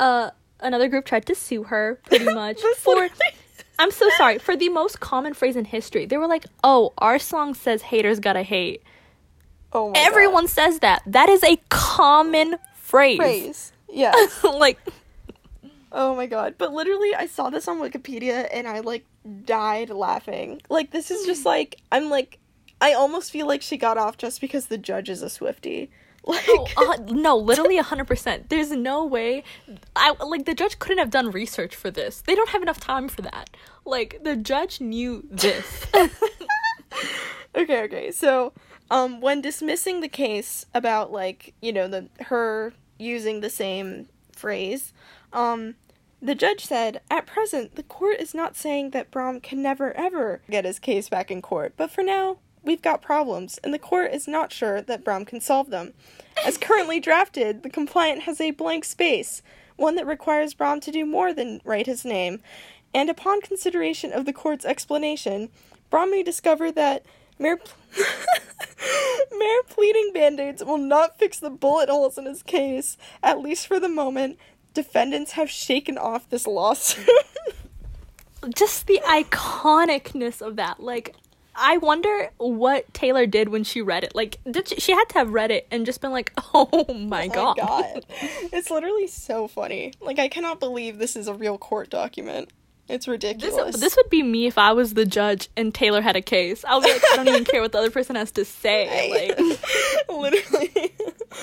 uh 0.00 0.30
another 0.60 0.88
group 0.88 1.04
tried 1.04 1.26
to 1.26 1.34
sue 1.34 1.64
her 1.64 2.00
pretty 2.06 2.24
much 2.34 2.60
for 2.76 3.08
I'm 3.80 3.92
so 3.92 4.08
sorry, 4.16 4.38
for 4.38 4.56
the 4.56 4.68
most 4.70 4.98
common 4.98 5.34
phrase 5.34 5.54
in 5.54 5.64
history. 5.64 6.04
They 6.04 6.16
were 6.16 6.26
like, 6.26 6.46
"Oh, 6.64 6.92
our 6.98 7.20
song 7.20 7.54
says 7.54 7.82
haters 7.82 8.18
gotta 8.18 8.42
hate." 8.42 8.82
Oh 9.72 9.90
my 9.92 10.00
Everyone 10.00 10.44
God. 10.44 10.50
says 10.50 10.78
that. 10.80 11.02
That 11.06 11.28
is 11.28 11.44
a 11.44 11.60
common 11.68 12.56
phrase. 12.88 13.18
praise. 13.18 13.72
Yes. 13.90 14.44
like 14.44 14.78
Oh 15.90 16.14
my 16.14 16.26
god. 16.26 16.56
But 16.58 16.72
literally, 16.72 17.14
I 17.14 17.26
saw 17.26 17.50
this 17.50 17.68
on 17.68 17.78
Wikipedia 17.80 18.48
and 18.52 18.68
I 18.68 18.80
like 18.80 19.04
died 19.44 19.90
laughing. 19.90 20.60
Like, 20.68 20.90
this 20.90 21.10
is 21.10 21.26
just 21.26 21.44
like, 21.46 21.76
I'm 21.90 22.10
like, 22.10 22.38
I 22.80 22.92
almost 22.92 23.30
feel 23.30 23.46
like 23.46 23.62
she 23.62 23.76
got 23.76 23.98
off 23.98 24.16
just 24.16 24.40
because 24.40 24.66
the 24.66 24.78
judge 24.78 25.08
is 25.08 25.22
a 25.22 25.30
Swifty. 25.30 25.90
Like, 26.28 26.46
no, 26.46 26.66
uh, 26.76 26.96
no, 27.06 27.36
literally 27.38 27.78
hundred 27.78 28.06
percent. 28.06 28.50
There's 28.50 28.70
no 28.70 29.06
way. 29.06 29.44
I 29.96 30.12
like 30.22 30.44
the 30.44 30.54
judge 30.54 30.78
couldn't 30.78 30.98
have 30.98 31.08
done 31.08 31.30
research 31.30 31.74
for 31.74 31.90
this. 31.90 32.20
They 32.20 32.34
don't 32.34 32.50
have 32.50 32.60
enough 32.60 32.80
time 32.80 33.08
for 33.08 33.22
that. 33.22 33.48
Like 33.86 34.18
the 34.22 34.36
judge 34.36 34.78
knew 34.78 35.26
this. 35.30 35.86
okay, 37.54 37.84
okay. 37.84 38.10
So, 38.10 38.52
um, 38.90 39.20
when 39.20 39.40
dismissing 39.40 40.00
the 40.00 40.08
case 40.08 40.66
about 40.74 41.12
like, 41.12 41.54
you 41.60 41.72
know, 41.72 41.88
the 41.88 42.08
her 42.24 42.72
using 42.98 43.40
the 43.40 43.50
same 43.50 44.08
phrase, 44.32 44.92
um, 45.32 45.74
the 46.20 46.34
judge 46.34 46.64
said, 46.64 47.00
At 47.10 47.26
present, 47.26 47.76
the 47.76 47.82
court 47.82 48.18
is 48.18 48.34
not 48.34 48.56
saying 48.56 48.90
that 48.90 49.10
Braham 49.10 49.40
can 49.40 49.62
never 49.62 49.92
ever 49.92 50.40
get 50.50 50.64
his 50.64 50.78
case 50.78 51.08
back 51.08 51.30
in 51.30 51.42
court, 51.42 51.74
but 51.76 51.90
for 51.90 52.02
now, 52.02 52.38
we've 52.64 52.82
got 52.82 53.02
problems, 53.02 53.58
and 53.62 53.72
the 53.72 53.78
court 53.78 54.12
is 54.12 54.26
not 54.26 54.52
sure 54.52 54.82
that 54.82 55.04
Braham 55.04 55.24
can 55.24 55.40
solve 55.40 55.70
them. 55.70 55.94
As 56.44 56.58
currently 56.58 56.98
drafted, 56.98 57.62
the 57.62 57.70
complaint 57.70 58.22
has 58.22 58.40
a 58.40 58.50
blank 58.50 58.84
space, 58.84 59.42
one 59.76 59.94
that 59.94 60.06
requires 60.06 60.54
Braham 60.54 60.80
to 60.80 60.90
do 60.90 61.06
more 61.06 61.32
than 61.32 61.60
write 61.64 61.86
his 61.86 62.04
name, 62.04 62.40
and 62.92 63.08
upon 63.08 63.40
consideration 63.40 64.12
of 64.12 64.24
the 64.24 64.32
court's 64.32 64.64
explanation, 64.64 65.50
Braham 65.90 66.10
may 66.10 66.22
discover 66.22 66.72
that 66.72 67.04
mere, 67.38 67.58
mere 69.38 69.62
pleading 69.64 70.10
band 70.12 70.40
aids 70.40 70.64
will 70.64 70.78
not 70.78 71.18
fix 71.18 71.38
the 71.38 71.50
bullet 71.50 71.88
holes 71.88 72.18
in 72.18 72.26
his 72.26 72.42
case, 72.42 72.96
at 73.22 73.40
least 73.40 73.66
for 73.66 73.80
the 73.80 73.88
moment. 73.88 74.38
Defendants 74.74 75.32
have 75.32 75.50
shaken 75.50 75.98
off 75.98 76.28
this 76.28 76.46
lawsuit. 76.46 77.08
Just 78.54 78.86
the 78.86 79.00
iconicness 79.04 80.40
of 80.40 80.56
that. 80.56 80.80
Like 80.80 81.16
I 81.60 81.76
wonder 81.78 82.30
what 82.36 82.92
Taylor 82.94 83.26
did 83.26 83.48
when 83.48 83.64
she 83.64 83.82
read 83.82 84.04
it. 84.04 84.14
Like 84.14 84.38
did 84.48 84.68
she, 84.68 84.76
she 84.76 84.92
had 84.92 85.08
to 85.10 85.14
have 85.14 85.32
read 85.32 85.50
it 85.50 85.66
and 85.70 85.84
just 85.84 86.00
been 86.00 86.12
like, 86.12 86.32
"Oh 86.54 86.94
my 86.94 87.28
oh 87.34 87.54
god." 87.54 88.06
It's 88.52 88.70
literally 88.70 89.08
so 89.08 89.48
funny. 89.48 89.92
Like, 90.00 90.20
I 90.20 90.28
cannot 90.28 90.60
believe 90.60 90.98
this 90.98 91.16
is 91.16 91.26
a 91.26 91.34
real 91.34 91.58
court 91.58 91.90
document. 91.90 92.50
It's 92.88 93.06
ridiculous. 93.06 93.72
This, 93.72 93.80
this 93.80 93.96
would 93.96 94.08
be 94.08 94.22
me 94.22 94.46
if 94.46 94.56
I 94.56 94.72
was 94.72 94.94
the 94.94 95.04
judge 95.04 95.48
and 95.56 95.74
Taylor 95.74 96.00
had 96.00 96.16
a 96.16 96.22
case. 96.22 96.64
I 96.64 96.74
was 96.74 96.84
like, 96.84 97.02
I 97.12 97.16
don't 97.16 97.28
even 97.28 97.44
care 97.44 97.60
what 97.60 97.72
the 97.72 97.78
other 97.78 97.90
person 97.90 98.16
has 98.16 98.32
to 98.32 98.44
say. 98.44 98.88
Like, 99.08 99.38
literally. 100.08 100.92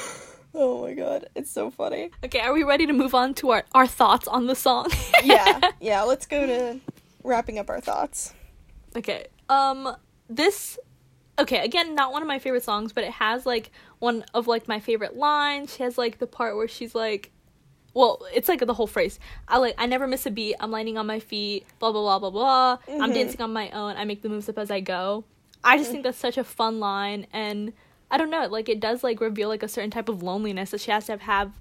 oh 0.54 0.82
my 0.84 0.94
god, 0.94 1.28
it's 1.36 1.52
so 1.52 1.70
funny. 1.70 2.12
okay, 2.24 2.40
are 2.40 2.54
we 2.54 2.64
ready 2.64 2.86
to 2.88 2.94
move 2.94 3.14
on 3.16 3.34
to 3.36 3.52
our, 3.52 3.64
our 3.74 3.88
thoughts 3.88 4.28
on 4.28 4.48
the 4.48 4.56
song? 4.56 4.88
Yeah, 5.24 5.72
yeah, 5.80 6.04
let's 6.04 6.26
go 6.26 6.46
to 6.46 6.80
wrapping 7.24 7.60
up 7.60 7.70
our 7.70 7.82
thoughts. 7.82 8.34
Okay. 8.96 9.28
Um 9.50 9.96
this 10.30 10.78
okay, 11.38 11.64
again, 11.64 11.96
not 11.96 12.12
one 12.12 12.22
of 12.22 12.28
my 12.28 12.40
favorite 12.40 12.64
songs, 12.64 12.94
but 12.94 13.04
it 13.04 13.12
has 13.12 13.46
like 13.46 13.72
one 14.00 14.26
of 14.34 14.48
like 14.48 14.68
my 14.68 14.80
favorite 14.80 15.16
lines. 15.16 15.76
She 15.76 15.84
has 15.84 15.98
like 15.98 16.20
the 16.20 16.28
part 16.28 16.56
where 16.56 16.68
she's 16.68 16.96
like 16.96 17.32
well, 17.96 18.20
it's 18.34 18.48
like 18.48 18.60
the 18.64 18.74
whole 18.76 18.86
phrase. 18.86 19.20
I 19.48 19.58
like 19.58 19.74
I 19.80 19.88
never 19.88 20.06
miss 20.06 20.28
a 20.28 20.32
beat. 20.32 20.56
I'm 20.60 20.70
landing 20.70 21.00
on 21.00 21.08
my 21.08 21.20
feet. 21.20 21.66
Blah 21.80 21.92
blah 21.92 22.20
blah 22.20 22.30
blah 22.30 22.78
blah. 22.88 23.02
I'm 23.04 23.10
Mhm. 23.10 23.14
dancing 23.16 23.42
on 23.42 23.52
my 23.54 23.72
own. 23.72 23.96
I 23.98 24.06
make 24.06 24.22
the 24.22 24.30
moves 24.30 24.48
up 24.48 24.60
as 24.60 24.70
I 24.70 24.82
go. 24.82 25.24
I 25.64 25.78
just 25.80 25.90
think 25.90 26.04
that's 26.04 26.20
such 26.20 26.38
a 26.38 26.44
fun 26.44 26.80
line, 26.80 27.26
and 27.34 27.74
I 28.12 28.18
don't 28.18 28.30
know. 28.30 28.46
Like 28.46 28.70
it 28.70 28.80
does 28.80 29.04
like 29.04 29.20
reveal 29.20 29.50
like 29.50 29.64
a 29.64 29.68
certain 29.68 29.90
type 29.90 30.10
of 30.10 30.22
loneliness 30.22 30.70
that 30.70 30.82
she 30.82 30.92
has 30.92 31.08
to 31.08 31.14
have, 31.14 31.22
have 31.22 31.52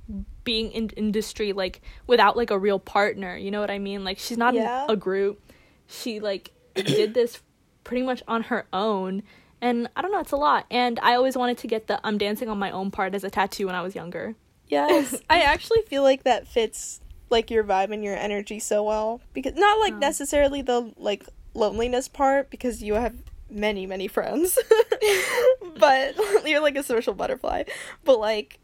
being 0.44 0.70
in 0.72 0.90
industry 0.90 1.54
like 1.54 1.80
without 2.06 2.36
like 2.36 2.50
a 2.50 2.58
real 2.58 2.78
partner. 2.78 3.34
You 3.36 3.50
know 3.50 3.60
what 3.60 3.70
I 3.70 3.78
mean? 3.78 4.04
Like 4.04 4.18
she's 4.18 4.36
not 4.36 4.52
Yeah. 4.52 4.84
in 4.84 4.90
a 4.90 4.96
group. 4.96 5.40
She 5.86 6.20
like 6.20 6.50
did 6.74 7.14
this 7.14 7.40
pretty 7.84 8.02
much 8.02 8.22
on 8.28 8.42
her 8.44 8.66
own. 8.72 9.22
And 9.62 9.88
I 9.96 10.02
don't 10.02 10.12
know, 10.12 10.18
it's 10.20 10.32
a 10.32 10.36
lot. 10.36 10.66
And 10.70 10.98
I 11.00 11.14
always 11.14 11.36
wanted 11.38 11.56
to 11.58 11.66
get 11.66 11.86
the 11.86 11.98
I'm 12.04 12.18
dancing 12.18 12.48
on 12.50 12.58
my 12.58 12.70
own 12.70 12.90
part 12.90 13.14
as 13.14 13.24
a 13.24 13.30
tattoo 13.30 13.66
when 13.66 13.74
I 13.74 13.80
was 13.80 13.94
younger. 13.94 14.34
Yes, 14.68 15.14
I 15.30 15.40
actually 15.42 15.82
feel 15.82 16.02
like 16.02 16.24
that 16.24 16.46
fits 16.46 17.00
like 17.30 17.50
your 17.50 17.64
vibe 17.64 17.92
and 17.92 18.04
your 18.04 18.16
energy 18.16 18.58
so 18.58 18.82
well 18.84 19.20
because 19.32 19.54
not 19.54 19.78
like 19.80 19.94
Oh. 19.94 19.98
necessarily 19.98 20.62
the 20.62 20.92
like 20.96 21.24
loneliness 21.54 22.08
part 22.08 22.50
because 22.50 22.82
you 22.82 22.94
have 22.94 23.14
many 23.50 23.86
many 23.86 24.08
friends, 24.08 24.58
but 25.78 26.16
you're 26.46 26.60
like 26.60 26.76
a 26.76 26.82
social 26.82 27.14
butterfly. 27.14 27.64
But 28.04 28.18
like, 28.18 28.58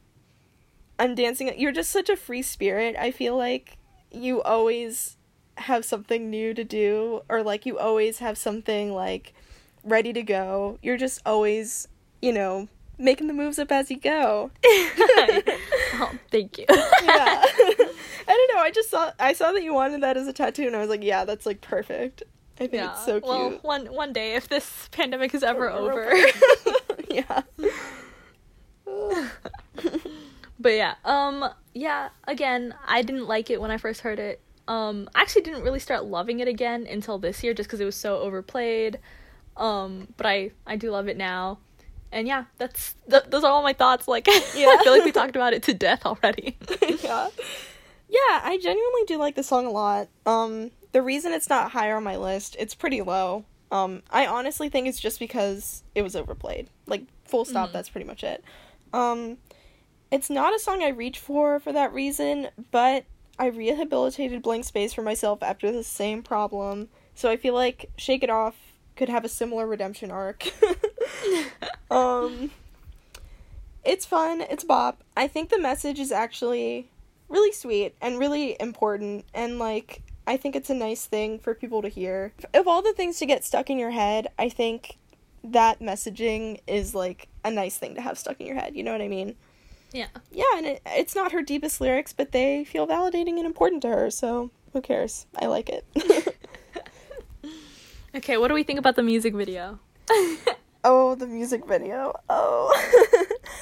I'm 0.99 1.15
dancing. 1.15 1.53
You're 1.59 1.73
just 1.73 1.91
such 1.91 2.09
a 2.09 2.17
free 2.17 2.43
spirit. 2.43 2.97
I 2.99 3.11
feel 3.11 3.37
like 3.37 3.77
you 4.13 4.43
always 4.43 5.17
have 5.57 5.85
something 5.85 6.31
new 6.31 6.55
to 6.55 6.65
do, 6.65 7.23
or 7.29 7.43
like 7.43 7.67
you 7.67 7.79
always 7.79 8.19
have 8.19 8.37
something 8.39 8.93
like 8.95 9.33
ready 9.85 10.13
to 10.13 10.23
go. 10.23 10.79
You're 10.83 10.97
just 10.97 11.21
always, 11.25 11.89
you 12.21 12.33
know, 12.33 12.69
making 13.01 13.27
the 13.27 13.33
moves 13.33 13.59
up 13.59 13.73
as 13.73 13.91
you 13.91 13.99
go. 13.99 14.51
oh, 14.65 16.13
thank 16.31 16.59
you. 16.59 16.67
yeah. 16.69 16.77
I 18.31 18.47
don't 18.47 18.55
know. 18.55 18.63
I 18.63 18.71
just 18.73 18.91
saw 18.91 19.11
I 19.19 19.33
saw 19.33 19.53
that 19.53 19.63
you 19.63 19.75
wanted 19.75 20.03
that 20.03 20.17
as 20.17 20.29
a 20.29 20.33
tattoo, 20.33 20.67
and 20.67 20.77
I 20.77 20.81
was 20.81 20.89
like, 20.89 21.03
yeah, 21.03 21.25
that's 21.25 21.47
like 21.47 21.61
perfect. 21.61 22.23
I 22.61 22.67
think 22.67 22.85
it's 22.85 23.05
so 23.07 23.21
cute. 23.21 23.25
Well, 23.25 23.59
one 23.63 23.87
one 23.87 24.13
day 24.13 24.35
if 24.35 24.49
this 24.49 24.89
pandemic 24.93 25.35
is 25.35 25.43
ever 25.43 25.71
over. 25.71 26.13
yeah. 27.11 27.43
but 30.59 30.69
yeah, 30.69 30.95
um 31.05 31.49
yeah, 31.75 32.11
again, 32.29 32.75
I 32.87 33.03
didn't 33.03 33.27
like 33.27 33.49
it 33.51 33.61
when 33.61 33.71
I 33.71 33.79
first 33.79 34.03
heard 34.03 34.19
it. 34.19 34.41
Um 34.69 35.09
I 35.15 35.23
actually 35.23 35.43
didn't 35.43 35.63
really 35.63 35.79
start 35.79 36.05
loving 36.05 36.41
it 36.41 36.49
again 36.49 36.87
until 36.89 37.19
this 37.19 37.43
year 37.43 37.55
just 37.55 37.71
cuz 37.71 37.81
it 37.81 37.87
was 37.87 37.97
so 37.97 38.19
overplayed. 38.19 38.99
Um 39.57 40.13
but 40.19 40.27
I 40.27 40.51
I 40.67 40.77
do 40.77 40.91
love 40.91 41.09
it 41.09 41.17
now. 41.17 41.59
And 42.13 42.27
yeah, 42.27 42.45
that's 42.59 42.95
th- 43.09 43.25
those 43.29 43.45
are 43.45 43.51
all 43.53 43.63
my 43.63 43.73
thoughts 43.73 44.09
like 44.09 44.27
Yeah. 44.27 44.33
I 44.69 44.81
feel 44.83 44.93
like 44.93 45.05
we 45.05 45.13
talked 45.13 45.37
about 45.37 45.53
it 45.53 45.63
to 45.65 45.75
death 45.75 46.05
already. 46.05 46.57
yeah. 47.03 47.29
Yeah, 48.09 48.41
I 48.43 48.59
genuinely 48.61 49.05
do 49.07 49.17
like 49.19 49.37
the 49.37 49.43
song 49.45 49.67
a 49.67 49.71
lot. 49.71 50.09
Um, 50.27 50.73
the 50.93 51.03
reason 51.03 51.33
it's 51.33 51.49
not 51.49 51.71
higher 51.71 51.97
on 51.97 52.03
my 52.03 52.17
list, 52.17 52.57
it's 52.59 52.75
pretty 52.75 53.03
low. 53.03 53.45
Um, 53.71 54.03
I 54.11 54.27
honestly 54.27 54.69
think 54.69 54.89
it's 54.89 54.99
just 54.99 55.21
because 55.21 55.85
it 55.95 56.03
was 56.03 56.17
overplayed. 56.17 56.69
Like 56.87 57.05
full 57.25 57.45
stop. 57.45 57.69
Mhm. 57.69 57.73
That's 57.73 57.89
pretty 57.89 58.07
much 58.07 58.25
it. 58.25 58.43
Um, 58.93 59.39
it's 60.11 60.29
not 60.29 60.53
a 60.53 60.59
song 60.59 60.83
I 60.83 60.89
reach 60.89 61.21
for 61.21 61.61
for 61.61 61.73
that 61.73 61.93
reason, 61.93 62.49
but 62.73 63.05
I 63.39 63.47
rehabilitated 63.47 64.43
Blank 64.43 64.65
Space 64.65 64.93
for 64.93 65.03
myself 65.03 65.41
after 65.43 65.71
the 65.71 65.85
same 65.85 66.25
problem. 66.25 66.89
So 67.15 67.31
I 67.31 67.37
feel 67.37 67.55
like 67.55 67.91
Shake 67.97 68.25
It 68.25 68.31
Off 68.31 68.57
could 69.01 69.09
have 69.09 69.25
a 69.25 69.31
similar 69.31 69.67
redemption 69.67 70.11
arc. 70.11 70.47
um 71.91 72.51
it's 73.83 74.05
fun, 74.05 74.43
it's 74.43 74.63
bop. 74.63 75.03
I 75.17 75.27
think 75.27 75.49
the 75.49 75.59
message 75.59 75.99
is 75.99 76.13
actually 76.13 76.91
really 77.31 77.51
sweet 77.51 77.95
and 78.03 78.19
really 78.19 78.59
important 78.61 79.25
and 79.33 79.59
like 79.59 80.03
I 80.27 80.37
think 80.37 80.55
it's 80.55 80.69
a 80.69 80.75
nice 80.75 81.07
thing 81.07 81.39
for 81.39 81.55
people 81.55 81.81
to 81.81 81.89
hear. 81.89 82.35
Of 82.53 82.69
all 82.69 82.83
the 82.83 82.93
things 82.93 83.19
to 83.21 83.27
get 83.27 83.43
stuck 83.43 83.71
in 83.71 83.79
your 83.79 83.91
head, 83.91 84.29
I 84.39 84.51
think 84.51 84.99
that 85.43 85.81
messaging 85.81 86.61
is 86.67 86.95
like 86.95 87.29
a 87.43 87.51
nice 87.51 87.79
thing 87.79 87.95
to 87.95 88.03
have 88.03 88.19
stuck 88.19 88.39
in 88.39 88.47
your 88.47 88.57
head. 88.57 88.77
You 88.77 88.83
know 88.83 88.93
what 88.93 89.01
I 89.01 89.09
mean? 89.09 89.35
Yeah. 89.93 90.09
Yeah, 90.31 90.45
and 90.57 90.67
it, 90.67 90.83
it's 90.85 91.15
not 91.15 91.33
her 91.33 91.43
deepest 91.43 91.81
lyrics, 91.81 92.13
but 92.13 92.33
they 92.33 92.65
feel 92.65 92.87
validating 92.87 93.39
and 93.39 93.47
important 93.47 93.81
to 93.83 93.89
her, 93.89 94.11
so 94.11 94.51
who 94.75 94.83
cares? 94.83 95.27
I 95.41 95.47
like 95.47 95.71
it. 95.71 95.87
Okay, 98.15 98.37
what 98.37 98.49
do 98.49 98.55
we 98.55 98.65
think 98.65 98.79
about 98.79 98.97
the 98.97 99.05
music 99.05 99.35
video? 99.35 99.79
oh, 100.85 101.15
the 101.15 101.29
music 101.29 101.65
video. 101.67 102.13
Oh. 102.29 102.73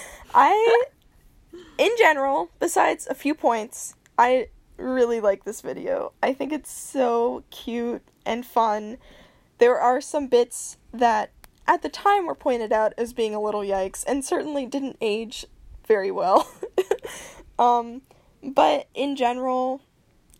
I, 0.34 0.84
in 1.76 1.90
general, 1.99 2.51
besides 2.59 3.07
a 3.11 3.14
few 3.14 3.34
points, 3.34 3.94
I 4.16 4.49
really 4.78 5.20
like 5.20 5.44
this 5.44 5.61
video. 5.61 6.12
I 6.22 6.32
think 6.32 6.53
it's 6.53 6.72
so 6.72 7.44
cute 7.51 8.03
and 8.24 8.46
fun. 8.46 8.96
There 9.59 9.78
are 9.78 10.01
some 10.01 10.28
bits 10.28 10.78
that 10.94 11.30
at 11.66 11.82
the 11.82 11.90
time 11.90 12.26
were 12.26 12.34
pointed 12.34 12.72
out 12.72 12.94
as 12.96 13.12
being 13.12 13.34
a 13.34 13.42
little 13.42 13.61
yikes 13.61 14.03
and 14.07 14.24
certainly 14.24 14.64
didn't 14.64 14.96
age 15.03 15.44
very 15.86 16.11
well. 16.11 16.51
um, 17.59 18.01
but 18.42 18.88
in 18.94 19.14
general, 19.14 19.82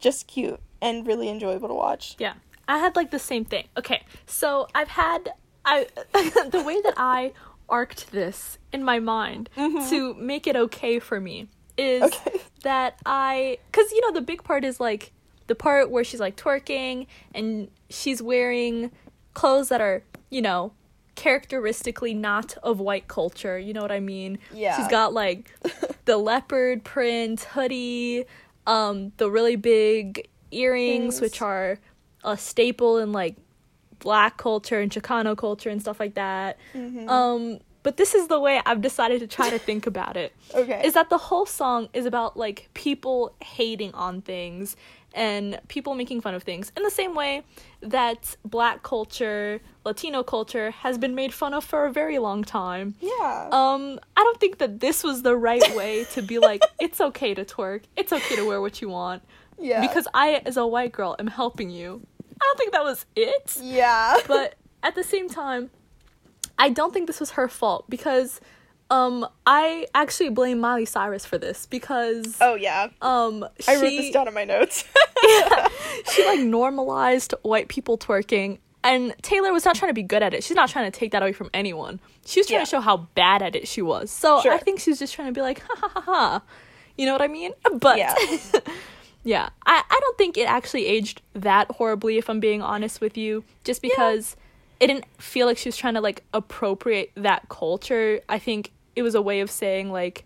just 0.01 0.27
cute 0.27 0.61
and 0.81 1.07
really 1.07 1.29
enjoyable 1.29 1.69
to 1.69 1.75
watch. 1.75 2.17
Yeah. 2.19 2.35
I 2.69 2.79
had 2.79 2.95
like 2.97 3.11
the 3.11 3.19
same 3.19 3.45
thing. 3.45 3.67
Okay. 3.77 4.03
So 4.27 4.69
I've 4.75 4.89
had 4.89 5.31
I 5.65 5.87
the 6.13 6.63
way 6.65 6.81
that 6.83 6.95
I 6.97 7.33
arced 7.69 8.13
this 8.13 8.59
in 8.73 8.83
my 8.85 8.99
mind 8.99 9.51
to 9.57 10.15
make 10.15 10.47
it 10.47 10.57
okay 10.57 10.99
for 10.99 11.21
me 11.21 11.49
is 11.77 12.03
Okay. 12.03 12.41
that 12.63 12.99
I 13.07 13.59
cuz 13.73 13.91
you 13.93 14.01
know 14.03 14.13
the 14.13 14.21
big 14.21 14.43
part 14.45 14.65
is 14.65 14.79
like 14.81 15.13
the 15.47 15.55
part 15.55 15.91
where 15.91 16.05
she's 16.05 16.21
like 16.21 16.37
twerking 16.37 17.07
and 17.35 17.71
she's 17.89 18.21
wearing 18.21 18.91
clothes 19.35 19.69
that 19.71 19.81
are, 19.81 20.03
you 20.29 20.43
know, 20.43 20.73
characteristically 21.15 22.15
not 22.15 22.57
of 22.63 22.81
white 22.81 23.09
culture, 23.09 23.59
you 23.59 23.73
know 23.73 23.81
what 23.83 23.93
I 23.93 24.01
mean? 24.01 24.39
Yeah. 24.53 24.77
She's 24.77 24.89
got 24.89 25.13
like 25.13 25.51
the 26.05 26.17
leopard 26.17 26.85
print 26.85 27.41
hoodie, 27.41 28.25
um 28.67 29.13
the 29.17 29.31
really 29.31 29.57
big 29.57 30.29
earrings 30.51 31.15
Things. 31.17 31.21
which 31.21 31.43
are 31.43 31.79
a 32.25 32.37
staple 32.37 32.99
in 32.99 33.13
like 33.13 33.37
black 33.99 34.37
culture 34.37 34.81
and 34.81 34.91
Chicano 34.91 35.37
culture 35.37 35.71
and 35.71 35.81
stuff 35.81 36.01
like 36.01 36.15
that. 36.15 36.59
Mm-hmm. 36.75 37.09
Um, 37.09 37.59
but 37.83 37.97
this 37.97 38.15
is 38.15 38.29
the 38.29 38.39
way 38.39 38.61
I've 38.67 38.81
decided 38.81 39.21
to 39.21 39.27
try 39.27 39.51
to 39.51 39.59
think 39.59 39.87
about 39.87 40.17
it. 40.17 40.35
Okay. 40.55 40.81
Is 40.83 40.95
that 40.95 41.11
the 41.11 41.19
whole 41.19 41.45
song 41.45 41.91
is 41.93 42.07
about 42.07 42.37
like 42.37 42.71
people 42.73 43.35
hating 43.43 43.93
on 43.93 44.23
things 44.23 44.77
and 45.13 45.61
people 45.69 45.95
making 45.95 46.23
fun 46.23 46.35
of 46.35 46.43
things 46.43 46.73
in 46.75 46.83
the 46.83 46.91
same 46.91 47.15
way 47.15 47.43
that 47.83 48.35
black 48.47 48.83
culture, 48.83 49.61
Latino 49.85 50.23
culture 50.23 50.71
has 50.71 50.97
been 50.97 51.15
made 51.15 51.35
fun 51.35 51.53
of 51.53 51.65
for 51.65 51.85
a 51.85 51.93
very 51.93 52.19
long 52.19 52.45
time. 52.45 52.95
yeah. 53.01 53.49
Um, 53.53 54.01
I 54.17 54.25
don't 54.25 54.41
think 54.41 54.57
that 54.59 54.81
this 54.81 55.05
was 55.05 55.23
the 55.23 55.37
right 55.37 55.77
way 55.77 56.05
to 56.13 56.23
be 56.23 56.39
like, 56.39 56.63
it's 56.81 57.01
okay 57.01 57.35
to 57.35 57.45
twerk, 57.45 57.83
it's 57.95 58.13
okay 58.13 58.37
to 58.37 58.47
wear 58.47 58.61
what 58.63 58.81
you 58.81 58.89
want. 58.89 59.23
Yeah. 59.61 59.81
Because 59.81 60.07
I, 60.15 60.43
as 60.47 60.57
a 60.57 60.67
white 60.67 60.93
girl, 60.93 61.17
am 61.19 61.27
helping 61.27 61.71
you. 61.71 62.01
I 62.41 62.45
don't 62.45 62.59
think 62.59 62.73
that 62.73 62.85
was 62.85 63.05
it. 63.17 63.59
yeah. 63.63 64.17
But 64.27 64.55
at 64.83 64.95
the 64.95 65.03
same 65.05 65.29
time, 65.29 65.71
I 66.59 66.71
don't 66.71 66.93
think 66.93 67.07
this 67.07 67.21
was 67.21 67.33
her 67.33 67.49
fault 67.49 67.85
because 67.89 68.41
um 68.91 69.27
I 69.47 69.87
actually 69.95 70.31
blame 70.31 70.61
Miley 70.61 70.87
Cyrus 70.87 71.27
for 71.27 71.37
this 71.37 71.67
because 71.67 72.37
oh 72.41 72.55
yeah. 72.55 72.89
um 73.03 73.45
she 73.61 73.73
I 73.73 73.75
wrote 73.75 73.83
this 73.91 74.11
down 74.13 74.29
in 74.29 74.35
my 74.35 74.45
notes. 74.45 74.85
yeah, 75.27 75.69
she 76.13 76.25
like 76.25 76.41
normalized 76.41 77.35
white 77.43 77.69
people 77.69 77.99
twerking 77.99 78.59
and 78.85 79.15
Taylor 79.23 79.53
was 79.53 79.65
not 79.65 79.75
trying 79.75 79.91
to 79.91 79.95
be 79.95 80.05
good 80.05 80.23
at 80.23 80.33
it. 80.33 80.43
She's 80.45 80.55
not 80.57 80.69
trying 80.71 80.91
to 80.91 80.97
take 80.97 81.11
that 81.13 81.21
away 81.23 81.33
from 81.33 81.51
anyone. 81.53 82.01
She 82.25 82.41
was 82.41 82.47
trying 82.47 82.61
Yeah. 82.61 82.65
to 82.65 82.71
show 82.71 82.81
how 82.81 83.09
bad 83.15 83.43
at 83.43 83.55
it 83.57 83.67
she 83.69 83.83
was. 83.83 84.11
So 84.11 84.41
Sure. 84.41 84.53
I 84.53 84.59
think 84.59 84.79
she's 84.81 84.99
just 85.01 85.13
trying 85.13 85.29
to 85.29 85.33
be 85.33 85.43
like 85.43 85.61
ha 85.61 85.75
ha 85.77 85.89
ha 85.89 86.01
ha. 86.01 86.43
You 86.97 87.07
know 87.07 87.13
what 87.13 87.23
I 87.23 87.29
mean? 87.29 87.53
But 87.81 87.99
Yeah. 87.99 88.15
Yeah, 89.29 89.51
I, 89.67 89.83
I 89.91 89.99
don't 90.01 90.17
think 90.17 90.39
it 90.39 90.49
actually 90.49 90.87
aged 90.87 91.21
that 91.35 91.71
horribly, 91.73 92.17
if 92.17 92.31
I'm 92.31 92.41
being 92.41 92.63
honest 92.63 93.03
with 93.03 93.19
you, 93.19 93.45
just 93.63 93.83
because 93.83 94.37
it 94.81 94.87
didn't 94.87 95.05
feel 95.19 95.47
like 95.47 95.59
she 95.59 95.69
was 95.69 95.77
trying 95.77 95.93
to 95.95 96.01
like 96.01 96.25
appropriate 96.33 97.11
that 97.15 97.47
culture. 97.51 98.21
I 98.27 98.39
think 98.39 98.73
it 98.97 99.03
was 99.03 99.15
a 99.15 99.21
way 99.21 99.41
of 99.41 99.51
saying, 99.51 99.93
like, 99.93 100.25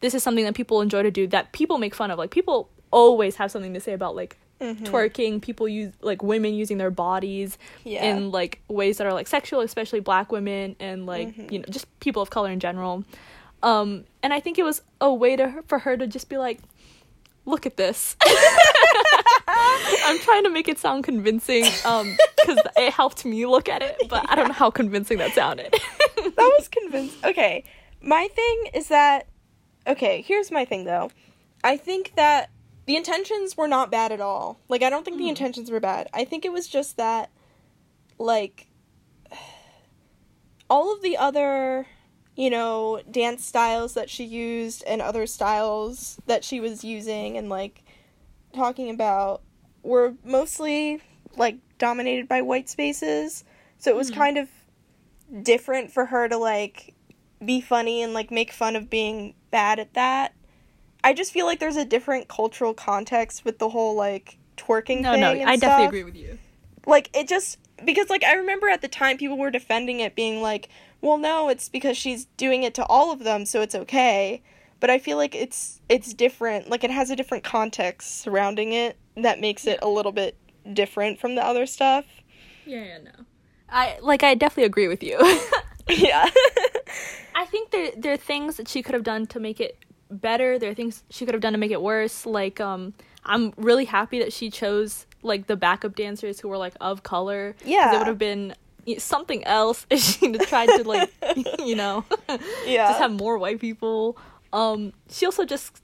this 0.00 0.12
is 0.12 0.22
something 0.22 0.44
that 0.44 0.54
people 0.54 0.82
enjoy 0.82 1.02
to 1.04 1.10
do 1.10 1.26
that 1.28 1.52
people 1.52 1.78
make 1.78 1.94
fun 1.94 2.10
of. 2.10 2.18
Like, 2.18 2.30
people 2.30 2.68
always 2.90 3.36
have 3.36 3.50
something 3.50 3.72
to 3.72 3.80
say 3.80 3.94
about 3.94 4.14
like 4.14 4.36
twerking, 4.60 5.40
people 5.40 5.66
use 5.66 5.94
like 6.02 6.22
women 6.22 6.52
using 6.52 6.76
their 6.76 6.90
bodies 6.90 7.56
Yeah. 7.84 8.04
in 8.04 8.30
like 8.30 8.60
ways 8.68 8.98
that 8.98 9.06
are 9.06 9.14
like 9.14 9.26
sexual, 9.26 9.60
especially 9.60 10.00
black 10.00 10.30
women 10.32 10.76
and 10.80 11.06
like, 11.06 11.50
you 11.50 11.60
know, 11.60 11.64
just 11.70 11.86
people 12.00 12.20
of 12.20 12.28
color 12.28 12.50
in 12.50 12.60
general. 12.60 13.04
Um, 13.62 14.04
and 14.22 14.34
I 14.34 14.40
think 14.40 14.58
it 14.58 14.64
was 14.64 14.82
a 15.00 15.14
way 15.14 15.34
to 15.36 15.48
her, 15.48 15.62
for 15.62 15.78
her 15.80 15.96
to 15.96 16.06
just 16.06 16.28
be 16.28 16.36
like, 16.36 16.58
look 17.48 17.66
at 17.66 17.76
this. 17.76 18.16
I'm 19.48 20.18
trying 20.20 20.44
to 20.44 20.50
make 20.50 20.68
it 20.68 20.78
sound 20.78 21.04
convincing 21.04 21.64
um 21.84 22.16
because 22.36 22.58
it 22.76 22.92
helped 22.92 23.24
me 23.24 23.46
look 23.46 23.68
at 23.68 23.82
it, 23.82 23.96
but 24.08 24.28
I 24.28 24.34
don't 24.34 24.48
know 24.48 24.54
how 24.54 24.70
convincing 24.70 25.18
that 25.18 25.32
sounded. 25.32 25.72
that 26.16 26.36
was 26.58 26.68
convincing. 26.68 27.18
Okay. 27.24 27.64
My 28.00 28.28
thing 28.28 28.64
is 28.74 28.88
that 28.88 29.28
okay, 29.86 30.22
here's 30.22 30.50
my 30.50 30.64
thing 30.64 30.84
though. 30.84 31.10
I 31.64 31.76
think 31.76 32.12
that 32.16 32.50
the 32.86 32.96
intentions 32.96 33.56
were 33.56 33.68
not 33.68 33.90
bad 33.90 34.12
at 34.12 34.20
all. 34.20 34.60
Like 34.68 34.82
I 34.82 34.90
don't 34.90 35.04
think 35.04 35.18
the 35.18 35.28
intentions 35.28 35.70
were 35.70 35.80
bad. 35.80 36.08
I 36.14 36.24
think 36.24 36.44
it 36.44 36.52
was 36.52 36.68
just 36.68 36.96
that 36.96 37.30
like 38.18 38.68
all 40.70 40.94
of 40.94 41.02
the 41.02 41.16
other 41.16 41.86
you 42.38 42.50
know 42.50 43.02
dance 43.10 43.44
styles 43.44 43.94
that 43.94 44.08
she 44.08 44.24
used 44.24 44.84
and 44.86 45.02
other 45.02 45.26
styles 45.26 46.20
that 46.26 46.44
she 46.44 46.60
was 46.60 46.84
using 46.84 47.36
and 47.36 47.48
like 47.48 47.82
talking 48.54 48.88
about 48.90 49.42
were 49.82 50.14
mostly 50.24 51.02
like 51.36 51.56
dominated 51.78 52.28
by 52.28 52.40
white 52.40 52.68
spaces. 52.68 53.44
So 53.78 53.90
it 53.90 53.96
was 53.96 54.10
hmm. 54.10 54.14
kind 54.14 54.38
of 54.38 54.48
different 55.42 55.90
for 55.90 56.06
her 56.06 56.28
to 56.28 56.36
like 56.36 56.94
be 57.44 57.60
funny 57.60 58.02
and 58.02 58.14
like 58.14 58.30
make 58.30 58.52
fun 58.52 58.76
of 58.76 58.88
being 58.88 59.34
bad 59.50 59.80
at 59.80 59.94
that. 59.94 60.32
I 61.02 61.14
just 61.14 61.32
feel 61.32 61.44
like 61.44 61.58
there's 61.58 61.76
a 61.76 61.84
different 61.84 62.28
cultural 62.28 62.72
context 62.72 63.44
with 63.44 63.58
the 63.58 63.68
whole 63.68 63.96
like 63.96 64.38
twerking 64.56 65.00
no, 65.00 65.12
thing. 65.12 65.20
no, 65.20 65.32
and 65.32 65.50
I 65.50 65.56
definitely 65.56 65.86
agree 65.86 66.04
with 66.04 66.16
you. 66.16 66.38
Like 66.86 67.10
it 67.16 67.26
just 67.26 67.58
because 67.84 68.10
like 68.10 68.22
I 68.22 68.34
remember 68.34 68.68
at 68.68 68.80
the 68.80 68.88
time 68.88 69.16
people 69.16 69.38
were 69.38 69.50
defending 69.50 70.00
it 70.00 70.14
being 70.14 70.40
like, 70.40 70.68
well 71.00 71.18
no, 71.18 71.48
it's 71.48 71.68
because 71.68 71.96
she's 71.96 72.24
doing 72.36 72.62
it 72.62 72.74
to 72.74 72.84
all 72.86 73.12
of 73.12 73.20
them 73.20 73.44
so 73.46 73.60
it's 73.62 73.74
okay. 73.74 74.42
But 74.80 74.90
I 74.90 74.98
feel 74.98 75.16
like 75.16 75.34
it's 75.34 75.80
it's 75.88 76.14
different. 76.14 76.70
Like 76.70 76.84
it 76.84 76.90
has 76.90 77.10
a 77.10 77.16
different 77.16 77.42
context 77.44 78.20
surrounding 78.20 78.72
it 78.72 78.96
that 79.16 79.40
makes 79.40 79.66
it 79.66 79.78
a 79.82 79.88
little 79.88 80.12
bit 80.12 80.36
different 80.72 81.18
from 81.18 81.34
the 81.34 81.44
other 81.44 81.66
stuff. 81.66 82.04
Yeah, 82.64 82.84
yeah, 82.84 82.98
no. 82.98 83.24
I 83.68 83.98
like 84.00 84.22
I 84.22 84.34
definitely 84.34 84.64
agree 84.64 84.86
with 84.88 85.02
you. 85.02 85.18
yeah. 85.88 86.28
I 87.34 87.44
think 87.46 87.70
there 87.70 87.90
there 87.96 88.12
are 88.12 88.16
things 88.16 88.56
that 88.56 88.68
she 88.68 88.82
could 88.82 88.94
have 88.94 89.02
done 89.04 89.26
to 89.28 89.40
make 89.40 89.60
it 89.60 89.78
better. 90.10 90.58
There 90.58 90.70
are 90.70 90.74
things 90.74 91.02
she 91.10 91.24
could 91.24 91.34
have 91.34 91.42
done 91.42 91.52
to 91.54 91.58
make 91.58 91.70
it 91.70 91.82
worse. 91.82 92.24
Like 92.26 92.60
um 92.60 92.94
I'm 93.24 93.52
really 93.56 93.84
happy 93.86 94.18
that 94.20 94.32
she 94.32 94.50
chose 94.50 95.06
like 95.22 95.48
the 95.48 95.56
backup 95.56 95.96
dancers 95.96 96.40
who 96.40 96.48
were 96.48 96.56
like 96.56 96.74
of 96.80 97.02
color 97.02 97.56
Yeah. 97.64 97.94
it 97.94 97.98
would 97.98 98.06
have 98.06 98.18
been 98.18 98.48
y- 98.48 98.54
something 98.96 99.44
else 99.44 99.86
if 99.90 100.00
she 100.00 100.32
tried 100.32 100.66
to 100.66 100.84
like 100.84 101.10
you 101.58 101.76
know 101.76 102.04
Yeah. 102.66 102.88
just 102.88 103.00
have 103.00 103.12
more 103.12 103.38
white 103.38 103.60
people. 103.60 104.16
Um 104.52 104.92
she 105.10 105.26
also 105.26 105.44
just 105.44 105.82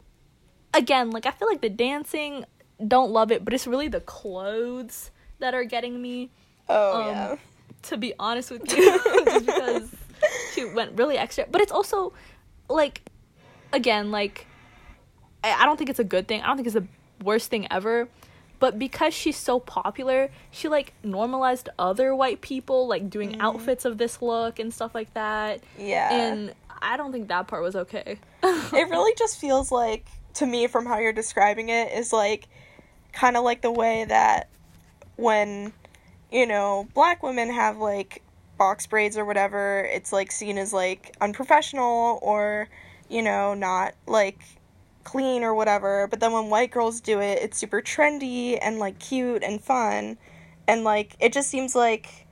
again 0.72 1.10
like 1.10 1.26
I 1.26 1.30
feel 1.30 1.48
like 1.48 1.60
the 1.60 1.70
dancing 1.70 2.44
don't 2.86 3.10
love 3.10 3.30
it, 3.30 3.44
but 3.44 3.54
it's 3.54 3.66
really 3.66 3.88
the 3.88 4.00
clothes 4.00 5.10
that 5.38 5.54
are 5.54 5.64
getting 5.64 6.00
me 6.00 6.30
oh 6.68 7.02
um, 7.02 7.06
yeah. 7.08 7.36
to 7.82 7.96
be 7.96 8.14
honest 8.18 8.50
with 8.50 8.62
you, 8.72 8.98
just 9.24 9.46
because 9.46 9.90
she 10.54 10.64
went 10.64 10.98
really 10.98 11.18
extra. 11.18 11.46
But 11.50 11.60
it's 11.60 11.72
also 11.72 12.12
like, 12.68 13.02
again, 13.72 14.10
like 14.10 14.46
I, 15.42 15.62
I 15.62 15.66
don't 15.66 15.76
think 15.76 15.90
it's 15.90 15.98
a 15.98 16.04
good 16.04 16.26
thing. 16.26 16.40
I 16.42 16.46
don't 16.46 16.56
think 16.56 16.66
it's 16.66 16.74
the 16.74 16.86
worst 17.22 17.50
thing 17.50 17.66
ever. 17.70 18.08
But 18.64 18.78
because 18.78 19.12
she's 19.12 19.36
so 19.36 19.60
popular, 19.60 20.30
she 20.50 20.68
like 20.68 20.94
normalized 21.02 21.68
other 21.78 22.14
white 22.14 22.40
people 22.40 22.88
like 22.88 23.10
doing 23.10 23.32
mm-hmm. 23.32 23.42
outfits 23.42 23.84
of 23.84 23.98
this 23.98 24.22
look 24.22 24.58
and 24.58 24.72
stuff 24.72 24.94
like 24.94 25.12
that. 25.12 25.60
Yeah. 25.78 26.08
And 26.10 26.54
I 26.80 26.96
don't 26.96 27.12
think 27.12 27.28
that 27.28 27.46
part 27.46 27.62
was 27.62 27.76
okay. 27.76 28.18
it 28.42 28.88
really 28.88 29.14
just 29.18 29.38
feels 29.38 29.70
like 29.70 30.06
to 30.36 30.46
me 30.46 30.66
from 30.66 30.86
how 30.86 30.98
you're 30.98 31.12
describing 31.12 31.68
it 31.68 31.92
is 31.92 32.10
like 32.10 32.48
kind 33.12 33.36
of 33.36 33.44
like 33.44 33.60
the 33.60 33.70
way 33.70 34.06
that 34.06 34.48
when 35.16 35.70
you 36.32 36.46
know 36.46 36.88
black 36.94 37.22
women 37.22 37.52
have 37.52 37.76
like 37.76 38.22
box 38.56 38.86
braids 38.86 39.18
or 39.18 39.26
whatever 39.26 39.86
it's 39.92 40.10
like 40.10 40.32
seen 40.32 40.56
as 40.56 40.72
like 40.72 41.14
unprofessional 41.20 42.18
or 42.22 42.66
you 43.10 43.20
know 43.20 43.52
not 43.52 43.92
like 44.06 44.38
clean 45.04 45.44
or 45.44 45.54
whatever 45.54 46.06
but 46.08 46.18
then 46.20 46.32
when 46.32 46.48
white 46.50 46.70
girls 46.70 47.00
do 47.00 47.20
it 47.20 47.38
it's 47.42 47.58
super 47.58 47.80
trendy 47.82 48.58
and 48.60 48.78
like 48.78 48.98
cute 48.98 49.42
and 49.44 49.62
fun 49.62 50.16
and 50.66 50.82
like 50.84 51.14
it 51.20 51.32
just 51.32 51.48
seems 51.48 51.74
like 51.74 52.26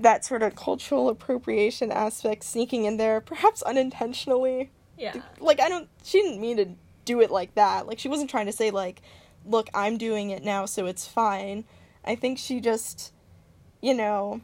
that 0.00 0.24
sort 0.24 0.42
of 0.42 0.56
cultural 0.56 1.08
appropriation 1.08 1.92
aspect 1.92 2.42
sneaking 2.44 2.84
in 2.84 2.96
there 2.96 3.20
perhaps 3.20 3.62
unintentionally 3.62 4.70
Yeah. 4.96 5.14
like 5.40 5.60
I 5.60 5.68
don't 5.68 5.88
she 6.02 6.20
didn't 6.22 6.40
mean 6.40 6.56
to 6.58 6.68
do 7.04 7.20
it 7.20 7.30
like 7.30 7.54
that. 7.54 7.86
Like 7.86 7.98
she 7.98 8.08
wasn't 8.08 8.30
trying 8.30 8.46
to 8.46 8.52
say 8.52 8.70
like 8.70 9.02
look, 9.44 9.68
I'm 9.74 9.98
doing 9.98 10.30
it 10.30 10.42
now 10.42 10.64
so 10.66 10.86
it's 10.86 11.06
fine. 11.06 11.64
I 12.04 12.14
think 12.14 12.38
she 12.38 12.60
just 12.60 13.12
you 13.82 13.92
know 13.94 14.40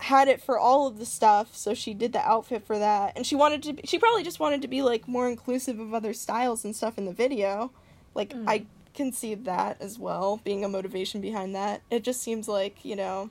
had 0.00 0.28
it 0.28 0.40
for 0.40 0.58
all 0.58 0.86
of 0.86 0.98
the 0.98 1.06
stuff, 1.06 1.54
so 1.56 1.74
she 1.74 1.94
did 1.94 2.12
the 2.12 2.20
outfit 2.26 2.64
for 2.66 2.78
that. 2.78 3.12
And 3.16 3.26
she 3.26 3.34
wanted 3.36 3.62
to 3.64 3.86
she 3.86 3.98
probably 3.98 4.22
just 4.22 4.40
wanted 4.40 4.62
to 4.62 4.68
be 4.68 4.82
like 4.82 5.06
more 5.06 5.28
inclusive 5.28 5.78
of 5.78 5.92
other 5.94 6.12
styles 6.14 6.64
and 6.64 6.74
stuff 6.74 6.98
in 6.98 7.04
the 7.04 7.12
video. 7.12 7.70
Like 8.14 8.30
mm. 8.30 8.44
I 8.46 8.66
can 8.94 9.12
see 9.12 9.34
that 9.34 9.80
as 9.80 9.98
well, 9.98 10.40
being 10.42 10.64
a 10.64 10.68
motivation 10.68 11.20
behind 11.20 11.54
that. 11.54 11.82
It 11.90 12.02
just 12.02 12.22
seems 12.22 12.48
like, 12.48 12.84
you 12.84 12.96
know, 12.96 13.30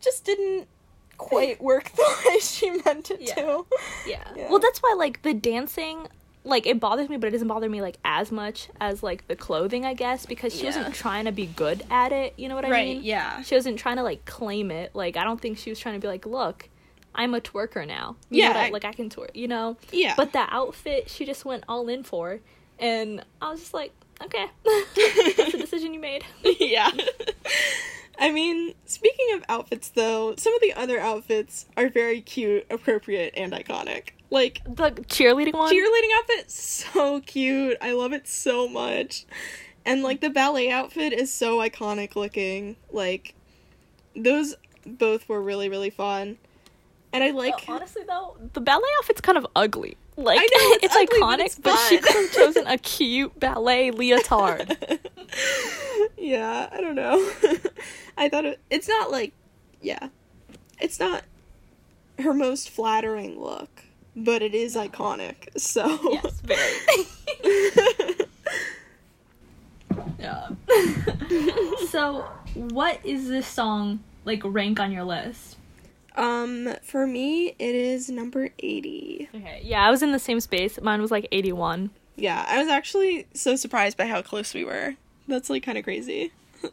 just 0.00 0.24
didn't 0.24 0.68
quite 1.18 1.60
work 1.70 1.90
the 1.96 2.16
way 2.26 2.38
she 2.38 2.70
meant 2.70 3.10
it 3.10 3.20
Yeah. 3.20 3.34
to. 3.34 3.66
Yeah. 4.06 4.24
Yeah. 4.36 4.50
Well, 4.50 4.58
that's 4.60 4.80
why 4.80 4.94
like 4.96 5.22
the 5.22 5.34
dancing 5.34 6.08
like 6.44 6.66
it 6.66 6.80
bothers 6.80 7.08
me, 7.08 7.16
but 7.16 7.28
it 7.28 7.30
doesn't 7.30 7.46
bother 7.48 7.68
me 7.68 7.80
like 7.80 7.98
as 8.04 8.32
much 8.32 8.68
as 8.80 9.02
like 9.02 9.28
the 9.28 9.36
clothing, 9.36 9.84
I 9.84 9.94
guess, 9.94 10.26
because 10.26 10.52
she 10.54 10.60
Yeah. 10.64 10.66
wasn't 10.76 10.94
trying 10.94 11.26
to 11.26 11.32
be 11.32 11.46
good 11.46 11.84
at 11.90 12.10
it. 12.12 12.34
You 12.36 12.48
know 12.48 12.54
what 12.56 12.64
I 12.64 12.70
Right, 12.70 12.86
mean? 12.96 13.04
yeah. 13.04 13.42
She 13.42 13.54
wasn't 13.54 13.78
trying 13.78 13.96
to 13.96 14.02
like 14.02 14.24
claim 14.24 14.70
it. 14.70 14.90
Like 14.94 15.16
I 15.16 15.24
don't 15.24 15.40
think 15.40 15.58
she 15.58 15.70
was 15.70 15.78
trying 15.78 15.94
to 15.94 16.00
be 16.00 16.08
like, 16.08 16.26
look, 16.26 16.68
I'm 17.14 17.34
a 17.34 17.40
twerker 17.40 17.86
now. 17.86 18.16
You 18.30 18.42
know 18.42 18.48
Yeah, 18.48 18.58
I- 18.58 18.66
I- 18.66 18.70
like 18.70 18.84
I 18.84 18.92
can 18.92 19.08
twerk. 19.10 19.34
You 19.34 19.46
know. 19.48 19.76
Yeah. 19.92 20.14
But 20.16 20.32
that 20.32 20.48
outfit, 20.50 21.08
she 21.10 21.24
just 21.26 21.44
went 21.44 21.62
all 21.68 21.88
in 21.88 22.02
for, 22.02 22.40
and 22.78 23.24
I 23.40 23.50
was 23.50 23.60
just 23.60 23.74
like, 23.74 23.92
okay, 24.24 24.46
that's 24.64 25.52
the 25.52 25.58
decision 25.60 25.94
you 25.94 26.00
made. 26.00 26.24
yeah. 26.58 26.90
I 28.22 28.30
mean, 28.30 28.74
speaking 28.86 29.34
of 29.34 29.42
outfits 29.48 29.88
though, 29.88 30.34
some 30.36 30.54
of 30.54 30.60
the 30.60 30.72
other 30.74 30.98
outfits 31.00 31.66
are 31.76 31.88
very 31.88 32.20
cute, 32.20 32.64
appropriate, 32.70 33.34
and 33.36 33.52
iconic. 33.52 34.10
Like 34.30 34.62
The 34.64 34.90
cheerleading 34.92 35.52
one. 35.54 35.72
cheerleading 35.72 36.08
outfit 36.16 36.50
so 36.50 37.20
cute. 37.20 37.76
I 37.82 37.92
love 37.92 38.12
it 38.12 38.28
so 38.28 38.68
much. 38.68 39.26
And 39.84 40.02
like 40.02 40.20
the 40.20 40.30
ballet 40.30 40.70
outfit 40.70 41.12
is 41.12 41.34
so 41.34 41.58
iconic 41.58 42.14
looking. 42.14 42.76
Like 42.92 43.34
those 44.14 44.54
both 44.86 45.28
were 45.28 45.42
really 45.42 45.68
really 45.68 45.90
fun. 45.90 46.38
And 47.12 47.22
I 47.24 47.30
like 47.30 47.68
Uh, 47.68 47.74
honestly 47.74 48.02
though, 48.06 48.36
the 48.52 48.60
ballet 48.60 48.88
outfit's 48.98 49.20
kind 49.20 49.36
of 49.36 49.46
ugly. 49.56 49.96
Like 50.16 50.38
I 50.38 50.42
know, 50.42 50.48
it's, 50.52 50.84
it's 50.84 50.94
ugly, 50.94 51.06
but 51.20 51.38
iconic, 51.38 51.44
it's 51.46 51.58
but, 51.58 51.76
she 51.88 51.98
could 51.98 52.14
have 52.14 52.32
chosen 52.32 52.66
a 52.66 52.76
cute 52.76 53.38
ballet 53.40 53.90
leotard. 53.90 54.76
yeah, 56.18 56.68
I 56.70 56.80
don't 56.82 56.94
know. 56.94 57.30
I 58.18 58.28
thought 58.28 58.44
it, 58.44 58.60
it's 58.68 58.88
not 58.88 59.10
like, 59.10 59.32
yeah, 59.80 60.08
it's 60.78 61.00
not 61.00 61.24
her 62.18 62.34
most 62.34 62.68
flattering 62.68 63.40
look, 63.40 63.84
but 64.14 64.42
it 64.42 64.54
is 64.54 64.76
iconic. 64.76 65.48
So 65.58 65.98
yes, 66.10 66.42
very. 66.42 67.06
yeah. 70.18 70.50
so, 71.88 72.28
what 72.54 73.00
is 73.02 73.28
this 73.28 73.46
song 73.46 74.00
like 74.26 74.42
rank 74.44 74.78
on 74.78 74.92
your 74.92 75.04
list? 75.04 75.56
Um, 76.16 76.74
for 76.82 77.06
me, 77.06 77.54
it 77.58 77.74
is 77.74 78.08
number 78.10 78.50
eighty. 78.58 79.28
Okay, 79.34 79.60
yeah, 79.64 79.86
I 79.86 79.90
was 79.90 80.02
in 80.02 80.12
the 80.12 80.18
same 80.18 80.40
space. 80.40 80.80
Mine 80.80 81.00
was 81.00 81.10
like 81.10 81.26
81. 81.32 81.90
Yeah, 82.16 82.44
I 82.46 82.58
was 82.58 82.68
actually 82.68 83.26
so 83.34 83.56
surprised 83.56 83.96
by 83.96 84.06
how 84.06 84.20
close 84.22 84.52
we 84.54 84.64
were. 84.64 84.94
That's 85.28 85.48
like 85.50 85.62
kind 85.62 85.78
of 85.78 85.84
crazy. 85.84 86.32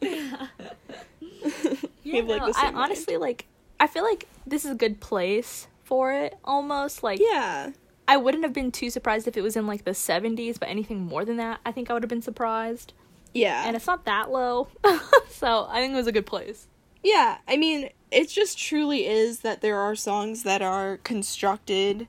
Yeah, 2.02 2.16
have, 2.22 2.28
like, 2.28 2.40
no, 2.40 2.46
the 2.48 2.54
same 2.54 2.64
I 2.66 2.70
mind. 2.70 2.76
honestly 2.76 3.16
like. 3.16 3.46
I 3.78 3.86
feel 3.86 4.02
like 4.04 4.26
this 4.46 4.64
is 4.64 4.72
a 4.72 4.74
good 4.74 5.00
place 5.00 5.68
for 5.84 6.12
it. 6.12 6.36
Almost 6.44 7.02
like 7.02 7.18
Yeah, 7.20 7.70
I 8.08 8.16
wouldn't 8.16 8.42
have 8.44 8.52
been 8.52 8.70
too 8.72 8.90
surprised 8.90 9.26
if 9.28 9.36
it 9.36 9.42
was 9.42 9.56
in 9.56 9.66
like 9.66 9.84
the 9.84 9.92
70s, 9.92 10.58
but 10.58 10.68
anything 10.68 11.00
more 11.00 11.24
than 11.24 11.36
that, 11.38 11.60
I 11.64 11.72
think 11.72 11.88
I 11.90 11.94
would 11.94 12.02
have 12.02 12.10
been 12.10 12.20
surprised. 12.22 12.92
yeah, 13.32 13.62
And 13.66 13.74
it's 13.76 13.86
not 13.86 14.04
that 14.04 14.30
low, 14.30 14.68
so 15.30 15.66
I 15.70 15.80
think 15.80 15.94
it 15.94 15.96
was 15.96 16.06
a 16.06 16.12
good 16.12 16.26
place. 16.26 16.66
Yeah, 17.02 17.38
I 17.48 17.56
mean, 17.56 17.90
it 18.10 18.28
just 18.28 18.58
truly 18.58 19.06
is 19.06 19.40
that 19.40 19.60
there 19.60 19.78
are 19.78 19.94
songs 19.94 20.42
that 20.42 20.62
are 20.62 20.98
constructed 20.98 22.06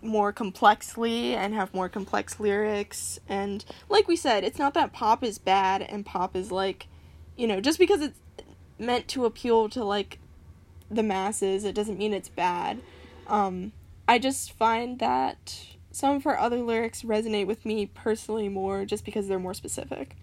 more 0.00 0.32
complexly 0.32 1.34
and 1.34 1.54
have 1.54 1.74
more 1.74 1.88
complex 1.88 2.40
lyrics. 2.40 3.20
And 3.28 3.64
like 3.88 4.08
we 4.08 4.16
said, 4.16 4.44
it's 4.44 4.58
not 4.58 4.74
that 4.74 4.92
pop 4.92 5.22
is 5.22 5.38
bad 5.38 5.82
and 5.82 6.06
pop 6.06 6.34
is 6.36 6.50
like, 6.50 6.86
you 7.36 7.46
know, 7.46 7.60
just 7.60 7.78
because 7.78 8.00
it's 8.00 8.18
meant 8.78 9.08
to 9.08 9.24
appeal 9.24 9.68
to 9.70 9.84
like 9.84 10.18
the 10.90 11.02
masses, 11.02 11.64
it 11.64 11.74
doesn't 11.74 11.98
mean 11.98 12.12
it's 12.12 12.28
bad. 12.28 12.80
Um, 13.26 13.72
I 14.08 14.18
just 14.18 14.52
find 14.52 14.98
that 14.98 15.66
some 15.90 16.16
of 16.16 16.24
her 16.24 16.38
other 16.38 16.60
lyrics 16.60 17.02
resonate 17.02 17.46
with 17.46 17.64
me 17.64 17.86
personally 17.86 18.48
more 18.48 18.84
just 18.84 19.04
because 19.04 19.28
they're 19.28 19.38
more 19.38 19.54
specific. 19.54 20.16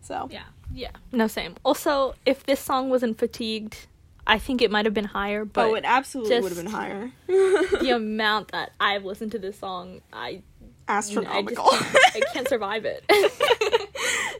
So, 0.00 0.28
Yeah, 0.30 0.44
yeah. 0.72 0.90
No, 1.12 1.26
same. 1.26 1.56
Also, 1.64 2.14
if 2.24 2.44
this 2.44 2.60
song 2.60 2.90
wasn't 2.90 3.18
fatigued, 3.18 3.86
I 4.26 4.38
think 4.38 4.62
it 4.62 4.70
might 4.70 4.86
have 4.86 4.94
been 4.94 5.04
higher, 5.04 5.44
but 5.44 5.66
oh, 5.66 5.74
it 5.74 5.84
absolutely 5.86 6.40
would 6.40 6.52
have 6.52 6.62
been 6.62 6.72
higher. 6.72 7.10
the 7.26 7.92
amount 7.94 8.52
that 8.52 8.72
I've 8.80 9.04
listened 9.04 9.32
to 9.32 9.38
this 9.38 9.58
song, 9.58 10.00
I, 10.12 10.42
I 10.88 10.98
just 10.98 11.10
astronomical. 11.10 11.66
I 11.68 12.22
can't 12.32 12.48
survive 12.48 12.84
it. 12.86 13.04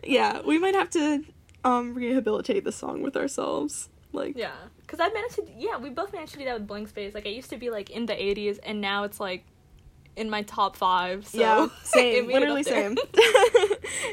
yeah, 0.05 0.41
we 0.45 0.59
might 0.59 0.75
have 0.75 0.91
to 0.91 1.25
um 1.65 1.95
rehabilitate 1.95 2.65
the 2.65 2.73
song 2.73 3.03
with 3.03 3.17
ourselves. 3.17 3.89
Like 4.13 4.37
yeah, 4.37 4.53
because 4.81 5.01
I 5.01 5.09
managed 5.09 5.37
to. 5.37 5.47
Yeah, 5.59 5.77
we 5.77 5.91
both 5.91 6.13
managed 6.13 6.33
to 6.33 6.39
do 6.39 6.45
that 6.47 6.55
with 6.55 6.67
Blank 6.67 6.89
Space. 6.89 7.15
Like 7.15 7.27
I 7.27 7.31
used 7.31 7.51
to 7.51 7.57
be 7.57 7.69
like 7.71 7.91
in 7.91 8.07
the 8.07 8.15
80s, 8.15 8.59
and 8.63 8.81
now 8.81 9.05
it's 9.05 9.21
like 9.21 9.45
in 10.17 10.31
my 10.31 10.43
top 10.43 10.77
five. 10.77 11.27
So 11.27 11.39
yeah, 11.39 11.69
same, 11.83 12.27
literally 12.27 12.63
same. 12.63 12.97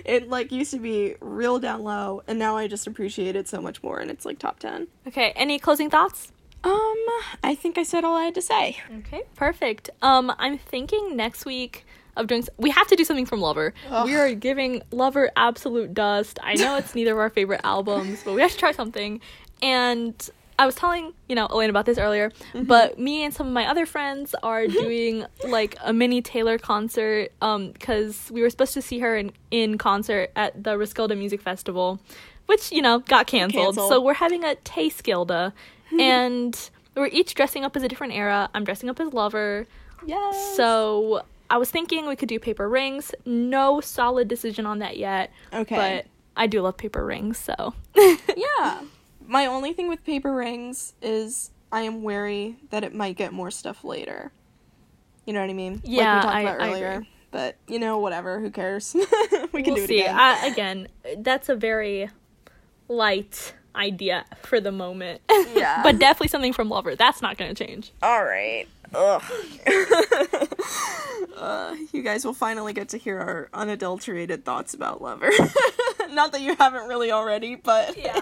it 0.06 0.30
like 0.30 0.52
used 0.52 0.72
to 0.72 0.80
be 0.80 1.16
real 1.20 1.60
down 1.60 1.84
low, 1.84 2.24
and 2.28 2.40
now 2.40 2.58
I 2.58 2.68
just 2.68 2.88
appreciate 2.88 3.36
it 3.36 3.48
so 3.48 3.62
much 3.62 3.82
more, 3.84 4.00
and 4.00 4.10
it's 4.12 4.26
like 4.26 4.40
top 4.40 4.60
ten. 4.60 4.88
Okay, 5.08 5.32
any 5.36 5.60
closing 5.60 5.90
thoughts? 5.90 6.32
Um, 6.64 6.96
I 7.44 7.56
think 7.56 7.78
I 7.78 7.84
said 7.84 8.04
all 8.04 8.16
I 8.16 8.26
had 8.26 8.36
to 8.36 8.42
say. 8.42 8.78
Okay, 9.00 9.24
perfect. 9.36 9.90
Um, 10.02 10.32
I'm 10.38 10.58
thinking 10.58 11.16
next 11.16 11.46
week 11.46 11.86
of 12.16 12.28
doing. 12.28 12.44
We 12.58 12.70
have 12.70 12.88
to 12.88 12.96
do 12.96 13.04
something 13.04 13.26
from 13.26 13.42
Lover. 13.42 13.74
Ugh. 13.90 14.06
We 14.06 14.16
are 14.16 14.34
giving 14.36 14.84
Lover 14.92 15.32
absolute 15.36 15.94
dust. 15.94 16.40
I 16.44 16.54
know 16.56 16.78
it's 16.78 16.94
neither 16.94 17.14
of 17.14 17.18
our 17.20 17.30
favorite 17.30 17.62
albums, 17.64 18.22
but 18.24 18.34
we 18.34 18.42
have 18.42 18.52
to 18.52 18.58
try 18.58 18.72
something. 18.72 19.22
And 19.62 20.30
I 20.60 20.66
was 20.66 20.76
telling 20.76 21.14
you 21.28 21.36
know 21.36 21.48
Elaine 21.50 21.70
about 21.70 21.86
this 21.86 21.98
earlier, 21.98 22.30
Mm-hmm. 22.54 22.64
but 22.64 23.00
me 23.00 23.24
and 23.24 23.34
some 23.34 23.48
of 23.48 23.54
my 23.54 23.66
other 23.68 23.86
friends 23.86 24.36
are 24.44 24.68
doing 24.68 25.26
like 25.48 25.76
a 25.84 25.92
mini 25.94 26.22
Taylor 26.22 26.58
concert. 26.58 27.32
Um, 27.42 27.72
because 27.72 28.30
we 28.32 28.42
were 28.42 28.50
supposed 28.50 28.74
to 28.74 28.82
see 28.82 29.00
her 29.00 29.16
in 29.18 29.32
in 29.50 29.78
concert 29.78 30.32
at 30.36 30.64
the 30.64 30.78
Roskilde 30.78 31.18
Music 31.18 31.42
Festival, 31.42 32.00
which 32.46 32.72
you 32.72 32.82
know 32.82 33.00
got 33.00 33.28
canceled. 33.28 33.76
Canceled. 33.76 33.90
So 33.90 34.02
we're 34.02 34.14
having 34.16 34.44
a 34.44 34.56
Taste 34.56 35.04
Gilda, 35.04 35.54
and 36.00 36.70
we're 36.96 37.08
each 37.08 37.34
dressing 37.36 37.64
up 37.64 37.76
as 37.76 37.84
a 37.84 37.88
different 37.88 38.14
era. 38.14 38.50
I'm 38.54 38.64
dressing 38.64 38.90
up 38.90 39.00
as 39.00 39.14
Lover. 39.14 39.66
Yes. 40.06 40.56
So 40.58 41.24
I 41.50 41.58
was 41.58 41.70
thinking 41.70 42.08
we 42.08 42.16
could 42.16 42.30
do 42.30 42.40
paper 42.40 42.68
rings. 42.70 43.14
No 43.26 43.82
solid 43.82 44.28
decision 44.28 44.66
on 44.66 44.80
that 44.80 44.98
yet. 44.98 45.32
Okay. 45.54 45.76
But 45.76 46.06
I 46.36 46.48
do 46.48 46.62
love 46.62 46.78
paper 46.78 47.06
rings, 47.06 47.38
so 47.38 47.74
yeah. 47.96 48.82
My 49.32 49.46
only 49.46 49.72
thing 49.72 49.88
with 49.88 50.04
paper 50.04 50.34
rings 50.34 50.94
is 51.02 51.52
I 51.72 51.84
am 51.84 52.04
wary 52.04 52.58
that 52.70 52.84
it 52.84 52.94
might 52.94 53.16
get 53.16 53.32
more 53.32 53.50
stuff 53.50 53.86
later. 53.86 54.34
You 55.26 55.32
know 55.32 55.40
what 55.40 55.50
I 55.50 55.54
mean? 55.54 55.82
Yeah, 55.86 56.16
like 56.16 56.18
we 56.18 56.22
talked 56.24 56.36
I- 56.36 56.42
about 56.42 56.68
earlier. 56.68 57.08
But 57.32 57.56
you 57.66 57.80
know, 57.80 57.98
whatever. 58.00 58.42
Who 58.42 58.52
cares? 58.52 58.94
we 59.54 59.64
can 59.64 59.74
we'll 59.74 59.76
do 59.76 59.84
it 59.84 59.88
see. 59.88 60.02
again. 60.02 60.20
I, 60.20 60.48
again, 60.48 60.88
that's 61.20 61.48
a 61.48 61.56
very 61.56 62.10
light 62.90 63.54
idea 63.74 64.26
for 64.44 64.60
the 64.60 64.74
moment. 64.74 65.22
Yeah. 65.56 65.82
but 65.84 65.98
definitely 66.00 66.28
something 66.28 66.52
from 66.54 66.70
Lover. 66.70 66.96
That's 66.98 67.22
not 67.22 67.38
going 67.38 67.54
to 67.56 67.66
change. 67.66 67.94
All 68.04 68.24
right. 68.24 68.68
Ugh. 68.94 69.24
uh, 71.38 71.76
you 71.94 72.02
guys 72.04 72.26
will 72.26 72.34
finally 72.34 72.74
get 72.74 72.90
to 72.90 72.98
hear 72.98 73.20
our 73.20 73.50
unadulterated 73.54 74.44
thoughts 74.44 74.74
about 74.74 75.02
Lover. 75.02 75.30
Not 76.10 76.32
that 76.34 76.42
you 76.42 76.56
haven't 76.56 76.88
really 76.90 77.12
already, 77.12 77.56
but 77.56 77.98
Yeah. 77.98 78.20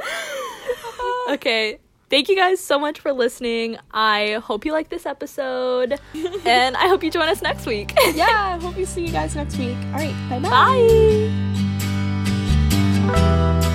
okay. 1.30 1.78
Thank 2.10 2.28
you 2.28 2.34
guys 2.34 2.58
so 2.60 2.78
much 2.78 2.98
for 2.98 3.12
listening. 3.12 3.78
I 3.92 4.40
hope 4.42 4.64
you 4.64 4.72
like 4.72 4.88
this 4.88 5.06
episode 5.06 6.00
and 6.44 6.76
I 6.76 6.88
hope 6.88 7.04
you 7.04 7.10
join 7.10 7.28
us 7.28 7.40
next 7.40 7.66
week. 7.66 7.92
yeah, 8.14 8.56
I 8.56 8.60
hope 8.60 8.76
you 8.76 8.84
see 8.84 9.06
you 9.06 9.12
guys 9.12 9.36
next 9.36 9.56
week. 9.56 9.76
All 9.86 10.00
right, 10.00 10.14
bye-bye. 10.28 10.50
Bye. 13.12 13.66